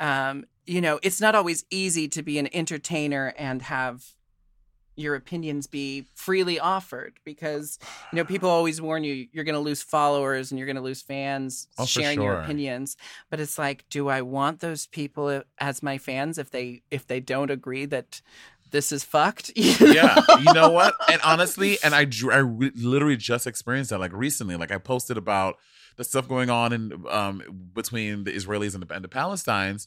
um, 0.00 0.44
you 0.66 0.80
know, 0.80 0.98
it's 1.02 1.20
not 1.20 1.34
always 1.34 1.64
easy 1.70 2.08
to 2.08 2.22
be 2.22 2.38
an 2.38 2.48
entertainer 2.54 3.34
and 3.36 3.60
have 3.62 4.02
your 4.96 5.14
opinions 5.14 5.66
be 5.66 6.06
freely 6.14 6.58
offered 6.58 7.18
because 7.24 7.78
you 8.12 8.16
know 8.16 8.24
people 8.24 8.48
always 8.48 8.80
warn 8.80 9.02
you 9.02 9.26
you're 9.32 9.44
going 9.44 9.56
to 9.56 9.60
lose 9.60 9.82
followers 9.82 10.52
and 10.52 10.58
you're 10.58 10.66
going 10.66 10.76
to 10.76 10.82
lose 10.82 11.02
fans 11.02 11.66
Oh, 11.78 11.84
sharing 11.84 12.22
your 12.22 12.40
opinions 12.40 12.96
but 13.28 13.40
it's 13.40 13.58
like 13.58 13.84
do 13.90 14.06
i 14.08 14.22
want 14.22 14.60
those 14.60 14.86
people 14.86 15.42
as 15.58 15.82
my 15.82 15.98
fans 15.98 16.38
if 16.38 16.50
they 16.52 16.82
if 16.92 17.08
they 17.08 17.18
don't 17.18 17.50
agree 17.50 17.86
that 17.86 18.22
this 18.74 18.90
is 18.90 19.04
fucked. 19.04 19.52
yeah, 19.56 20.20
you 20.40 20.52
know 20.52 20.68
what? 20.68 20.94
And 21.08 21.20
honestly, 21.22 21.78
and 21.84 21.94
I 21.94 22.08
I 22.32 22.38
re- 22.38 22.72
literally 22.74 23.16
just 23.16 23.46
experienced 23.46 23.90
that 23.90 24.00
like 24.00 24.12
recently. 24.12 24.56
Like 24.56 24.72
I 24.72 24.78
posted 24.78 25.16
about 25.16 25.58
the 25.96 26.02
stuff 26.02 26.26
going 26.28 26.50
on 26.50 26.72
in 26.72 27.04
um 27.08 27.70
between 27.72 28.24
the 28.24 28.32
Israelis 28.32 28.74
and 28.74 28.82
the, 28.82 28.92
and 28.92 29.04
the 29.04 29.08
Palestinians, 29.08 29.86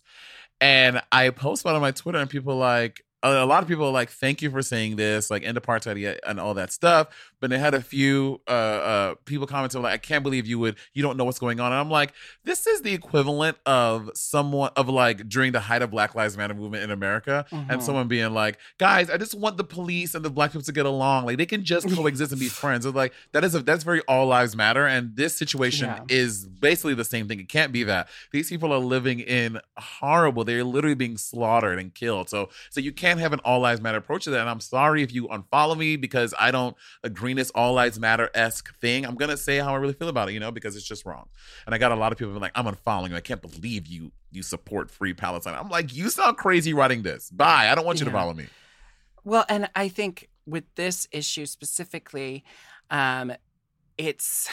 and 0.61 1.01
I 1.11 1.29
posted 1.31 1.73
on 1.73 1.81
my 1.81 1.91
Twitter, 1.91 2.17
and 2.17 2.29
people 2.29 2.55
like 2.55 3.03
a 3.23 3.45
lot 3.45 3.61
of 3.61 3.67
people 3.67 3.87
are 3.87 3.91
like, 3.91 4.09
"Thank 4.09 4.41
you 4.41 4.49
for 4.49 4.61
saying 4.61 4.95
this," 4.95 5.29
like 5.29 5.43
end 5.43 5.57
apartheid 5.57 6.17
and 6.25 6.39
all 6.39 6.53
that 6.53 6.71
stuff. 6.71 7.09
But 7.39 7.49
they 7.51 7.59
had 7.59 7.73
a 7.75 7.81
few 7.81 8.41
uh, 8.47 8.51
uh, 8.51 9.15
people 9.25 9.45
commenting 9.45 9.81
like, 9.81 9.93
"I 9.93 9.97
can't 9.97 10.23
believe 10.23 10.47
you 10.47 10.57
would, 10.59 10.75
you 10.93 11.03
don't 11.03 11.17
know 11.17 11.23
what's 11.23 11.37
going 11.39 11.59
on." 11.59 11.71
And 11.71 11.79
I'm 11.79 11.89
like, 11.91 12.13
this 12.43 12.65
is 12.65 12.81
the 12.81 12.93
equivalent 12.93 13.57
of 13.65 14.09
someone 14.15 14.71
of 14.75 14.89
like 14.89 15.29
during 15.29 15.51
the 15.51 15.59
height 15.59 15.81
of 15.81 15.91
Black 15.91 16.15
Lives 16.15 16.35
Matter 16.35 16.53
movement 16.55 16.83
in 16.83 16.91
America, 16.91 17.45
Mhm. 17.51 17.67
and 17.69 17.83
someone 17.83 18.07
being 18.07 18.33
like, 18.33 18.57
"Guys, 18.79 19.09
I 19.09 19.17
just 19.17 19.35
want 19.35 19.57
the 19.57 19.63
police 19.63 20.15
and 20.15 20.25
the 20.25 20.29
black 20.31 20.51
people 20.51 20.63
to 20.63 20.71
get 20.71 20.85
along. 20.87 21.25
Like 21.27 21.37
they 21.37 21.45
can 21.45 21.63
just 21.63 21.87
coexist 21.95 22.31
and 22.31 22.39
be 22.39 22.49
friends." 22.49 22.85
It's 22.85 22.95
like 22.95 23.13
that 23.33 23.43
is 23.43 23.53
a 23.53 23.59
that's 23.59 23.83
very 23.83 24.01
all 24.07 24.25
lives 24.27 24.55
matter, 24.55 24.87
and 24.87 25.15
this 25.15 25.35
situation 25.37 25.87
Yeah. 25.89 26.03
is 26.09 26.45
basically 26.47 26.95
the 26.95 27.05
same 27.05 27.27
thing. 27.27 27.39
It 27.39 27.49
can't 27.49 27.71
be 27.71 27.83
that 27.83 28.07
these 28.31 28.49
people 28.49 28.73
are 28.73 28.79
living 28.79 29.19
in 29.19 29.59
horrible. 29.77 30.43
They're 30.43 30.63
literally 30.63 30.95
being 30.95 31.17
slaughtered 31.17 31.77
and 31.79 31.93
killed. 31.93 32.29
So 32.29 32.49
so 32.71 32.79
you 32.81 32.91
can't 32.91 33.19
have 33.19 33.33
an 33.33 33.39
all 33.45 33.59
lives 33.59 33.79
matter 33.81 33.97
approach 33.99 34.23
to 34.23 34.29
that. 34.31 34.41
And 34.41 34.49
I'm 34.49 34.59
sorry 34.59 35.03
if 35.03 35.13
you 35.13 35.27
unfollow 35.27 35.77
me 35.77 35.95
because 35.97 36.33
I 36.39 36.51
don't 36.51 36.75
agree 37.03 37.26
this 37.35 37.51
all 37.51 37.73
lives 37.73 37.99
matter 37.99 38.29
esque 38.33 38.73
thing. 38.79 39.05
I'm 39.05 39.15
gonna 39.15 39.37
say 39.37 39.57
how 39.57 39.73
I 39.73 39.77
really 39.77 39.93
feel 39.93 40.09
about 40.09 40.29
it, 40.29 40.33
you 40.33 40.39
know, 40.39 40.51
because 40.51 40.75
it's 40.75 40.87
just 40.87 41.05
wrong. 41.05 41.27
And 41.65 41.75
I 41.75 41.77
got 41.77 41.91
a 41.91 41.95
lot 41.95 42.11
of 42.11 42.17
people 42.17 42.33
like, 42.33 42.51
I'm 42.55 42.65
unfollowing 42.65 43.09
you. 43.09 43.15
I 43.15 43.21
can't 43.21 43.41
believe 43.41 43.87
you 43.87 44.11
you 44.31 44.43
support 44.43 44.91
free 44.91 45.13
Palestine. 45.13 45.55
I'm 45.55 45.69
like, 45.69 45.95
you 45.95 46.09
sound 46.09 46.37
crazy 46.37 46.73
writing 46.73 47.01
this. 47.03 47.29
Bye. 47.31 47.69
I 47.69 47.75
don't 47.75 47.85
want 47.85 47.99
you 47.99 48.05
to 48.05 48.11
follow 48.11 48.33
me. 48.33 48.47
Well, 49.23 49.45
and 49.49 49.69
I 49.75 49.87
think 49.89 50.29
with 50.45 50.63
this 50.75 51.07
issue 51.11 51.45
specifically, 51.45 52.43
um, 52.89 53.33
it's, 53.97 54.49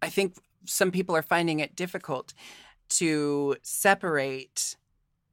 I 0.00 0.08
think 0.08 0.36
some 0.64 0.90
people 0.90 1.14
are 1.16 1.22
finding 1.22 1.60
it 1.60 1.74
difficult 1.76 2.32
to 2.90 3.56
separate 3.62 4.76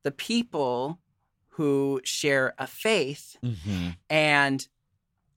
the 0.04 0.12
people 0.12 1.00
who 1.50 2.02
share 2.04 2.54
a 2.58 2.68
faith 2.68 3.38
Mm-hmm. 3.44 3.90
and 4.10 4.68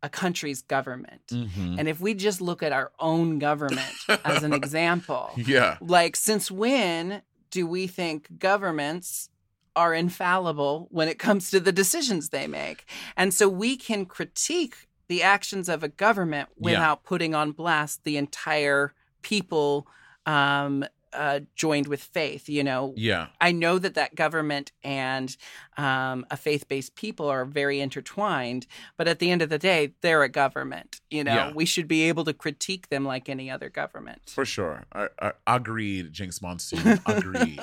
a 0.06 0.08
country's 0.08 0.62
government. 0.62 1.26
Mm-hmm. 1.28 1.78
And 1.78 1.88
if 1.88 1.98
we 2.00 2.14
just 2.14 2.40
look 2.40 2.62
at 2.62 2.72
our 2.72 2.90
own 2.98 3.38
government 3.38 3.92
as 4.24 4.42
an 4.42 4.52
example, 4.62 5.30
Yeah. 5.36 5.76
like 5.80 6.14
since 6.16 6.50
when 6.50 7.22
do 7.50 7.66
we 7.66 7.86
think 7.86 8.38
governments 8.38 9.28
are 9.74 9.92
infallible 9.94 10.88
when 10.90 11.08
it 11.08 11.18
comes 11.18 11.50
to 11.50 11.60
the 11.60 11.72
decisions 11.72 12.30
they 12.30 12.46
make 12.46 12.86
and 13.16 13.34
so 13.34 13.44
we 13.48 13.76
can 13.76 14.06
critique 14.06 14.76
the 15.08 15.22
actions 15.22 15.68
of 15.68 15.82
a 15.82 15.88
government 15.88 16.48
Yeah. 16.56 16.64
without 16.70 17.04
putting 17.04 17.34
on 17.34 17.52
blast 17.52 18.02
the 18.04 18.16
entire 18.16 18.94
people 19.22 19.86
um, 20.24 20.84
uh, 21.12 21.40
joined 21.54 21.86
with 21.86 22.02
faith 22.02 22.48
you 22.48 22.64
know 22.64 22.92
Yeah. 22.96 23.28
I 23.40 23.52
know 23.52 23.78
that 23.78 23.94
that 23.94 24.14
government 24.14 24.72
and 24.84 25.36
um, 25.76 26.26
a 26.30 26.36
faith-based 26.36 26.94
people 26.94 27.28
are 27.28 27.44
very 27.44 27.80
intertwined, 27.80 28.66
but 28.96 29.06
at 29.08 29.18
the 29.18 29.30
end 29.30 29.42
of 29.42 29.50
the 29.50 29.58
day, 29.58 29.92
they're 30.00 30.22
a 30.22 30.28
government. 30.28 31.00
You 31.10 31.24
know, 31.24 31.34
Yeah. 31.34 31.52
we 31.52 31.66
should 31.66 31.86
be 31.86 32.04
able 32.08 32.24
to 32.24 32.32
critique 32.32 32.88
them 32.88 33.04
like 33.04 33.28
any 33.28 33.50
other 33.50 33.68
government. 33.68 34.22
For 34.26 34.44
sure. 34.44 34.84
I, 34.92 35.08
I, 35.20 35.32
agreed, 35.46 36.12
Jinx 36.12 36.40
Monsoon. 36.40 37.00
Agreed. 37.06 37.60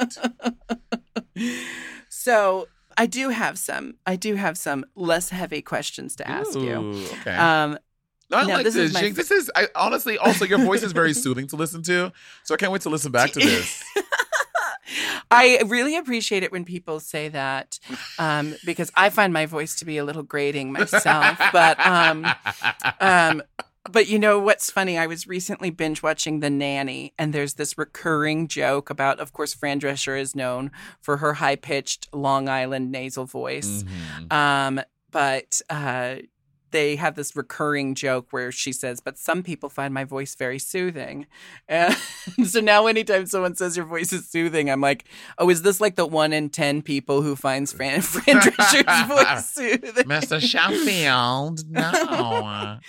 so 2.09 2.67
I 2.97 3.05
do 3.05 3.29
have 3.29 3.57
some. 3.57 3.95
I 4.05 4.15
do 4.15 4.35
have 4.35 4.57
some 4.57 4.85
less 4.95 5.29
heavy 5.29 5.61
questions 5.61 6.15
to 6.17 6.29
ask 6.29 6.55
you. 6.55 7.05
Okay. 7.21 7.35
Um, 7.35 7.77
I 8.35 8.45
no, 8.45 8.53
like 8.55 8.63
this 8.63 8.75
this. 8.75 8.89
is 8.89 8.93
my. 8.93 9.09
This 9.09 9.31
is 9.31 9.51
I, 9.55 9.67
honestly 9.75 10.17
also 10.17 10.45
your 10.45 10.59
voice 10.59 10.83
is 10.83 10.91
very 10.91 11.13
soothing 11.13 11.47
to 11.47 11.55
listen 11.55 11.83
to, 11.83 12.11
so 12.43 12.53
I 12.53 12.57
can't 12.57 12.71
wait 12.71 12.81
to 12.81 12.89
listen 12.89 13.11
back 13.11 13.31
to 13.31 13.39
this. 13.39 13.83
I 15.31 15.61
really 15.65 15.97
appreciate 15.97 16.43
it 16.43 16.51
when 16.51 16.65
people 16.65 16.99
say 16.99 17.29
that 17.29 17.79
um, 18.19 18.55
because 18.65 18.91
I 18.95 19.09
find 19.09 19.33
my 19.33 19.45
voice 19.45 19.75
to 19.77 19.85
be 19.85 19.97
a 19.97 20.05
little 20.05 20.23
grating 20.23 20.71
myself. 20.71 21.39
but 21.51 21.79
um, 21.85 22.27
um, 22.99 23.41
but 23.91 24.07
you 24.07 24.17
know 24.17 24.39
what's 24.39 24.69
funny? 24.71 24.97
I 24.97 25.07
was 25.07 25.27
recently 25.27 25.69
binge 25.69 26.01
watching 26.01 26.39
The 26.39 26.49
Nanny, 26.49 27.13
and 27.17 27.33
there's 27.33 27.55
this 27.55 27.77
recurring 27.77 28.47
joke 28.47 28.89
about, 28.89 29.19
of 29.19 29.33
course, 29.33 29.53
Fran 29.53 29.79
Drescher 29.79 30.19
is 30.19 30.35
known 30.35 30.71
for 31.01 31.17
her 31.17 31.33
high 31.33 31.55
pitched 31.55 32.07
Long 32.13 32.47
Island 32.47 32.91
nasal 32.91 33.25
voice. 33.25 33.83
Mhm. 33.83 34.31
Um, 34.31 34.81
but 35.11 35.61
uh, 35.69 36.15
they 36.73 36.97
have 36.97 37.15
this 37.15 37.33
recurring 37.37 37.95
joke 37.95 38.27
where 38.31 38.51
she 38.51 38.73
says, 38.73 38.99
"But 38.99 39.17
some 39.17 39.41
people 39.43 39.69
find 39.69 39.93
my 39.93 40.03
voice 40.03 40.35
very 40.35 40.59
soothing." 40.59 41.25
And 41.69 42.47
so 42.47 42.59
now, 42.61 42.87
anytime 42.87 43.25
someone 43.25 43.55
says 43.55 43.75
your 43.77 43.85
voice 43.85 44.11
is 44.13 44.27
soothing, 44.29 44.69
I'm 44.69 44.81
like, 44.81 45.05
"Oh, 45.37 45.49
is 45.49 45.61
this 45.61 45.79
like 45.79 45.95
the 45.95 46.05
one 46.05 46.33
in 46.33 46.49
ten 46.49 46.81
people 46.81 47.21
who 47.21 47.35
finds 47.37 47.71
Fran, 47.71 48.01
Fran 48.13 48.39
Drescher's 48.41 49.07
voice 49.07 49.49
soothing?" 49.49 50.03
Mr. 50.05 50.41
Sheffield, 50.41 51.69
no. 51.69 52.79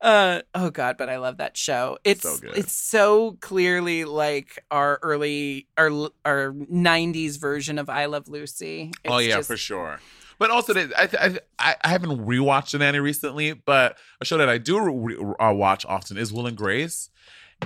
Uh, 0.00 0.42
oh 0.54 0.70
God, 0.70 0.96
but 0.98 1.08
I 1.08 1.16
love 1.16 1.38
that 1.38 1.56
show. 1.56 1.98
It's 2.04 2.22
So 2.22 2.36
good. 2.38 2.56
it's 2.58 2.72
so 2.72 3.38
clearly 3.40 4.04
like 4.04 4.62
our 4.70 4.98
early 5.02 5.66
our 5.78 5.88
our 6.24 6.52
'90s 6.52 7.38
version 7.40 7.78
of 7.78 7.88
I 7.88 8.04
Love 8.06 8.28
Lucy. 8.28 8.92
oh 9.06 9.18
yeah, 9.18 9.36
just- 9.36 9.48
for 9.48 9.56
sure. 9.56 10.00
But 10.38 10.50
also, 10.50 10.74
I, 10.76 11.38
I 11.58 11.76
I 11.82 11.88
haven't 11.88 12.26
rewatched 12.26 12.72
The 12.72 12.78
Nanny 12.78 12.98
recently, 12.98 13.52
but 13.52 13.96
a 14.20 14.24
show 14.24 14.38
that 14.38 14.48
I 14.48 14.58
do 14.58 14.80
re- 14.80 15.16
re- 15.16 15.34
uh, 15.38 15.52
watch 15.52 15.86
often 15.86 16.16
is 16.16 16.32
Will 16.32 16.46
and 16.46 16.56
Grace, 16.56 17.10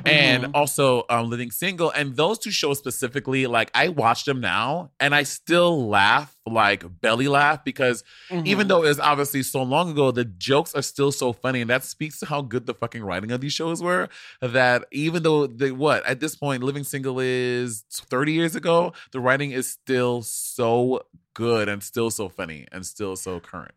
and 0.06 0.44
Mhm. 0.44 0.50
also 0.54 1.04
um, 1.08 1.30
Living 1.30 1.50
Single. 1.50 1.90
And 1.90 2.16
those 2.16 2.38
two 2.38 2.50
shows 2.50 2.78
specifically, 2.78 3.46
like 3.46 3.70
I 3.74 3.88
watch 3.88 4.24
them 4.24 4.40
now, 4.40 4.90
and 5.00 5.14
I 5.14 5.22
still 5.22 5.88
laugh, 5.88 6.36
like 6.46 6.84
belly 7.00 7.28
laugh, 7.28 7.64
because 7.64 8.04
even 8.44 8.66
Mhm. 8.66 8.68
though 8.68 8.84
it's 8.84 9.00
obviously 9.00 9.42
so 9.42 9.62
long 9.62 9.90
ago, 9.90 10.10
the 10.10 10.24
jokes 10.24 10.74
are 10.74 10.82
still 10.82 11.12
so 11.12 11.32
funny, 11.32 11.60
and 11.60 11.70
that 11.70 11.84
speaks 11.84 12.18
to 12.20 12.26
how 12.26 12.42
good 12.42 12.66
the 12.66 12.74
fucking 12.74 13.02
writing 13.02 13.30
of 13.32 13.40
these 13.40 13.52
shows 13.52 13.82
were. 13.82 14.08
That 14.40 14.84
even 14.92 15.22
though 15.22 15.46
they 15.46 15.70
what 15.72 16.04
at 16.06 16.20
this 16.20 16.34
point, 16.36 16.62
Living 16.62 16.84
Single 16.84 17.20
is 17.20 17.84
thirty 17.90 18.32
years 18.32 18.54
ago, 18.54 18.92
the 19.12 19.20
writing 19.20 19.50
is 19.52 19.68
still 19.68 20.22
so 20.22 21.02
good 21.34 21.68
and 21.68 21.82
still 21.82 22.10
so 22.10 22.28
funny 22.28 22.66
and 22.72 22.84
still 22.84 23.14
so 23.14 23.38
current. 23.40 23.72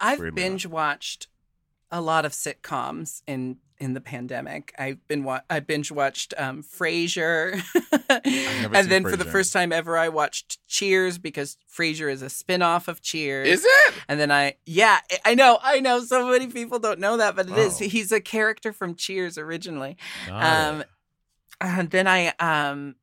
I've 0.00 0.34
binge 0.34 0.66
watched 0.66 1.28
a 1.90 2.00
lot 2.00 2.24
of 2.24 2.32
sitcoms 2.32 3.22
in 3.26 3.58
in 3.78 3.92
the 3.92 4.00
pandemic. 4.00 4.74
I've 4.78 5.06
been 5.06 5.22
wa- 5.22 5.42
I 5.50 5.60
binge 5.60 5.92
watched 5.92 6.32
um, 6.38 6.62
Frasier, 6.62 7.62
and 8.08 8.88
then 8.90 9.02
for 9.02 9.16
the 9.16 9.24
first 9.24 9.52
time 9.52 9.70
ever, 9.70 9.98
I 9.98 10.08
watched 10.08 10.66
Cheers 10.66 11.18
because 11.18 11.58
Frasier 11.70 12.10
is 12.10 12.22
a 12.22 12.30
spin-off 12.30 12.88
of 12.88 13.02
Cheers. 13.02 13.48
Is 13.48 13.64
it? 13.66 13.94
And 14.08 14.18
then 14.18 14.30
I, 14.30 14.54
yeah, 14.64 15.00
I 15.26 15.34
know, 15.34 15.58
I 15.62 15.80
know. 15.80 16.00
So 16.00 16.30
many 16.30 16.46
people 16.46 16.78
don't 16.78 16.98
know 16.98 17.18
that, 17.18 17.36
but 17.36 17.50
it 17.50 17.58
is. 17.58 17.80
Oh. 17.80 17.84
He's 17.84 18.12
a 18.12 18.20
character 18.20 18.72
from 18.72 18.94
Cheers 18.94 19.36
originally. 19.36 19.98
Um, 20.30 20.82
and 21.60 21.90
then 21.90 22.06
I 22.06 22.32
um 22.40 22.96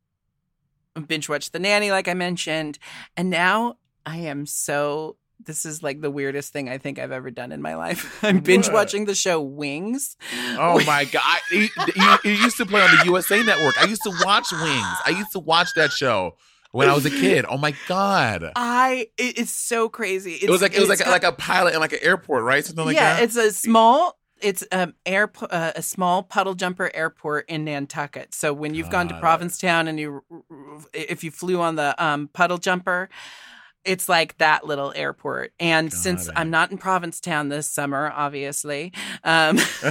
binge 1.07 1.29
watched 1.29 1.53
The 1.53 1.59
Nanny, 1.59 1.91
like 1.91 2.07
I 2.07 2.15
mentioned, 2.15 2.79
and 3.15 3.29
now 3.29 3.77
I 4.05 4.17
am 4.17 4.45
so. 4.47 5.17
This 5.45 5.65
is 5.65 5.81
like 5.83 6.01
the 6.01 6.11
weirdest 6.11 6.53
thing 6.53 6.69
I 6.69 6.77
think 6.77 6.99
I've 6.99 7.11
ever 7.11 7.31
done 7.31 7.51
in 7.51 7.61
my 7.61 7.75
life. 7.75 8.19
I'm 8.23 8.39
binge 8.39 8.69
watching 8.69 9.05
the 9.05 9.15
show 9.15 9.41
Wings. 9.41 10.15
Oh 10.57 10.83
my 10.87 11.05
god! 11.05 11.39
It, 11.51 11.71
it- 11.77 12.19
it 12.25 12.39
used 12.41 12.57
to 12.57 12.65
play 12.65 12.81
on 12.81 12.97
the 12.97 13.05
USA 13.05 13.41
Network. 13.43 13.81
I 13.81 13.85
used 13.85 14.03
to 14.03 14.13
watch 14.23 14.51
Wings. 14.51 14.97
I 15.05 15.15
used 15.17 15.31
to 15.33 15.39
watch 15.39 15.69
that 15.75 15.91
show 15.91 16.35
when 16.71 16.89
I 16.89 16.93
was 16.93 17.05
a 17.05 17.09
kid. 17.09 17.45
Oh 17.49 17.57
my 17.57 17.73
god! 17.87 18.51
I 18.55 19.07
it, 19.17 19.39
it's 19.39 19.51
so 19.53 19.89
crazy. 19.89 20.33
It's, 20.33 20.43
it 20.45 20.49
was 20.49 20.61
like 20.61 20.73
it 20.75 20.79
was 20.79 20.89
like 20.89 20.99
got- 20.99 21.09
like 21.09 21.23
a 21.23 21.31
pilot 21.33 21.73
in 21.73 21.79
like 21.79 21.93
an 21.93 21.99
airport, 22.01 22.43
right? 22.43 22.65
Something 22.65 22.85
like 22.85 22.95
yeah, 22.95 23.15
that. 23.15 23.23
it's 23.23 23.35
a 23.35 23.51
small. 23.51 24.17
It's 24.41 24.61
um 24.73 24.93
air 25.05 25.31
uh, 25.51 25.71
a 25.73 25.81
small 25.81 26.21
puddle 26.23 26.53
jumper 26.53 26.91
airport 26.93 27.47
in 27.47 27.63
Nantucket. 27.63 28.33
So 28.33 28.51
when 28.51 28.73
you've 28.73 28.89
gone 28.89 29.07
to 29.07 29.17
Provincetown 29.19 29.87
and 29.87 29.97
you 29.97 30.21
if 30.93 31.23
you 31.23 31.31
flew 31.31 31.61
on 31.61 31.77
the 31.77 31.95
um 32.03 32.27
puddle 32.33 32.57
jumper, 32.57 33.07
it's 33.85 34.07
like 34.07 34.37
that 34.37 34.65
little 34.65 34.93
airport. 34.95 35.53
And 35.59 35.91
Got 35.91 35.97
since 35.99 36.27
it. 36.27 36.33
I'm 36.35 36.49
not 36.49 36.71
in 36.71 36.77
Provincetown 36.77 37.49
this 37.49 37.69
summer, 37.69 38.11
obviously, 38.15 38.93
um, 39.23 39.57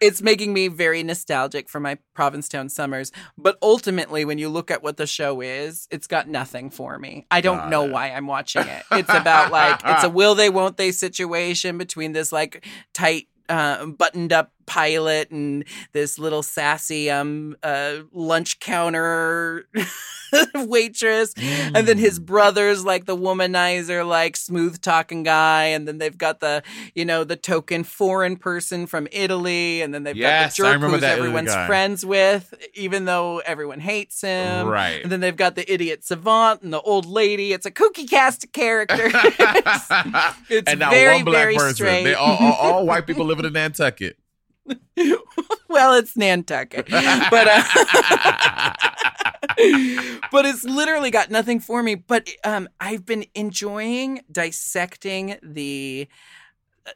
it's 0.00 0.22
making 0.22 0.52
me 0.52 0.68
very 0.68 1.02
nostalgic 1.02 1.68
for 1.68 1.80
my 1.80 1.98
Provincetown 2.14 2.68
summers. 2.68 3.12
But 3.38 3.56
ultimately, 3.62 4.24
when 4.24 4.38
you 4.38 4.48
look 4.48 4.70
at 4.70 4.82
what 4.82 4.96
the 4.96 5.06
show 5.06 5.40
is, 5.40 5.88
it's 5.90 6.06
got 6.06 6.28
nothing 6.28 6.70
for 6.70 6.98
me. 6.98 7.26
I 7.30 7.40
don't 7.40 7.58
Got 7.58 7.70
know 7.70 7.84
it. 7.84 7.92
why 7.92 8.10
I'm 8.10 8.26
watching 8.26 8.66
it. 8.66 8.84
It's 8.92 9.12
about 9.12 9.50
like 9.52 9.80
it's 9.84 10.04
a 10.04 10.10
will 10.16 10.34
they 10.34 10.50
won't 10.50 10.76
they 10.76 10.92
situation 10.92 11.78
between 11.78 12.12
this 12.12 12.32
like 12.32 12.66
tight 12.92 13.28
uh, 13.48 13.86
buttoned 13.86 14.32
up 14.32 14.52
pilot 14.66 15.30
and 15.30 15.64
this 15.92 16.18
little 16.18 16.42
sassy 16.42 17.10
um 17.10 17.56
uh 17.62 17.96
lunch 18.12 18.58
counter 18.60 19.66
waitress 20.54 21.34
and 21.74 21.86
then 21.86 21.98
his 21.98 22.16
Mm. 22.18 22.26
brother's 22.26 22.84
like 22.84 23.04
the 23.04 23.16
womanizer 23.16 24.06
like 24.06 24.36
smooth 24.36 24.80
talking 24.80 25.22
guy 25.22 25.64
and 25.66 25.86
then 25.86 25.98
they've 25.98 26.16
got 26.16 26.40
the 26.40 26.62
you 26.94 27.04
know 27.04 27.22
the 27.24 27.36
token 27.36 27.84
foreign 27.84 28.36
person 28.36 28.86
from 28.86 29.06
Italy 29.12 29.82
and 29.82 29.94
then 29.94 30.02
they've 30.02 30.16
Yes, 30.16 30.56
got 30.56 30.64
the 30.64 30.78
jerk 30.80 30.90
who's 30.90 31.02
everyone's 31.04 31.54
friends 31.66 32.04
with 32.04 32.52
even 32.74 33.04
though 33.04 33.38
everyone 33.38 33.80
hates 33.80 34.20
him 34.20 34.66
Right. 34.66 35.02
and 35.02 35.12
then 35.12 35.20
they've 35.20 35.36
got 35.36 35.54
the 35.54 35.70
idiot 35.72 36.04
savant 36.04 36.62
and 36.62 36.72
the 36.72 36.80
old 36.80 37.06
lady 37.06 37.52
it's 37.52 37.66
a 37.66 37.70
kooky 37.70 38.08
cast 38.08 38.44
of 38.44 38.52
characters 38.52 39.12
it's 40.48 40.70
and 40.70 40.80
very 40.80 41.16
one 41.16 41.24
black 41.24 41.36
very 41.42 41.54
person. 41.56 41.74
straight 41.74 42.04
They 42.04 42.14
all, 42.14 42.36
all, 42.36 42.52
all 42.72 42.86
white 42.86 43.06
people 43.06 43.24
living 43.26 43.44
in 43.44 43.52
Nantucket. 43.52 44.16
well, 45.68 45.94
it's 45.94 46.16
Nantucket, 46.16 46.88
but 46.88 47.48
uh, 47.48 47.62
but 50.30 50.46
it's 50.46 50.64
literally 50.64 51.10
got 51.10 51.30
nothing 51.30 51.60
for 51.60 51.82
me. 51.82 51.94
But 51.94 52.28
um, 52.44 52.68
I've 52.80 53.04
been 53.04 53.26
enjoying 53.34 54.20
dissecting 54.30 55.36
the 55.42 56.08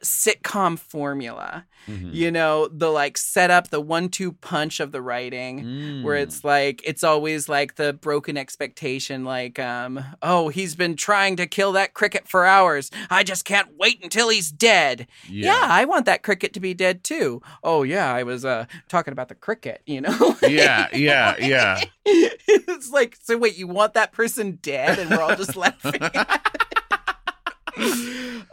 sitcom 0.03 0.77
formula. 0.79 1.65
Mhm. 1.87 2.13
You 2.13 2.29
know, 2.31 2.67
the 2.67 2.89
like 2.89 3.17
setup, 3.17 3.69
the 3.71 3.81
one-two 3.81 4.33
punch 4.33 4.79
of 4.79 4.91
the 4.91 5.01
writing. 5.01 6.03
Where 6.03 6.17
Mm. 6.17 6.21
it's 6.23 6.43
like 6.43 6.81
it's 6.85 7.03
always 7.03 7.49
like 7.49 7.75
the 7.75 7.91
broken 7.93 8.37
expectation, 8.37 9.23
like, 9.25 9.57
um, 9.57 9.99
oh, 10.21 10.49
he's 10.49 10.75
been 10.75 10.95
trying 10.95 11.35
to 11.37 11.47
kill 11.47 11.71
that 11.73 11.93
cricket 11.95 12.27
for 12.27 12.45
hours. 12.45 12.91
I 13.09 13.23
just 13.23 13.45
can't 13.45 13.69
wait 13.77 14.03
until 14.03 14.29
he's 14.29 14.51
dead. 14.51 15.07
Yeah. 15.27 15.59
I 15.63 15.85
want 15.85 16.05
that 16.05 16.21
cricket 16.21 16.53
to 16.53 16.59
be 16.59 16.73
dead 16.75 17.03
too. 17.03 17.41
Oh 17.63 17.81
yeah, 17.83 18.13
I 18.13 18.23
was 18.23 18.45
uh 18.45 18.65
talking 18.87 19.11
about 19.11 19.29
the 19.29 19.35
cricket, 19.35 19.81
you 19.87 20.01
know. 20.01 20.37
yeah, 20.47 20.87
yeah, 20.93 21.35
yeah. 21.39 21.81
it's 22.05 22.91
like, 22.91 23.17
so 23.23 23.37
wait, 23.37 23.57
you 23.57 23.65
want 23.67 23.95
that 23.95 24.11
person 24.11 24.59
dead, 24.61 24.99
and 24.99 25.09
we're 25.09 25.21
all 25.21 25.35
just 25.35 25.55
laughing. 25.55 25.99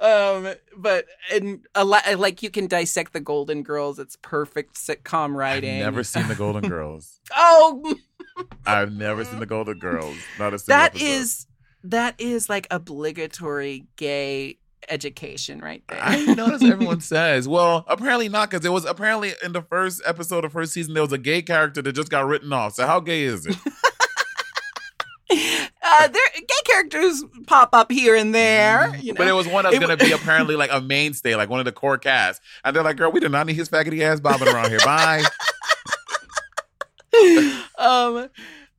um, 0.01 0.55
but 0.77 1.07
and 1.33 1.67
a 1.75 1.85
lot 1.85 2.03
like 2.19 2.43
you 2.43 2.51
can 2.51 2.67
dissect 2.67 3.13
the 3.13 3.21
Golden 3.21 3.63
Girls. 3.63 3.99
It's 3.99 4.17
perfect 4.23 4.75
sitcom 4.75 5.25
I've 5.25 5.31
writing. 5.33 5.79
never 5.81 6.05
seen 6.05 6.29
the 6.29 6.35
Golden 6.35 6.63
Girls. 6.69 7.21
Oh, 7.37 7.97
I've 8.67 8.93
never 8.93 9.25
seen 9.25 9.41
the 9.41 9.47
Golden 9.47 9.79
Girls. 9.79 10.17
Not 10.39 10.55
a 10.55 10.59
single 10.59 10.79
that 10.79 10.91
episode. 10.95 11.05
is 11.07 11.47
that 11.85 12.15
is 12.19 12.49
like 12.49 12.67
obligatory 12.71 13.87
gay 13.97 14.59
education 14.89 15.59
right 15.61 15.83
there. 15.89 15.99
I 16.01 16.25
notice 16.35 16.63
everyone 16.63 17.01
says. 17.03 17.49
Well, 17.49 17.85
apparently 17.89 18.29
not, 18.29 18.51
because 18.51 18.65
it 18.65 18.71
was 18.73 18.85
apparently 18.85 19.33
in 19.43 19.53
the 19.53 19.63
first 19.63 20.01
episode 20.07 20.45
of 20.45 20.53
first 20.53 20.73
season 20.73 20.95
there 20.95 21.03
was 21.03 21.13
a 21.13 21.19
gay 21.19 21.43
character 21.43 21.83
that 21.83 21.93
just 21.93 22.11
got 22.11 22.27
written 22.27 22.53
off. 22.53 22.75
So 22.75 22.87
how 22.87 23.01
gay 23.01 23.23
is 23.25 23.47
it? 23.47 23.57
uh, 25.89 26.09
there 26.09 26.23
gay 26.35 26.63
characters 26.65 27.25
pop 27.47 27.71
up 27.73 27.91
here 27.91 28.15
and 28.15 28.35
there. 28.35 28.95
You 28.97 29.13
know? 29.13 29.19
But 29.19 29.29
it 29.29 29.33
was 29.33 29.47
one 29.49 29.65
that's 29.65 29.75
It 29.75 29.81
gonna 29.81 29.97
be 29.97 30.13
apparently 30.13 30.57
like 30.57 30.71
a 30.73 30.81
mainstay, 30.81 31.35
like 31.35 31.49
one 31.49 31.61
of 31.61 31.65
the 31.65 31.73
core 31.73 31.99
cast. 31.99 32.43
And 32.65 32.77
they're 32.77 32.83
like, 32.83 32.97
girl, 32.97 33.11
we 33.11 33.21
do 33.21 33.29
not 33.29 33.47
need 33.47 33.57
his 33.57 33.69
faggoty 33.69 34.03
ass 34.03 34.21
bobbing 34.21 34.49
around 34.49 34.71
here. 34.71 34.81
Bye. 34.85 35.25
um 37.79 38.29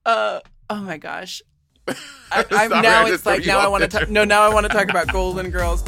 uh 0.06 0.40
oh 0.70 0.82
my 0.82 0.98
gosh 0.98 1.42
I, 2.32 2.46
I'm 2.52 2.70
Sorry, 2.70 2.82
now 2.82 3.06
it's 3.08 3.26
like 3.26 3.46
now 3.46 3.60
I 3.60 3.68
want 3.68 3.82
to 3.82 3.88
talk 3.88 4.10
no 4.10 4.24
now 4.24 4.44
I 4.44 4.54
want 4.54 4.68
to 4.68 4.72
talk 4.72 4.90
about 4.90 5.12
Golden 5.12 5.50
Girls. 5.50 5.84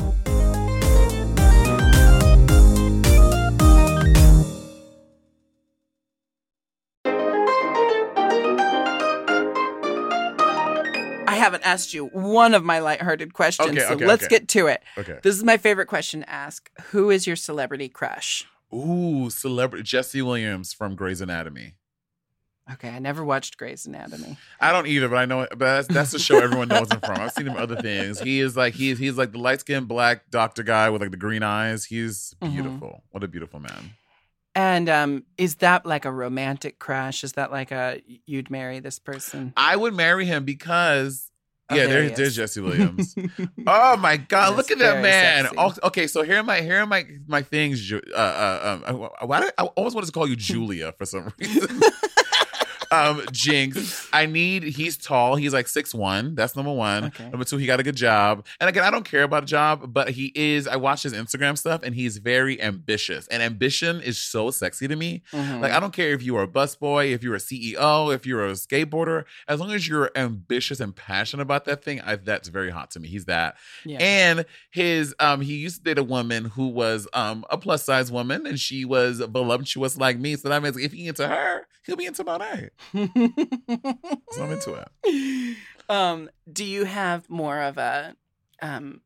Haven't 11.41 11.63
asked 11.63 11.93
you 11.93 12.05
one 12.07 12.53
of 12.53 12.63
my 12.63 12.79
lighthearted 12.79 13.33
questions, 13.33 13.69
Okay, 13.71 13.79
so 13.81 13.93
okay, 13.95 14.05
let's 14.05 14.23
okay. 14.25 14.37
get 14.39 14.47
to 14.49 14.67
it. 14.67 14.81
Okay. 14.97 15.19
This 15.23 15.35
is 15.35 15.43
my 15.43 15.57
favorite 15.57 15.87
question 15.87 16.21
to 16.21 16.29
ask. 16.29 16.69
Who 16.91 17.09
is 17.09 17.27
your 17.27 17.35
celebrity 17.35 17.89
crush? 17.89 18.45
Ooh, 18.73 19.29
celebrity 19.29 19.83
Jesse 19.83 20.21
Williams 20.21 20.71
from 20.73 20.95
Grey's 20.95 21.19
Anatomy. 21.21 21.73
Okay, 22.73 22.89
I 22.89 22.99
never 22.99 23.25
watched 23.25 23.57
Grey's 23.57 23.85
Anatomy. 23.85 24.37
I 24.59 24.71
don't 24.71 24.87
either, 24.87 25.09
but 25.09 25.17
I 25.17 25.25
know. 25.25 25.45
But 25.49 25.59
that's, 25.59 25.87
that's 25.87 26.11
the 26.11 26.19
show 26.19 26.37
everyone 26.39 26.67
knows 26.69 26.89
him 26.91 26.99
from. 27.01 27.19
I've 27.19 27.31
seen 27.33 27.47
him 27.47 27.57
other 27.57 27.75
things. 27.81 28.19
He 28.19 28.39
is 28.39 28.55
like 28.55 28.73
he's 28.75 28.97
he's 28.99 29.17
like 29.17 29.31
the 29.33 29.39
light 29.39 29.59
skinned 29.61 29.87
black 29.87 30.29
doctor 30.29 30.63
guy 30.63 30.89
with 30.89 31.01
like 31.01 31.11
the 31.11 31.17
green 31.17 31.43
eyes. 31.43 31.85
He's 31.85 32.33
Mhm. 32.41 32.53
beautiful. 32.53 33.03
What 33.09 33.23
a 33.23 33.27
beautiful 33.27 33.59
man. 33.59 33.91
And 34.53 34.89
um, 34.89 35.23
is 35.37 35.55
that 35.55 35.85
like 35.85 36.05
a 36.05 36.11
romantic 36.11 36.77
crush? 36.77 37.23
Is 37.23 37.33
that 37.33 37.51
like 37.51 37.71
a 37.71 38.01
you'd 38.25 38.49
marry 38.51 38.79
this 38.79 38.99
person? 38.99 39.53
I 39.57 39.75
would 39.75 39.93
marry 39.93 40.25
him 40.25 40.45
because 40.45 41.30
yeah, 41.75 41.87
there 41.87 42.07
there, 42.07 42.09
there's. 42.15 42.35
Jesse 42.35 42.61
Williams. 42.61 43.15
oh 43.67 43.97
my 43.97 44.17
God, 44.17 44.57
look 44.57 44.71
at 44.71 44.79
that 44.79 45.01
man. 45.01 45.47
Oh, 45.57 45.73
okay, 45.83 46.07
so 46.07 46.23
here 46.23 46.37
are 46.39 46.43
my 46.43 46.61
here 46.61 46.81
are 46.81 46.85
my 46.85 47.05
my 47.27 47.41
things. 47.41 47.91
Uh, 47.91 47.97
uh, 48.15 48.81
um, 48.85 49.09
I- 49.19 49.25
why 49.25 49.41
do 49.41 49.47
I, 49.57 49.63
I 49.63 49.65
always 49.67 49.93
wanted 49.93 50.07
to 50.07 50.11
call 50.13 50.27
you 50.27 50.35
Julia 50.35 50.93
for 50.97 51.05
some 51.05 51.31
reason. 51.39 51.81
um, 52.91 53.21
Jinx, 53.31 54.07
I 54.13 54.25
need. 54.25 54.63
He's 54.63 54.97
tall. 54.97 55.35
He's 55.35 55.53
like 55.53 55.67
six 55.67 55.93
one. 55.93 56.35
That's 56.35 56.55
number 56.55 56.71
one. 56.73 57.05
Okay. 57.05 57.29
Number 57.29 57.45
two, 57.45 57.57
he 57.57 57.65
got 57.65 57.79
a 57.79 57.83
good 57.83 57.95
job. 57.95 58.45
And 58.59 58.69
again, 58.69 58.83
I 58.83 58.91
don't 58.91 59.05
care 59.05 59.23
about 59.23 59.43
a 59.43 59.45
job, 59.45 59.93
but 59.93 60.09
he 60.09 60.31
is. 60.35 60.67
I 60.67 60.75
watch 60.75 61.03
his 61.03 61.13
Instagram 61.13 61.57
stuff, 61.57 61.81
and 61.83 61.95
he's 61.95 62.17
very 62.17 62.61
ambitious. 62.61 63.27
And 63.29 63.41
ambition 63.41 64.01
is 64.01 64.17
so 64.17 64.51
sexy 64.51 64.87
to 64.87 64.95
me. 64.95 65.23
Mhm. 65.31 65.61
Like 65.61 65.71
I 65.71 65.79
don't 65.79 65.93
care 65.93 66.11
if 66.11 66.21
you 66.23 66.35
are 66.35 66.43
a 66.43 66.47
busboy, 66.47 67.11
if 67.13 67.23
you're 67.23 67.35
a 67.35 67.39
CEO, 67.39 68.13
if 68.13 68.25
you're 68.25 68.45
a 68.45 68.51
skateboarder, 68.53 69.23
as 69.47 69.59
long 69.59 69.71
as 69.71 69.87
you're 69.87 70.11
ambitious 70.15 70.79
and 70.79 70.95
passionate 70.95 71.43
about 71.43 71.65
that 71.65 71.83
thing, 71.83 72.01
I, 72.01 72.15
that's 72.17 72.49
very 72.49 72.71
hot 72.71 72.91
to 72.91 72.99
me. 72.99 73.07
He's 73.07 73.25
that. 73.25 73.55
yeah. 73.85 73.97
And 73.99 74.45
his 74.71 75.15
um 75.19 75.41
he 75.41 75.55
used 75.55 75.77
to 75.77 75.83
date 75.83 75.97
a 75.97 76.03
woman 76.03 76.45
who 76.45 76.67
was 76.67 77.07
um 77.13 77.45
a 77.49 77.57
plus 77.57 77.83
size 77.83 78.11
woman 78.11 78.45
and 78.45 78.59
she 78.59 78.83
was 78.85 79.19
voluptuous 79.19 79.97
like 79.97 80.17
me. 80.19 80.35
So 80.35 80.49
that 80.49 80.61
means 80.63 80.77
if 80.77 80.91
he 80.91 81.07
into 81.07 81.27
her, 81.27 81.67
he'll 81.85 81.95
be 81.95 82.05
into 82.05 82.23
my 82.23 82.31
Monét. 82.31 82.69
So 82.93 84.43
I'm 84.43 84.51
into 84.51 84.73
it. 84.75 85.57
um, 85.89 86.29
do 86.51 86.63
you 86.63 86.85
have 86.85 87.29
more 87.29 87.59
of 87.61 87.77
a 87.77 88.15
um 88.61 89.01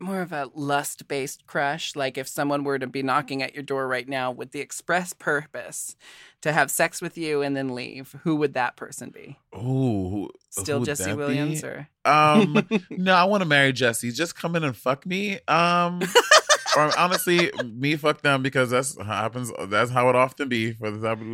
more 0.00 0.20
of 0.20 0.32
a 0.32 0.50
lust 0.54 1.06
based 1.08 1.46
crush? 1.46 1.94
Like 1.96 2.18
if 2.18 2.28
someone 2.28 2.64
were 2.64 2.78
to 2.78 2.86
be 2.86 3.02
knocking 3.02 3.42
at 3.42 3.54
your 3.54 3.62
door 3.62 3.86
right 3.88 4.08
now 4.08 4.30
with 4.32 4.50
the 4.50 4.60
express 4.60 5.12
purpose 5.12 5.96
to 6.42 6.52
have 6.52 6.70
sex 6.70 7.00
with 7.00 7.16
you 7.16 7.42
and 7.42 7.56
then 7.56 7.74
leave, 7.74 8.14
who 8.24 8.36
would 8.36 8.54
that 8.54 8.76
person 8.76 9.10
be? 9.10 9.38
Who- 9.52 10.30
Still 10.50 10.84
Jesse 10.84 11.12
Williams 11.14 11.62
be? 11.62 11.66
or 11.68 11.88
Um, 12.04 12.68
no, 12.90 13.14
I 13.14 13.24
want 13.24 13.42
to 13.42 13.48
marry 13.48 13.72
Jesse. 13.72 14.12
Just 14.12 14.36
come 14.36 14.54
in 14.56 14.62
and 14.62 14.76
fuck 14.76 15.04
me. 15.06 15.38
Um, 15.48 16.00
or 16.76 16.98
honestly, 16.98 17.50
me 17.64 17.96
fuck 17.96 18.22
them 18.22 18.42
because 18.42 18.70
that's 18.70 19.00
happens. 19.00 19.52
That's 19.68 19.90
how 19.90 20.08
it 20.08 20.16
often 20.16 20.48
be 20.48 20.72
for 20.72 20.90
the 20.90 21.06
type 21.06 21.20
of 21.20 21.26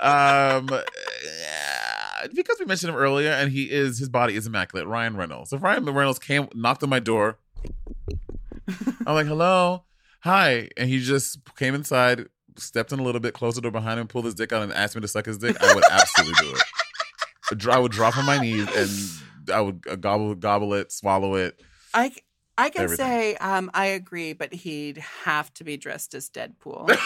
um, 0.00 0.68
yeah, 0.70 2.26
because 2.34 2.56
we 2.58 2.66
mentioned 2.66 2.90
him 2.90 2.96
earlier, 2.96 3.30
and 3.30 3.50
he 3.50 3.64
is 3.64 3.98
his 3.98 4.08
body 4.08 4.36
is 4.36 4.46
immaculate. 4.46 4.86
Ryan 4.86 5.16
Reynolds. 5.16 5.52
If 5.52 5.62
Ryan 5.62 5.84
Reynolds 5.84 6.18
came, 6.18 6.48
knocked 6.54 6.82
on 6.82 6.88
my 6.88 7.00
door, 7.00 7.38
I'm 9.06 9.14
like, 9.14 9.26
"Hello, 9.26 9.84
hi," 10.20 10.68
and 10.76 10.88
he 10.88 11.00
just 11.00 11.38
came 11.56 11.74
inside, 11.74 12.26
stepped 12.56 12.92
in 12.92 12.98
a 12.98 13.02
little 13.02 13.20
bit, 13.20 13.34
closed 13.34 13.56
the 13.56 13.62
door 13.62 13.72
behind 13.72 14.00
him, 14.00 14.06
pulled 14.06 14.24
his 14.26 14.34
dick 14.34 14.52
out, 14.52 14.62
and 14.62 14.72
asked 14.72 14.94
me 14.94 15.00
to 15.00 15.08
suck 15.08 15.26
his 15.26 15.38
dick. 15.38 15.56
I 15.62 15.74
would 15.74 15.84
absolutely 15.90 16.34
do 16.46 16.54
it. 16.54 16.62
I 17.68 17.78
would 17.78 17.92
drop 17.92 18.16
on 18.16 18.24
my 18.26 18.38
knees 18.38 18.68
and 18.76 19.52
I 19.52 19.60
would 19.60 19.84
uh, 19.88 19.96
gobble 19.96 20.34
gobble 20.34 20.74
it, 20.74 20.92
swallow 20.92 21.34
it. 21.34 21.60
I 21.92 22.12
I 22.60 22.68
can 22.68 22.82
Everything. 22.82 23.06
say 23.06 23.36
um, 23.36 23.70
I 23.72 23.86
agree, 23.86 24.34
but 24.34 24.52
he'd 24.52 24.98
have 24.98 25.50
to 25.54 25.64
be 25.64 25.78
dressed 25.78 26.14
as 26.14 26.28
Deadpool. 26.28 26.88
with 26.88 26.98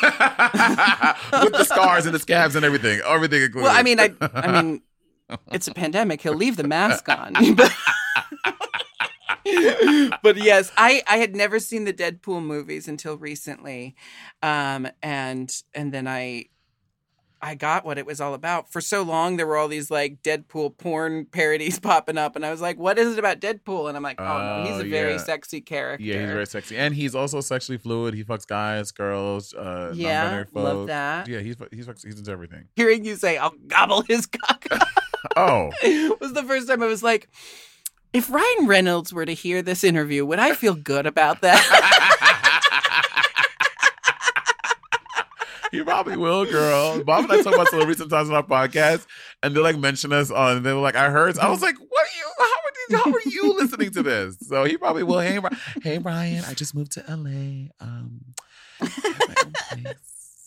the 1.52 1.64
scars 1.64 2.06
and 2.06 2.14
the 2.14 2.18
scabs 2.18 2.56
and 2.56 2.64
everything, 2.64 3.00
everything 3.06 3.40
included. 3.40 3.68
well, 3.68 3.76
I 3.76 3.84
mean, 3.84 4.00
I 4.00 4.12
I 4.20 4.50
mean, 4.62 4.82
it's 5.52 5.68
a 5.68 5.72
pandemic. 5.72 6.22
He'll 6.22 6.34
leave 6.34 6.56
the 6.56 6.64
mask 6.64 7.08
on. 7.08 7.34
but, 10.22 10.36
yes, 10.36 10.72
I 10.76 11.04
I 11.06 11.18
had 11.18 11.36
never 11.36 11.60
seen 11.60 11.84
the 11.84 11.92
Deadpool 11.92 12.42
movies 12.42 12.88
until 12.88 13.16
recently, 13.16 13.94
um, 14.42 14.88
and 15.04 15.54
and 15.72 15.94
then 15.94 16.08
I. 16.08 16.46
I 17.44 17.54
got 17.54 17.84
what 17.84 17.98
it 17.98 18.06
was 18.06 18.20
all 18.20 18.32
about. 18.32 18.72
For 18.72 18.80
so 18.80 19.02
long, 19.02 19.36
there 19.36 19.46
were 19.46 19.56
all 19.58 19.68
these 19.68 19.90
like 19.90 20.22
Deadpool 20.22 20.78
porn 20.78 21.26
parodies 21.26 21.78
popping 21.90 22.16
up, 22.16 22.36
and 22.36 22.44
I 22.46 22.50
was 22.50 22.60
like, 22.62 22.78
"What 22.78 22.98
is 22.98 23.12
it 23.12 23.18
about 23.18 23.40
Deadpool?" 23.40 23.88
And 23.88 23.96
I'm 23.96 24.02
like, 24.02 24.20
"Oh 24.20 24.24
no, 24.24 24.64
he's 24.66 24.80
Oh, 24.80 24.86
a 24.86 24.88
very 24.88 25.12
yeah. 25.12 25.18
sexy 25.18 25.60
character." 25.60 26.02
yeah, 26.04 26.20
he's 26.20 26.30
very 26.30 26.46
sexy, 26.46 26.76
and 26.76 26.94
he's 26.94 27.14
also 27.14 27.40
sexually 27.42 27.78
fluid. 27.78 28.14
He 28.14 28.24
fucks 28.24 28.46
guys, 28.46 28.90
girls, 28.92 29.52
uh, 29.52 29.92
Yeah, 29.94 30.44
love 30.54 30.86
that. 30.86 31.28
Yeah, 31.28 31.40
he's 31.40 31.56
he's 31.70 31.86
fucks- 31.86 32.04
he's 32.04 32.18
into 32.18 32.30
everything. 32.30 32.64
Hearing 32.76 33.04
you 33.04 33.16
say, 33.16 33.36
"I'll 33.36 33.54
gobble 33.66 34.02
his 34.02 34.26
cock," 34.26 34.66
Oh, 35.36 35.70
was 36.20 36.32
the 36.32 36.44
first 36.44 36.68
time 36.68 36.82
I 36.82 36.86
was 36.86 37.02
like, 37.02 37.28
if 38.12 38.30
Ryan 38.30 38.66
Reynolds 38.66 39.12
were 39.12 39.26
to 39.26 39.32
hear 39.34 39.60
this 39.62 39.82
interview, 39.84 40.24
would 40.24 40.38
I 40.38 40.54
feel 40.54 40.74
good 40.74 41.04
about 41.06 41.40
that? 41.42 41.60
You 45.74 45.84
probably 45.84 46.16
will, 46.16 46.44
girl. 46.46 47.02
Bob 47.02 47.24
and 47.24 47.32
I 47.32 47.42
talk 47.42 47.54
about 47.54 47.68
celebrities 47.68 47.98
sometimes 47.98 48.30
on 48.30 48.36
our 48.36 48.44
podcast, 48.44 49.06
and 49.42 49.56
they 49.56 49.60
like 49.60 49.76
mention 49.76 50.12
us 50.12 50.30
on. 50.30 50.62
They 50.62 50.72
were 50.72 50.80
like, 50.80 50.94
"I 50.94 51.10
heard." 51.10 51.36
I 51.38 51.48
was 51.50 51.62
like, 51.62 51.76
"What 51.78 52.06
are 52.06 52.16
you? 52.16 52.32
How 52.38 52.44
are 52.44 52.72
you? 52.88 52.96
How 52.96 53.12
are 53.12 53.30
you 53.30 53.54
listening 53.60 53.90
to 53.92 54.02
this?" 54.02 54.36
So 54.40 54.64
he 54.64 54.76
probably 54.76 55.02
will. 55.02 55.18
Hey, 55.18 55.40
hey, 55.82 55.98
Ryan. 55.98 56.44
I 56.44 56.54
just 56.54 56.74
moved 56.74 56.92
to 56.92 57.04
LA. 57.08 57.70
Um, 57.80 58.20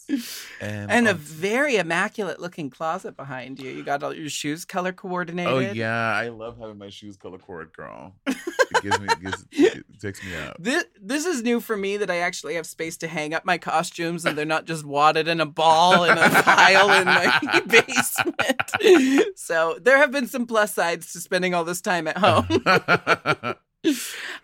I 0.10 0.14
have 0.14 0.20
my 0.20 0.24
own 0.24 0.88
place. 0.88 0.98
and, 0.98 1.08
a 1.08 1.12
um, 1.12 1.18
very 1.18 1.76
immaculate 1.78 2.40
looking 2.40 2.70
closet 2.70 3.16
behind 3.18 3.60
you. 3.60 3.72
You 3.72 3.84
got 3.84 4.04
all 4.04 4.14
your 4.14 4.30
shoes 4.30 4.66
color 4.66 4.94
coordinated. 4.94 5.54
oh 5.54 5.60
yeah, 5.60 6.14
I 6.14 6.30
love 6.30 6.58
having 6.60 6.78
my 6.78 6.90
shoes 6.90 7.18
color 7.18 7.38
coordinated, 7.38 7.76
girl. 7.78 8.14
It 8.70 8.84
gives 8.84 9.00
me, 9.00 9.08
it, 9.08 9.22
gives, 9.22 9.46
it 9.52 10.00
takes 10.02 10.24
me 10.26 10.36
out. 10.36 10.58
This 10.60 10.84
this 11.02 11.26
is 11.26 11.42
new 11.42 11.62
for 11.62 11.78
me 11.78 11.96
that 11.98 12.12
I 12.12 12.18
actually 12.18 12.56
have 12.56 12.66
space 12.66 12.98
to 12.98 13.08
hang 13.08 13.34
up 13.34 13.46
my 13.46 13.58
costumes 13.58 14.26
and 14.26 14.38
they're 14.38 14.46
not 14.46 14.66
just 14.66 14.84
wadded 14.86 15.28
in 15.30 15.40
a 15.40 15.46
ball 15.46 16.04
in 16.04 16.18
a 16.18 16.30
pile 16.44 16.92
in 16.92 17.06
my 17.06 17.62
basement. 17.68 19.38
So 19.38 19.80
there 19.82 19.98
have 19.98 20.12
been 20.12 20.28
some 20.28 20.46
plus 20.46 20.74
sides 20.74 21.14
to 21.14 21.22
spending 21.22 21.54
all 21.54 21.64
this 21.64 21.80
time 21.82 22.08
at 22.08 22.18
home. 22.18 23.56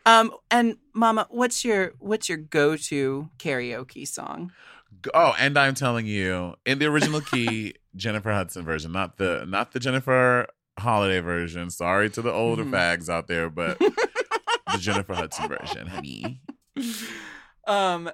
Um 0.05 0.31
and 0.49 0.77
Mama, 0.93 1.27
what's 1.29 1.65
your 1.65 1.93
what's 1.99 2.29
your 2.29 2.37
go 2.37 2.77
to 2.77 3.29
karaoke 3.37 4.07
song? 4.07 4.53
Oh, 5.13 5.33
and 5.39 5.57
I'm 5.57 5.73
telling 5.75 6.05
you, 6.05 6.55
in 6.65 6.79
the 6.79 6.85
original 6.85 7.21
key, 7.31 7.75
Jennifer 7.95 8.31
Hudson 8.31 8.63
version, 8.65 8.91
not 8.91 9.17
the 9.17 9.45
not 9.47 9.71
the 9.71 9.79
Jennifer 9.79 10.47
Holliday 10.79 11.19
version. 11.19 11.69
Sorry 11.69 12.09
to 12.11 12.21
the 12.21 12.31
older 12.31 12.63
Mhm. 12.65 12.71
fags 12.71 13.09
out 13.09 13.27
there, 13.27 13.49
but 13.49 13.77
the 14.71 14.77
Jennifer 14.79 15.13
Hudson 15.13 15.47
version, 15.47 15.87
honey. 15.87 16.41
Um, 17.67 18.09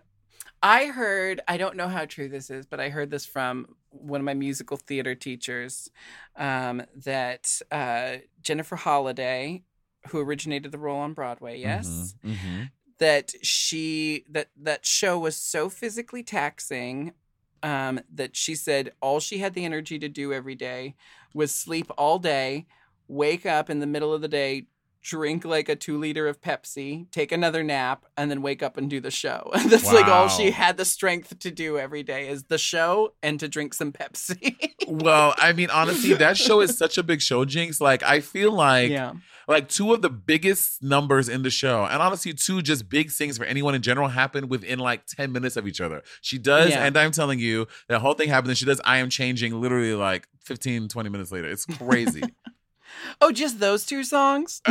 I 0.61 0.87
heard, 0.87 1.41
I 1.47 1.57
don't 1.57 1.75
know 1.77 1.87
how 1.87 2.05
true 2.05 2.27
this 2.27 2.49
is, 2.49 2.65
but 2.65 2.79
I 2.79 2.89
heard 2.89 3.09
this 3.11 3.25
from 3.25 3.75
one 3.91 4.21
of 4.21 4.25
my 4.25 4.33
musical 4.33 4.77
theater 4.77 5.15
teachers 5.15 5.89
um, 6.35 6.83
that 7.05 7.61
uh, 7.71 8.17
Jennifer 8.41 8.75
Holliday, 8.75 9.63
who 10.09 10.19
originated 10.19 10.71
the 10.71 10.77
role 10.77 10.99
on 10.99 11.13
Broadway, 11.13 11.59
yes, 11.59 12.13
Mhm, 12.25 12.35
mhm. 12.35 12.71
That 12.99 13.33
she 13.41 14.25
that 14.29 14.49
that 14.61 14.85
show 14.85 15.17
was 15.17 15.35
so 15.35 15.69
physically 15.69 16.23
taxing 16.23 17.13
um, 17.63 17.99
that 18.13 18.35
she 18.35 18.55
said 18.55 18.91
all 19.01 19.19
she 19.19 19.39
had 19.39 19.53
the 19.53 19.65
energy 19.65 19.99
to 19.99 20.07
do 20.07 20.31
every 20.31 20.55
day 20.55 20.95
was 21.33 21.53
sleep 21.53 21.91
all 21.97 22.19
day, 22.19 22.67
wake 23.07 23.45
up 23.45 23.69
in 23.69 23.79
the 23.79 23.87
middle 23.87 24.13
of 24.13 24.21
the 24.21 24.27
day, 24.27 24.67
drink 25.01 25.45
like 25.45 25.69
a 25.69 25.75
two 25.75 25.97
liter 25.97 26.27
of 26.27 26.41
Pepsi, 26.41 27.09
take 27.11 27.31
another 27.31 27.63
nap, 27.63 28.05
and 28.17 28.29
then 28.29 28.41
wake 28.41 28.61
up 28.61 28.77
and 28.77 28.89
do 28.89 28.99
the 28.99 29.11
show. 29.11 29.49
That's 29.67 29.91
like 29.91 30.07
all 30.07 30.27
she 30.27 30.51
had 30.51 30.77
the 30.77 30.85
strength 30.85 31.39
to 31.39 31.51
do 31.51 31.77
every 31.77 32.03
day 32.03 32.27
is 32.27 32.45
the 32.45 32.57
show 32.57 33.13
and 33.23 33.39
to 33.39 33.47
drink 33.47 33.73
some 33.73 33.91
Pepsi. 33.91 34.55
Well, 34.91 35.35
I 35.37 35.53
mean, 35.53 35.69
honestly, 35.69 36.15
that 36.15 36.35
show 36.35 36.61
is 36.61 36.75
such 36.75 36.97
a 36.97 37.03
big 37.03 37.21
show, 37.21 37.45
Jinx. 37.45 37.79
Like, 37.79 38.01
I 38.01 38.21
feel 38.21 38.51
like 38.51 38.89
yeah. 38.89 39.13
Like 39.49 39.67
two 39.67 39.91
of 39.93 40.01
the 40.01 40.09
biggest 40.09 40.81
numbers 40.81 41.27
in 41.27 41.41
the 41.41 41.49
show 41.49 41.83
and 41.85 42.01
honestly 42.01 42.31
two 42.33 42.61
just 42.61 42.87
big 42.87 43.11
things 43.11 43.37
for 43.37 43.43
anyone 43.43 43.75
in 43.75 43.81
general 43.81 44.07
happen 44.07 44.47
within 44.47 44.79
like 44.79 45.05
10 45.07 45.31
minutes 45.31 45.57
of 45.57 45.67
each 45.67 45.81
other. 45.81 46.01
She 46.21 46.37
does 46.37 46.69
Yeah. 46.69 46.85
and 46.85 46.95
i'm 46.95 47.11
telling 47.11 47.39
you 47.39 47.67
that 47.89 47.99
whole 47.99 48.13
thing 48.13 48.29
happens 48.29 48.49
and 48.49 48.57
she 48.57 48.65
does 48.65 48.79
i 48.85 48.97
am 48.99 49.09
changing 49.09 49.59
literally 49.59 49.93
like 49.95 50.27
15 50.45 50.87
20 50.87 51.09
minutes 51.09 51.31
later. 51.31 51.49
It's 51.49 51.65
crazy 51.65 52.21
Oh, 53.21 53.31
just 53.31 53.59
those 53.59 53.85
two 53.85 54.03
songs? 54.03 54.61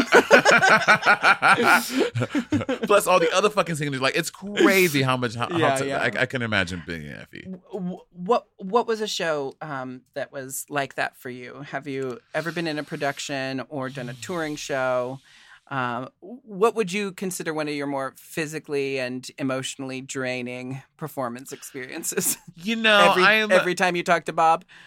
plus 2.82 3.06
all 3.06 3.20
the 3.20 3.30
other 3.32 3.50
fucking 3.50 3.74
singers 3.74 4.00
like 4.00 4.16
it's 4.16 4.30
crazy 4.30 5.02
how 5.02 5.16
much 5.16 5.34
how, 5.34 5.48
Yeah, 5.50 5.78
how 5.78 5.84
yeah. 5.84 5.98
I, 6.02 6.22
I 6.22 6.26
can 6.26 6.42
imagine 6.42 6.82
being 6.86 7.08
Effie 7.08 7.46
Wh- 7.72 8.02
what 8.12 8.46
what 8.56 8.86
was 8.86 9.00
a 9.00 9.06
show 9.06 9.54
um, 9.60 10.02
that 10.14 10.32
was 10.32 10.66
like 10.68 10.94
that 10.96 11.16
for 11.16 11.30
you? 11.30 11.62
Have 11.70 11.86
you 11.86 12.20
ever 12.34 12.52
been 12.52 12.66
in 12.66 12.78
a 12.78 12.84
production 12.84 13.62
or 13.68 13.88
done 13.88 14.08
a 14.08 14.14
touring 14.14 14.56
show? 14.56 15.20
Um, 15.70 16.08
what 16.20 16.74
would 16.74 16.92
you 16.92 17.12
consider 17.12 17.52
one 17.52 17.68
of 17.68 17.74
your 17.74 17.86
more 17.86 18.14
physically 18.16 18.98
and 18.98 19.28
emotionally 19.38 20.00
draining 20.00 20.82
performance 20.96 21.52
experiences? 21.52 22.38
you 22.56 22.74
know 22.74 23.10
every, 23.10 23.22
i 23.22 23.32
am 23.34 23.52
every 23.52 23.74
time 23.74 23.94
you 23.94 24.02
talk 24.02 24.24
to 24.24 24.32
Bob. 24.32 24.64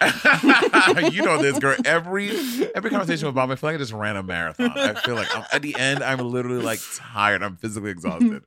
you 1.10 1.22
know 1.22 1.40
this 1.40 1.58
girl. 1.58 1.76
Every 1.84 2.30
every 2.74 2.90
conversation 2.90 3.26
with 3.26 3.34
Bob, 3.34 3.50
I 3.50 3.54
feel 3.54 3.68
like 3.68 3.76
I 3.76 3.78
just 3.78 3.92
ran 3.92 4.16
a 4.16 4.22
marathon. 4.22 4.72
I 4.76 4.94
feel 4.94 5.14
like 5.14 5.34
I'm, 5.36 5.44
at 5.52 5.62
the 5.62 5.76
end, 5.78 6.02
I'm 6.02 6.18
literally 6.18 6.62
like 6.62 6.80
tired. 6.94 7.42
I'm 7.42 7.56
physically 7.56 7.90
exhausted, 7.90 8.42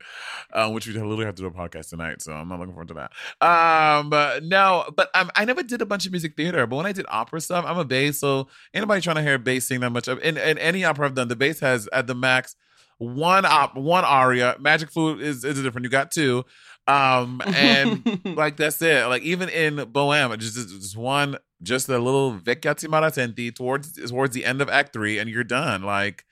um, 0.52 0.72
which 0.74 0.86
we 0.86 0.92
literally 0.92 1.24
have 1.24 1.34
to 1.36 1.42
do 1.42 1.46
a 1.46 1.50
podcast 1.50 1.90
tonight. 1.90 2.22
So 2.22 2.32
I'm 2.32 2.48
not 2.48 2.58
looking 2.58 2.74
forward 2.74 2.88
to 2.88 2.94
that. 2.94 3.12
Um, 3.46 4.10
but 4.10 4.44
no, 4.44 4.84
but 4.94 5.10
um, 5.14 5.30
I 5.34 5.44
never 5.44 5.62
did 5.62 5.82
a 5.82 5.86
bunch 5.86 6.06
of 6.06 6.12
music 6.12 6.36
theater. 6.36 6.66
But 6.66 6.76
when 6.76 6.86
I 6.86 6.92
did 6.92 7.06
opera 7.08 7.40
stuff, 7.40 7.64
I'm 7.66 7.78
a 7.78 7.84
bass. 7.84 8.18
So 8.18 8.48
anybody 8.74 9.00
trying 9.00 9.16
to 9.16 9.22
hear 9.22 9.38
bass 9.38 9.66
sing 9.66 9.80
that 9.80 9.90
much, 9.90 10.08
in, 10.08 10.36
in 10.36 10.58
any 10.58 10.84
opera 10.84 11.06
I've 11.06 11.14
done, 11.14 11.28
the 11.28 11.36
bass 11.36 11.60
has 11.60 11.88
at 11.92 12.06
the 12.06 12.14
max 12.26 12.56
one 12.98 13.44
op, 13.44 13.76
one 13.76 14.04
aria. 14.04 14.56
Magic 14.58 14.90
flute 14.90 15.20
is 15.20 15.44
is 15.44 15.62
different. 15.62 15.84
You 15.84 15.90
got 15.90 16.10
two. 16.10 16.44
Um, 16.86 17.42
and 17.44 18.20
like 18.36 18.56
that's 18.56 18.80
it. 18.80 19.06
Like 19.06 19.22
even 19.22 19.48
in 19.48 19.76
Bohème, 19.76 20.36
just 20.38 20.54
just 20.54 20.96
one, 20.96 21.36
just 21.62 21.88
a 21.88 21.98
little 21.98 22.38
vecchia 22.38 22.74
zimarra 22.74 23.12
senti 23.12 23.50
towards 23.50 23.94
towards 24.08 24.34
the 24.34 24.44
end 24.44 24.60
of 24.60 24.68
Act 24.68 24.92
Three, 24.92 25.18
and 25.18 25.28
you're 25.28 25.44
done. 25.44 25.82
Like 25.82 26.24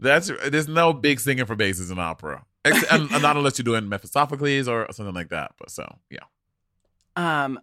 that's 0.00 0.30
there's 0.48 0.68
no 0.68 0.92
big 0.92 1.20
singing 1.20 1.46
for 1.46 1.56
basses 1.56 1.90
in 1.90 1.98
opera, 1.98 2.44
Ex- 2.64 2.84
and, 2.90 3.10
and 3.12 3.22
not 3.22 3.36
unless 3.36 3.58
you're 3.58 3.64
doing 3.64 3.88
Mephistopheles 3.88 4.68
or 4.68 4.86
something 4.92 5.14
like 5.14 5.30
that. 5.30 5.52
But 5.58 5.70
so 5.70 5.98
yeah. 6.10 6.24
Um, 7.16 7.60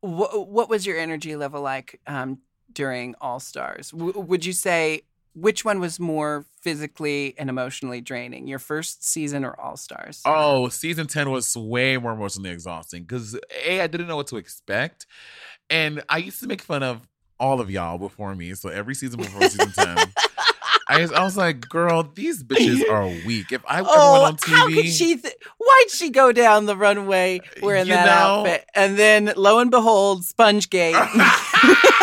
wh- 0.00 0.48
what 0.48 0.68
was 0.68 0.86
your 0.86 0.98
energy 0.98 1.36
level 1.36 1.62
like 1.62 2.00
um, 2.06 2.38
during 2.72 3.14
All 3.20 3.38
Stars? 3.38 3.90
W- 3.90 4.18
would 4.18 4.44
you 4.44 4.52
say 4.52 5.02
which 5.36 5.64
one 5.64 5.78
was 5.80 6.00
more 6.00 6.46
physically 6.62 7.34
and 7.38 7.50
emotionally 7.50 8.00
draining, 8.00 8.46
your 8.48 8.58
first 8.58 9.06
season 9.06 9.44
or 9.44 9.58
All 9.60 9.76
Stars? 9.76 10.22
Oh, 10.24 10.68
season 10.68 11.06
10 11.06 11.30
was 11.30 11.54
way 11.56 11.98
more 11.98 12.12
emotionally 12.12 12.50
exhausting 12.50 13.02
because 13.02 13.38
A, 13.64 13.82
I 13.82 13.86
didn't 13.86 14.08
know 14.08 14.16
what 14.16 14.28
to 14.28 14.36
expect. 14.38 15.06
And 15.68 16.02
I 16.08 16.18
used 16.18 16.40
to 16.40 16.46
make 16.46 16.62
fun 16.62 16.82
of 16.82 17.06
all 17.38 17.60
of 17.60 17.70
y'all 17.70 17.98
before 17.98 18.34
me. 18.34 18.54
So 18.54 18.70
every 18.70 18.94
season 18.94 19.20
before 19.20 19.42
season 19.42 19.72
10, 19.72 19.98
I 20.88 21.00
was, 21.00 21.12
I 21.12 21.22
was 21.24 21.36
like, 21.36 21.68
girl, 21.68 22.04
these 22.14 22.42
bitches 22.44 22.88
are 22.88 23.06
weak. 23.26 23.50
If 23.52 23.62
I 23.66 23.82
Oh, 23.84 24.22
went 24.22 24.24
on 24.24 24.36
TV. 24.38 24.54
how 24.56 24.66
could 24.68 24.86
she? 24.86 25.16
Th- 25.16 25.34
Why'd 25.58 25.90
she 25.90 26.10
go 26.10 26.30
down 26.32 26.66
the 26.66 26.76
runway 26.76 27.40
wearing 27.60 27.88
that 27.88 28.06
know- 28.06 28.12
outfit? 28.46 28.64
And 28.74 28.96
then, 28.96 29.32
lo 29.36 29.58
and 29.58 29.70
behold, 29.70 30.22
SpongeGate. 30.22 30.94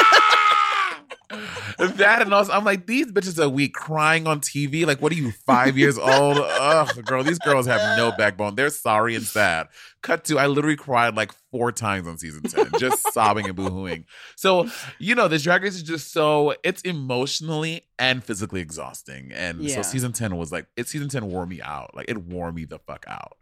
that 1.77 2.21
and 2.21 2.33
also, 2.33 2.51
I'm 2.51 2.63
like, 2.63 2.87
these 2.87 3.11
bitches 3.11 3.37
are 3.43 3.49
weak 3.49 3.73
crying 3.73 4.27
on 4.27 4.39
TV. 4.39 4.85
Like, 4.85 5.01
what 5.01 5.11
are 5.11 5.15
you, 5.15 5.31
five 5.31 5.77
years 5.77 5.97
old? 5.97 6.37
Ugh, 6.37 7.05
girl, 7.05 7.23
these 7.23 7.39
girls 7.39 7.65
have 7.67 7.97
no 7.97 8.11
backbone. 8.11 8.55
They're 8.55 8.69
sorry 8.69 9.15
and 9.15 9.25
sad. 9.25 9.67
Cut 10.01 10.25
to, 10.25 10.37
I 10.37 10.47
literally 10.47 10.75
cried 10.75 11.15
like 11.15 11.31
four 11.51 11.71
times 11.71 12.07
on 12.07 12.17
season 12.17 12.43
10, 12.43 12.71
just 12.79 13.13
sobbing 13.13 13.45
and 13.47 13.55
boohooing. 13.57 14.05
So, 14.35 14.67
you 14.99 15.15
know, 15.15 15.27
this 15.27 15.43
drag 15.43 15.63
race 15.63 15.75
is 15.75 15.83
just 15.83 16.11
so, 16.11 16.55
it's 16.63 16.81
emotionally 16.81 17.83
and 17.97 18.23
physically 18.23 18.61
exhausting. 18.61 19.31
And 19.33 19.61
Yeah. 19.61 19.75
so 19.75 19.81
season 19.83 20.11
10 20.13 20.35
was 20.35 20.51
like, 20.51 20.67
it 20.75 20.87
season 20.87 21.09
10 21.09 21.25
wore 21.27 21.45
me 21.45 21.61
out. 21.61 21.95
Like, 21.95 22.09
it 22.09 22.17
wore 22.17 22.51
me 22.51 22.65
the 22.65 22.79
fuck 22.79 23.05
out. 23.07 23.37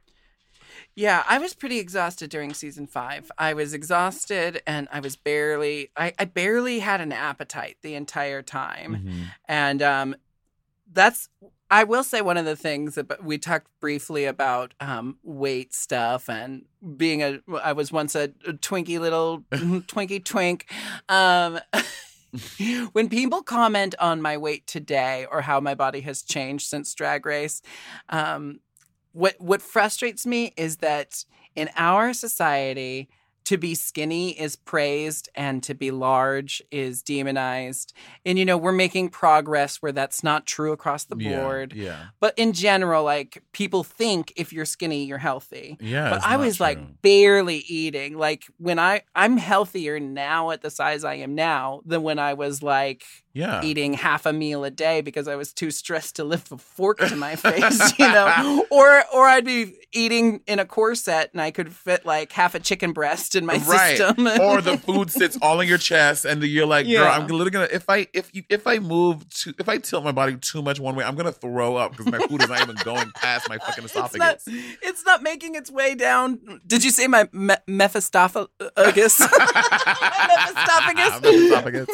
Yeah, 0.95 1.23
I 1.27 1.37
was 1.37 1.53
pretty 1.53 1.79
exhausted 1.79 2.29
during 2.29 2.53
season 2.53 2.85
five. 2.85 3.31
I 3.37 3.53
was 3.53 3.73
exhausted 3.73 4.61
and 4.67 4.87
I 4.91 4.99
was 4.99 5.15
barely, 5.15 5.89
I, 5.95 6.13
I 6.19 6.25
barely 6.25 6.79
had 6.79 6.99
an 6.99 7.11
appetite 7.11 7.77
the 7.81 7.95
entire 7.95 8.41
time. 8.41 8.95
Mm-hmm. 8.95 9.21
And 9.45 9.81
um, 9.81 10.15
that's, 10.91 11.29
I 11.69 11.85
will 11.85 12.03
say 12.03 12.21
one 12.21 12.35
of 12.35 12.43
the 12.43 12.57
things 12.57 12.95
that 12.95 13.23
we 13.23 13.37
talked 13.37 13.67
briefly 13.79 14.25
about 14.25 14.73
um, 14.81 15.17
weight 15.23 15.73
stuff 15.73 16.29
and 16.29 16.65
being 16.97 17.23
a, 17.23 17.39
I 17.63 17.71
was 17.71 17.93
once 17.93 18.13
a, 18.13 18.33
a 18.45 18.53
twinky 18.53 18.99
little 18.99 19.45
twinky 19.51 20.21
twink. 20.21 20.69
Um, 21.07 21.59
when 22.91 23.07
people 23.07 23.41
comment 23.41 23.95
on 23.99 24.21
my 24.21 24.37
weight 24.37 24.67
today 24.67 25.25
or 25.31 25.41
how 25.41 25.61
my 25.61 25.75
body 25.75 26.01
has 26.01 26.21
changed 26.21 26.67
since 26.67 26.93
drag 26.93 27.25
race, 27.25 27.61
um, 28.09 28.59
what 29.13 29.35
what 29.39 29.61
frustrates 29.61 30.25
me 30.25 30.53
is 30.57 30.77
that 30.77 31.25
in 31.55 31.69
our 31.75 32.13
society 32.13 33.09
to 33.43 33.57
be 33.57 33.73
skinny 33.73 34.39
is 34.39 34.55
praised 34.55 35.27
and 35.33 35.63
to 35.63 35.73
be 35.73 35.89
large 35.89 36.61
is 36.69 37.01
demonized 37.01 37.91
and 38.23 38.37
you 38.37 38.45
know 38.45 38.55
we're 38.55 38.71
making 38.71 39.09
progress 39.09 39.77
where 39.81 39.91
that's 39.91 40.23
not 40.23 40.45
true 40.45 40.71
across 40.71 41.05
the 41.05 41.15
board 41.15 41.73
Yeah. 41.75 42.05
but 42.19 42.35
in 42.37 42.53
general 42.53 43.03
like 43.03 43.43
people 43.51 43.83
think 43.83 44.31
if 44.35 44.53
you're 44.53 44.63
skinny 44.63 45.05
you're 45.05 45.17
healthy 45.17 45.75
Yeah. 45.81 46.11
but 46.11 46.23
I 46.23 46.37
was 46.37 46.57
true. 46.57 46.65
like 46.67 47.01
barely 47.01 47.57
eating. 47.67 48.15
Like 48.17 48.43
when 48.57 48.77
I 48.77 49.01
I'm 49.15 49.37
healthier 49.37 49.99
now 49.99 50.51
at 50.51 50.61
the 50.61 50.69
size 50.69 51.03
I 51.03 51.15
am 51.15 51.33
now 51.33 51.81
than 51.83 52.03
when 52.03 52.19
I 52.19 52.35
was 52.35 52.61
like 52.61 53.03
Yeah. 53.33 53.63
eating 53.63 53.93
half 53.93 54.25
a 54.25 54.33
meal 54.33 54.63
a 54.63 54.71
day 54.71 55.01
because 55.01 55.27
I 55.27 55.35
was 55.35 55.53
too 55.53 55.71
stressed 55.71 56.17
to 56.17 56.23
lift 56.23 56.51
a 56.51 56.57
fork 56.57 56.99
to 56.99 57.15
my 57.15 57.35
face, 57.47 57.97
you 57.97 58.07
know, 58.07 58.65
or 58.69 59.03
or 59.13 59.27
I'd 59.27 59.45
be 59.45 59.77
eating 59.93 60.41
in 60.47 60.59
a 60.59 60.65
corset 60.65 61.29
and 61.33 61.41
I 61.41 61.51
could 61.51 61.73
fit 61.73 62.05
like 62.05 62.31
half 62.31 62.55
a 62.55 62.59
chicken 62.59 62.93
breast 62.93 63.35
in 63.35 63.45
my 63.45 63.57
right. 63.57 63.97
system. 63.97 64.27
or 64.41 64.61
the 64.61 64.77
food 64.77 65.11
sits 65.11 65.37
all 65.41 65.59
in 65.61 65.67
your 65.67 65.77
chest, 65.77 66.25
and 66.25 66.41
you're 66.43 66.65
like, 66.65 66.87
girl, 66.87 67.07
I'm 67.07 67.27
literally 67.27 67.51
gonna 67.51 67.67
if 67.71 67.89
I 67.89 68.07
if 68.13 68.33
you 68.33 68.43
if 68.49 68.67
I 68.67 68.79
move 68.79 69.27
to 69.29 69.53
if 69.59 69.69
I 69.69 69.77
tilt 69.77 70.03
my 70.03 70.11
body 70.11 70.37
too 70.37 70.61
much 70.61 70.79
one 70.79 70.95
way, 70.95 71.03
I'm 71.03 71.15
gonna 71.15 71.31
throw 71.31 71.75
up 71.75 71.91
because 71.91 72.07
my 72.07 72.19
food 72.27 72.41
is 72.41 72.49
not 72.49 72.61
even 72.61 72.75
going 72.83 73.11
past 73.15 73.49
my 73.49 73.57
fucking 73.57 73.83
it's 73.85 73.95
not, 73.95 74.13
esophagus. 74.13 74.43
it's 74.81 75.05
not 75.05 75.23
making 75.23 75.55
its 75.55 75.71
way 75.71 75.95
down. 75.95 76.61
Did 76.65 76.83
you 76.83 76.91
say 76.91 77.07
my 77.07 77.27
me- 77.31 77.51
uh, 77.51 77.57
uh, 77.57 77.59
Mephistophagus? 77.67 79.19
Mephistophagus? 79.19 81.19
Esophagus. 81.23 81.87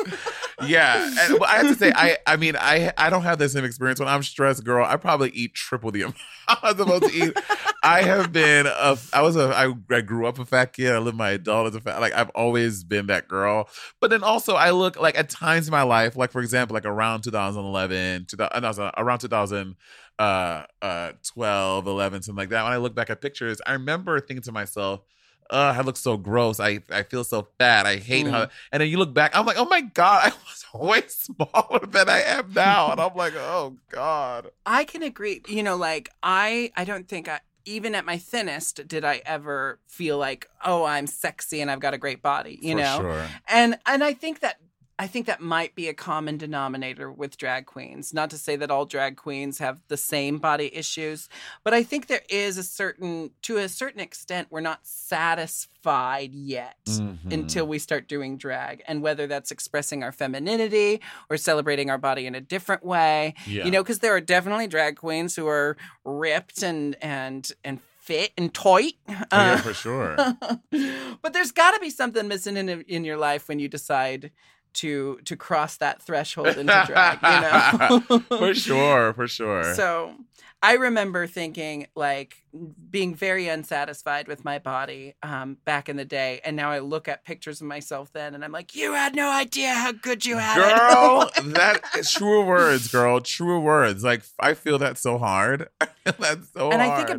Yeah, 0.66 1.06
and, 1.20 1.44
I 1.44 1.58
have 1.58 1.68
to 1.68 1.76
say, 1.76 1.92
I 1.96 2.18
I 2.26 2.36
mean, 2.36 2.56
I 2.56 2.92
I 2.98 3.10
don't 3.10 3.24
have 3.24 3.38
the 3.38 3.48
same 3.50 3.64
experience 3.64 4.00
when 4.00 4.10
I'm 4.10 4.24
stressed, 4.24 4.64
girl. 4.64 4.86
I 4.86 4.96
probably 4.98 5.30
eat 5.30 5.54
triple 5.54 5.92
the 5.92 6.02
amount 6.04 6.18
I'm 6.48 6.78
supposed 6.78 7.04
to 7.04 7.14
eat. 7.14 7.38
I 7.84 8.02
have 8.02 8.32
been 8.32 8.66
a 8.66 8.98
I 9.14 9.22
was 9.22 9.36
a 9.36 9.54
I, 9.56 9.74
I 9.94 10.02
grew 10.02 10.26
up 10.26 10.40
a 10.40 10.46
fat 10.46 10.74
kid. 10.74 10.94
I 10.94 10.98
lived 10.98 11.18
my 11.18 11.32
adult 11.32 11.68
as 11.68 11.76
a 11.76 11.82
fat 11.82 12.02
like 12.02 12.14
I've 12.14 12.30
always 12.30 12.84
been 12.84 13.08
that 13.08 13.28
girl. 13.28 13.70
But 14.00 14.10
then 14.10 14.24
also 14.24 14.56
I 14.56 14.72
look 14.72 15.00
like 15.00 15.18
at 15.18 15.30
times 15.30 15.68
in 15.68 15.72
my 15.72 15.84
life, 15.84 16.16
like 16.16 16.32
for 16.32 16.42
example, 16.42 16.74
like 16.74 16.86
around 16.86 17.22
2011, 17.22 18.26
2000, 18.26 18.62
no, 18.62 18.92
around 18.98 19.20
2000 19.20 19.76
uh 20.20 20.64
uh 20.82 21.12
12 21.32 21.86
11 21.86 22.24
something 22.24 22.42
like 22.42 22.50
that 22.50 22.64
when 22.64 22.74
i 22.74 22.78
look 22.78 22.96
back 22.96 23.12
at 23.12 23.22
pictures 23.22 23.62
i 23.68 23.74
remember 23.74 24.20
thinking 24.20 24.42
to 24.42 24.52
myself 24.52 25.02
uh, 25.50 25.76
I 25.78 25.82
look 25.82 25.98
so 25.98 26.18
gross. 26.18 26.60
I, 26.60 26.80
I 26.92 27.04
feel 27.04 27.24
so 27.24 27.48
fat. 27.58 27.86
I 27.86 27.98
hate 27.98 28.28
her. 28.28 28.50
And 28.72 28.82
then 28.82 28.90
you 28.90 28.98
look 28.98 29.14
back, 29.14 29.36
I'm 29.36 29.46
like, 29.46 29.58
oh 29.58 29.66
my 29.66 29.82
God, 29.82 30.32
I 30.34 30.36
was 30.48 30.66
way 30.74 31.04
smaller 31.08 31.86
than 31.86 32.10
I 32.10 32.22
am 32.22 32.52
now. 32.56 32.92
And 32.92 33.00
I'm 33.00 33.16
like, 33.16 33.36
oh 33.36 33.78
God. 33.90 34.52
I 34.66 34.84
can 34.84 35.04
agree. 35.04 35.42
You 35.48 35.64
know, 35.64 35.76
like 35.76 36.10
I 36.24 36.72
I 36.76 36.84
don't 36.84 37.08
think 37.08 37.28
I 37.28 37.40
even 37.66 37.96
at 37.96 38.06
my 38.06 38.18
thinnest 38.18 38.88
did 38.88 39.04
I 39.04 39.22
ever 39.26 39.80
feel 39.88 40.18
like, 40.18 40.50
oh, 40.66 40.86
I'm 40.86 41.06
sexy 41.06 41.60
and 41.60 41.70
I've 41.70 41.82
got 41.82 41.94
a 41.94 41.98
great 41.98 42.22
body, 42.22 42.58
you 42.62 42.74
For 42.74 42.82
know? 42.82 42.98
sure. 43.02 43.26
And 43.48 43.78
and 43.86 44.04
I 44.04 44.14
think 44.14 44.40
that 44.40 44.58
I 45.00 45.06
think 45.08 45.28
that 45.28 45.42
might 45.42 45.76
be 45.76 45.88
a 45.90 45.94
common 45.94 46.38
denominator 46.38 47.12
with 47.12 47.38
drag 47.38 47.68
queens. 47.68 48.14
Not 48.16 48.32
to 48.32 48.38
say 48.38 48.56
that 48.56 48.72
all 48.72 48.86
drag 48.86 49.16
queens 49.16 49.60
have 49.60 49.80
the 49.90 49.98
same 49.98 50.40
body 50.40 50.76
issues, 50.76 51.30
but 51.64 51.72
I 51.74 51.84
think 51.84 52.08
there 52.08 52.24
is 52.30 52.58
a 52.58 52.64
certain 52.64 53.30
to 53.44 53.58
a 53.58 53.70
certain 53.70 54.00
extent 54.00 54.48
we're 54.50 54.62
not 54.62 54.88
satisfied 54.88 56.34
yet 56.34 56.78
Mhm. 56.88 57.32
until 57.32 57.68
we 57.68 57.80
start 57.80 58.08
doing 58.08 58.38
drag 58.38 58.82
and 58.88 59.02
whether 59.02 59.28
that's 59.28 59.52
expressing 59.52 60.04
our 60.04 60.12
femininity 60.12 61.00
or 61.30 61.38
celebrating 61.38 61.90
our 61.90 61.98
body 61.98 62.26
in 62.26 62.36
a 62.36 62.42
different 62.42 62.84
way 62.84 63.36
Yeah. 63.46 63.66
you 63.66 63.72
know 63.72 63.84
because 63.84 64.00
there 64.00 64.16
are 64.16 64.22
definitely 64.22 64.68
drag 64.68 64.98
queens 64.98 65.36
who 65.36 65.48
are 65.48 65.78
ripped 66.04 66.64
and 66.64 66.96
and 67.02 67.52
and 67.64 67.80
fit 68.02 68.32
and 68.38 68.54
tight 68.54 68.94
Oh, 69.10 69.14
yeah, 69.32 69.54
Uh, 69.54 69.58
for 69.58 69.74
sure. 69.74 70.16
but 71.22 71.34
there's 71.34 71.52
got 71.52 71.72
to 71.74 71.80
be 71.80 71.90
something 71.90 72.28
missing 72.28 72.58
in 72.58 72.70
in 72.70 73.04
your 73.06 73.18
life 73.18 73.48
when 73.48 73.60
you 73.60 73.68
decide 73.68 74.32
to 74.74 75.20
to 75.26 75.36
cross 75.36 75.78
that 75.78 76.02
threshold 76.02 76.48
into 76.48 76.84
drag 76.86 77.20
you 77.22 78.10
know 78.10 78.20
for 78.38 78.54
sure. 78.54 79.14
For 79.14 79.28
sure. 79.28 79.74
so 79.74 80.14
I 80.62 80.74
remember 80.74 81.28
thinking 81.28 81.88
like 81.96 82.44
being 82.90 83.14
very 83.14 83.48
unsatisfied 83.48 84.28
with 84.28 84.44
my 84.44 84.58
body 84.58 85.14
um, 85.22 85.58
back 85.66 85.88
in 85.88 85.98
the 85.98 86.06
day, 86.06 86.42
and 86.44 86.56
now 86.56 86.72
I 86.72 86.80
look 86.80 87.08
at 87.08 87.24
pictures 87.24 87.62
of 87.62 87.68
myself 87.68 88.12
then, 88.12 88.34
and 88.34 88.44
I'm 88.44 88.52
like, 88.52 88.76
"You 88.76 88.94
had 88.94 89.16
no 89.16 89.30
idea 89.30 89.72
how 89.74 89.92
good 89.92 90.26
you 90.26 90.38
had 90.38 90.58
it." 90.58 90.76
girl, 90.76 91.30
that 91.54 91.82
is 91.96 92.12
true 92.12 92.44
words, 92.44 92.92
girl. 92.92 93.22
True 93.22 93.60
words. 93.60 94.04
Like 94.04 94.24
I 94.40 94.56
feel 94.56 94.80
that 94.80 94.98
so 94.98 95.20
hard. 95.20 95.70
That's 96.04 96.52
so 96.54 96.72
and 96.72 96.82
hard. 96.82 96.82
And 96.82 96.82
I 96.82 96.96
think 96.96 97.10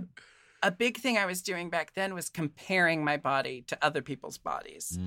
a, 0.62 0.66
a 0.66 0.70
big 0.72 0.99
thing 0.99 1.16
I 1.16 1.26
was 1.26 1.40
doing 1.40 1.70
back 1.70 1.94
then 1.94 2.14
was 2.14 2.28
comparing 2.28 3.05
my 3.05 3.18
body 3.18 3.62
to 3.68 3.78
other 3.80 4.03
people's 4.03 4.36
bodies, 4.38 4.99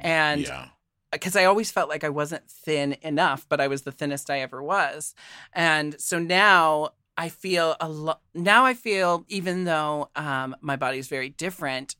and 0.00 0.42
Mm, 0.42 0.48
yeah. 0.48 0.68
Because 1.12 1.36
I 1.36 1.44
always 1.44 1.70
felt 1.70 1.88
like 1.88 2.04
I 2.04 2.08
wasn't 2.08 2.48
thin 2.50 2.96
enough, 3.02 3.46
but 3.48 3.60
I 3.60 3.68
was 3.68 3.82
the 3.82 3.92
thinnest 3.92 4.30
I 4.30 4.40
ever 4.40 4.62
was. 4.62 5.14
And 5.52 6.00
so 6.00 6.18
now 6.18 6.90
I 7.16 7.28
feel 7.28 7.76
a 7.80 7.88
lot, 7.88 8.20
now 8.34 8.64
I 8.64 8.74
feel, 8.74 9.24
even 9.28 9.64
though 9.64 10.10
um, 10.16 10.56
my 10.60 10.76
body 10.76 10.98
is 10.98 11.08
very 11.08 11.30
different, 11.30 11.96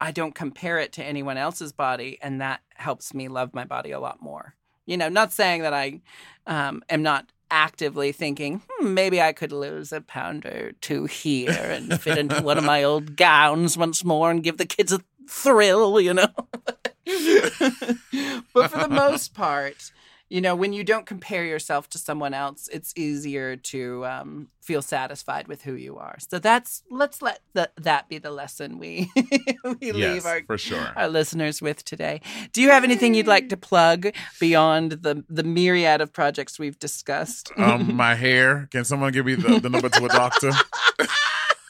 I 0.00 0.12
don't 0.12 0.34
compare 0.34 0.78
it 0.78 0.92
to 0.94 1.04
anyone 1.04 1.36
else's 1.36 1.72
body. 1.72 2.18
And 2.22 2.40
that 2.40 2.60
helps 2.74 3.12
me 3.12 3.28
love 3.28 3.52
my 3.52 3.64
body 3.64 3.90
a 3.90 4.00
lot 4.00 4.22
more. 4.22 4.54
You 4.86 4.96
know, 4.96 5.08
not 5.08 5.32
saying 5.32 5.62
that 5.62 5.74
I 5.74 6.00
um, 6.46 6.82
am 6.88 7.02
not 7.02 7.30
actively 7.50 8.12
thinking, 8.12 8.62
hmm, 8.68 8.94
maybe 8.94 9.20
I 9.20 9.32
could 9.32 9.52
lose 9.52 9.92
a 9.92 10.00
pound 10.00 10.46
or 10.46 10.72
two 10.80 11.04
here 11.06 11.50
and 11.50 12.00
fit 12.00 12.16
into 12.16 12.40
one 12.42 12.58
of 12.58 12.64
my 12.64 12.82
old 12.84 13.16
gowns 13.16 13.76
once 13.76 14.04
more 14.04 14.30
and 14.30 14.42
give 14.42 14.56
the 14.56 14.66
kids 14.66 14.92
a 14.92 15.00
thrill, 15.28 16.00
you 16.00 16.14
know? 16.14 16.28
but 18.54 18.70
for 18.70 18.78
the 18.78 18.88
most 18.88 19.34
part, 19.34 19.90
you 20.28 20.40
know, 20.40 20.54
when 20.54 20.72
you 20.72 20.84
don't 20.84 21.06
compare 21.06 21.44
yourself 21.44 21.88
to 21.90 21.98
someone 21.98 22.34
else, 22.34 22.68
it's 22.72 22.92
easier 22.96 23.56
to 23.56 24.06
um, 24.06 24.48
feel 24.60 24.80
satisfied 24.80 25.48
with 25.48 25.62
who 25.62 25.74
you 25.74 25.96
are. 25.96 26.16
So 26.20 26.38
that's 26.38 26.84
let's 26.88 27.20
let 27.20 27.40
the, 27.52 27.68
that 27.78 28.08
be 28.08 28.18
the 28.18 28.30
lesson 28.30 28.78
we 28.78 29.10
we 29.64 29.76
Yes, 29.80 29.92
leave 29.92 30.26
our 30.26 30.42
for 30.46 30.56
sure. 30.56 30.92
our 30.94 31.08
listeners 31.08 31.60
with 31.60 31.84
today. 31.84 32.20
Do 32.52 32.62
you 32.62 32.70
have 32.70 32.84
anything 32.84 33.14
you'd 33.14 33.26
like 33.26 33.48
to 33.48 33.56
plug 33.56 34.14
beyond 34.38 34.92
the 34.92 35.24
the 35.28 35.42
myriad 35.42 36.00
of 36.00 36.12
projects 36.12 36.60
we've 36.60 36.78
discussed? 36.78 37.50
Um, 37.56 37.96
my 37.96 38.14
hair. 38.14 38.68
Can 38.70 38.84
someone 38.84 39.12
give 39.12 39.26
me 39.26 39.34
the, 39.34 39.58
the 39.58 39.68
number 39.68 39.88
to 39.88 40.04
a 40.04 40.08
doctor? 40.08 40.52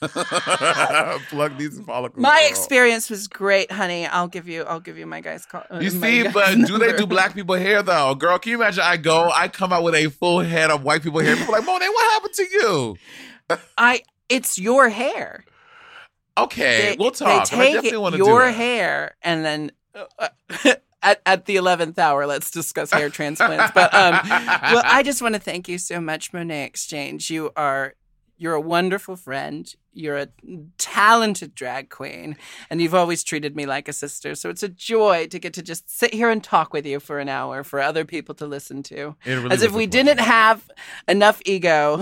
Plug 1.28 1.58
these 1.58 1.78
follicles. 1.80 2.20
my 2.22 2.40
girl. 2.40 2.48
experience 2.48 3.10
was 3.10 3.28
great, 3.28 3.70
honey. 3.70 4.06
I'll 4.06 4.28
give 4.28 4.48
you 4.48 4.62
I'll 4.62 4.80
give 4.80 4.96
you 4.98 5.06
my 5.06 5.20
guy's 5.20 5.44
call. 5.46 5.64
uh, 5.70 5.78
You 5.78 5.90
see, 5.90 6.26
but 6.28 6.54
do 6.66 6.78
they 6.78 6.96
do 6.96 7.06
black 7.06 7.34
people 7.34 7.54
hair 7.54 7.82
though, 7.82 8.14
girl? 8.14 8.38
Can 8.38 8.50
you 8.50 8.56
imagine? 8.56 8.82
I 8.84 8.96
go, 8.96 9.30
I 9.30 9.48
come 9.48 9.72
out 9.72 9.82
with 9.82 9.94
a 9.94 10.08
full 10.08 10.40
head 10.40 10.70
of 10.70 10.82
white 10.84 11.02
people 11.02 11.20
hair. 11.20 11.36
People 11.36 11.54
are 11.54 11.58
like, 11.60 11.68
Monét, 11.68 11.88
what 11.88 12.12
happened 12.12 12.34
to 12.34 12.44
you? 12.50 12.96
I 13.78 14.02
it's 14.28 14.58
your 14.58 14.88
hair. 14.88 15.44
Okay, 16.38 16.90
they, 16.92 16.96
we'll 16.98 17.10
talk. 17.10 17.50
They 17.50 17.56
I 17.56 17.64
take 17.64 17.74
definitely 17.74 17.98
want 17.98 18.14
to 18.14 18.18
your 18.24 18.48
hair 18.50 19.16
and 19.22 19.44
then 19.44 19.72
uh, 19.94 20.28
at 21.02 21.20
at 21.26 21.44
the 21.46 21.56
eleventh 21.56 21.98
hour, 21.98 22.26
let's 22.26 22.50
discuss 22.50 22.90
hair 22.92 23.10
transplants. 23.10 23.72
But 23.74 23.92
um, 23.92 24.20
well, 24.26 24.82
I 24.84 25.02
just 25.02 25.20
want 25.20 25.34
to 25.34 25.40
thank 25.40 25.68
you 25.68 25.76
so 25.76 26.00
much, 26.00 26.32
Monét 26.32 26.64
X 26.66 26.86
Change. 26.86 27.30
You 27.30 27.50
are 27.56 27.94
you're 28.40 28.54
a 28.54 28.60
wonderful 28.60 29.16
friend. 29.16 29.72
You're 29.92 30.16
a 30.16 30.28
talented 30.78 31.54
drag 31.54 31.90
queen, 31.90 32.36
and 32.70 32.80
you've 32.80 32.94
always 32.94 33.22
treated 33.24 33.54
me 33.56 33.66
like 33.66 33.86
a 33.88 33.92
sister. 33.92 34.34
So 34.34 34.48
it's 34.48 34.62
a 34.62 34.68
joy 34.68 35.26
to 35.26 35.38
get 35.38 35.52
to 35.54 35.62
just 35.62 35.90
sit 35.90 36.14
here 36.14 36.30
and 36.30 36.42
talk 36.42 36.72
with 36.72 36.86
you 36.86 37.00
for 37.00 37.18
an 37.18 37.28
hour 37.28 37.64
for 37.64 37.80
other 37.80 38.04
people 38.04 38.34
to 38.36 38.46
listen 38.46 38.82
to, 38.84 39.14
really 39.26 39.50
as 39.50 39.62
if 39.62 39.72
we 39.72 39.86
didn't 39.86 40.20
have 40.20 40.70
enough 41.08 41.42
ego. 41.44 41.96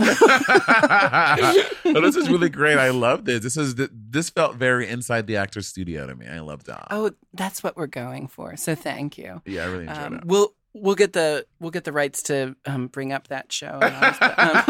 no, 1.85 2.01
this 2.01 2.17
is 2.17 2.29
really 2.29 2.49
great. 2.51 2.79
I 2.79 2.91
love 2.91 3.25
this. 3.25 3.43
This 3.43 3.57
is 3.57 3.75
this 3.77 4.31
felt 4.31 4.57
very 4.57 4.89
inside 4.89 5.27
the 5.27 5.37
actor's 5.37 5.67
studio 5.67 6.07
to 6.07 6.15
me. 6.15 6.27
I 6.27 6.41
love 6.41 6.65
that. 6.65 6.89
oh, 6.91 7.11
that's 7.35 7.63
what 7.63 7.77
we're 7.77 7.87
going 7.87 8.29
for. 8.29 8.57
So 8.57 8.75
thank 8.75 9.19
you. 9.19 9.43
yeah, 9.47 9.63
I 9.65 9.67
really 9.67 9.87
enjoyed 9.87 9.99
Um, 9.99 10.15
it. 10.17 10.25
we'll 10.25 10.53
we'll 10.81 10.95
get 10.95 11.13
the 11.13 11.47
we'll 11.61 11.71
get 11.71 11.85
the 11.85 11.93
rights 11.93 12.23
to 12.25 12.57
um, 12.67 12.87
bring 12.89 13.13
up 13.13 13.29
that 13.29 13.53
show. 13.53 13.79
and 13.81 13.95
ours, 13.95 14.17
but, 14.21 14.39
um, 14.39 14.63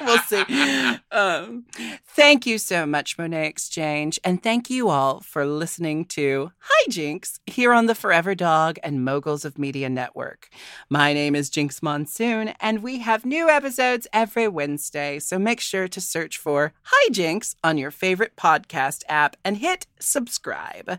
we'll 0.06 0.18
see. 0.18 0.98
Um, 1.10 1.64
thank 2.06 2.46
you 2.46 2.58
so 2.58 2.86
much, 2.86 3.16
Monét 3.16 3.46
X 3.46 3.68
Change, 3.68 4.18
and 4.24 4.42
thank 4.42 4.70
you 4.70 4.88
all 4.88 5.20
for 5.20 5.44
listening 5.44 6.04
to 6.06 6.52
Hi 6.58 6.86
Jinx 6.88 7.40
here 7.46 7.72
on 7.72 7.86
the 7.86 7.94
Forever 7.94 8.34
Dog 8.34 8.78
and 8.82 9.04
Moguls 9.04 9.44
of 9.44 9.58
Media 9.58 9.88
Network. 9.88 10.48
My 10.88 11.12
name 11.12 11.34
is 11.34 11.50
Jinkx 11.50 11.82
Monsoon, 11.82 12.54
and 12.60 12.82
we 12.82 12.98
have 13.00 13.24
new 13.24 13.48
episodes 13.48 14.06
every 14.12 14.48
Wednesday. 14.48 15.18
So 15.18 15.38
make 15.38 15.60
sure 15.60 15.88
to 15.88 16.00
search 16.00 16.38
for 16.38 16.72
Hi 16.82 17.08
Jinx 17.10 17.56
on 17.62 17.78
your 17.78 17.90
favorite 17.90 18.36
podcast 18.36 19.02
app 19.08 19.36
and 19.44 19.58
hit 19.58 19.86
subscribe. 19.98 20.98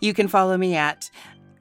You 0.00 0.14
can 0.14 0.28
follow 0.28 0.56
me 0.56 0.74
at 0.74 1.10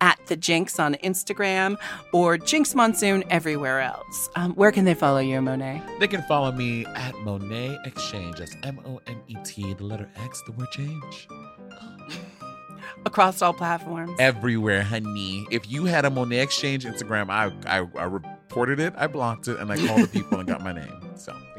at 0.03 0.19
the 0.27 0.35
Jinkx 0.35 0.83
on 0.83 0.95
Instagram 0.95 1.77
or 2.11 2.37
Jinkx 2.37 2.75
Monsoon 2.75 3.23
everywhere 3.29 3.79
else. 3.79 4.29
Um, 4.35 4.53
where 4.55 4.69
can 4.69 4.83
they 4.83 4.93
follow 4.93 5.19
you, 5.19 5.39
Monét? 5.39 5.81
They 5.99 6.09
can 6.09 6.21
follow 6.23 6.51
me 6.51 6.85
at 6.87 7.13
Monét 7.15 7.87
X 7.87 8.11
Change. 8.11 8.37
That's 8.37 8.53
M 8.63 8.81
O 8.85 8.99
N 9.07 9.21
E 9.29 9.37
T, 9.45 9.73
the 9.73 9.85
letter 9.85 10.09
X, 10.17 10.43
the 10.45 10.51
word 10.51 10.67
change. 10.71 11.29
Across 13.05 13.41
all 13.41 13.53
platforms. 13.53 14.11
Everywhere, 14.19 14.83
honey. 14.83 15.47
If 15.51 15.71
you 15.71 15.85
had 15.85 16.03
a 16.03 16.09
Monét 16.09 16.41
X 16.41 16.57
Change 16.57 16.83
Instagram, 16.83 17.29
I, 17.29 17.53
I 17.65 17.87
I 17.97 18.03
reported 18.03 18.81
it, 18.81 18.93
I 18.97 19.07
blocked 19.07 19.47
it, 19.47 19.57
and 19.57 19.71
I 19.71 19.77
called 19.87 20.01
the 20.01 20.07
people 20.07 20.37
and 20.37 20.47
got 20.47 20.61
my 20.61 20.73
name. 20.73 21.02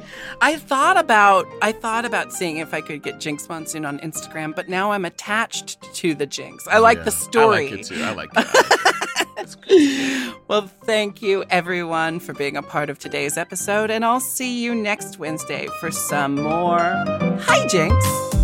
So 0.04 0.38
I 0.40 0.56
thought 0.56 0.96
about 0.96 1.46
I 1.62 1.72
thought 1.72 2.04
about 2.04 2.32
seeing 2.32 2.58
if 2.58 2.74
I 2.74 2.80
could 2.80 3.02
get 3.02 3.16
Jinkx 3.16 3.48
Monsoon 3.48 3.84
on 3.84 3.98
Instagram, 4.00 4.54
but 4.54 4.68
now 4.68 4.92
I'm 4.92 5.04
attached 5.04 5.82
to 5.94 6.14
the 6.14 6.26
Jinkx. 6.26 6.66
I 6.68 6.78
like 6.78 6.98
yeah. 6.98 7.04
the 7.04 7.10
story. 7.10 7.68
I 7.68 7.70
like 7.70 7.80
it 7.80 7.86
too. 7.86 8.02
I 8.02 8.12
like 8.12 8.30
it. 8.34 8.38
I 8.38 8.42
like 8.42 9.58
it. 9.66 10.34
well, 10.48 10.66
thank 10.84 11.22
you 11.22 11.44
everyone 11.50 12.20
for 12.20 12.32
being 12.32 12.56
a 12.56 12.62
part 12.62 12.90
of 12.90 12.98
today's 12.98 13.36
episode, 13.36 13.90
and 13.90 14.04
I'll 14.04 14.20
see 14.20 14.62
you 14.62 14.74
next 14.74 15.18
Wednesday 15.18 15.68
for 15.80 15.90
some 15.90 16.36
more 16.36 17.04
hijinks. 17.38 18.34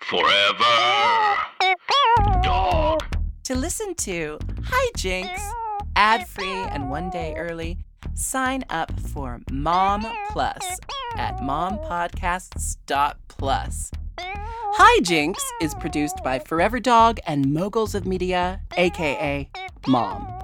Forever. 0.00 0.64
Dog. 2.42 3.02
To 3.44 3.54
listen 3.54 3.94
to 3.96 4.38
Hi 4.64 4.90
Jinx 4.96 5.40
ad 5.96 6.28
free 6.28 6.46
and 6.46 6.90
one 6.90 7.10
day 7.10 7.34
early, 7.36 7.78
sign 8.14 8.64
up 8.70 8.98
for 9.00 9.40
Mom 9.50 10.06
Plus 10.30 10.62
at 11.16 11.38
mompodcasts.plus. 11.38 13.90
Hi 14.20 15.00
Jinx 15.02 15.42
is 15.60 15.74
produced 15.74 16.22
by 16.22 16.38
Forever 16.38 16.78
Dog 16.78 17.18
and 17.26 17.52
Moguls 17.52 17.94
of 17.94 18.06
Media, 18.06 18.60
aka 18.76 19.50
Mom. 19.86 20.37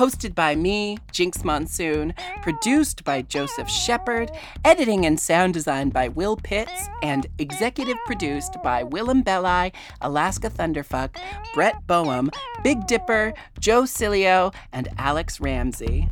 Hosted 0.00 0.34
by 0.34 0.56
me, 0.56 0.96
Jinkx 1.12 1.44
Monsoon, 1.44 2.14
produced 2.40 3.04
by 3.04 3.20
Joseph 3.20 3.68
Shepard, 3.68 4.30
editing 4.64 5.04
and 5.04 5.20
sound 5.20 5.52
design 5.52 5.90
by 5.90 6.08
Will 6.08 6.36
Pitts, 6.36 6.88
and 7.02 7.26
executive 7.36 7.98
produced 8.06 8.56
by 8.64 8.82
Willem 8.82 9.20
Belli, 9.20 9.74
Alaska 10.00 10.48
Thunderfuck, 10.48 11.18
Brett 11.52 11.86
Boehm, 11.86 12.30
Big 12.64 12.86
Dipper, 12.86 13.34
Joe 13.58 13.82
Cilio, 13.82 14.54
and 14.72 14.88
Alex 14.96 15.38
Ramsey. 15.38 16.08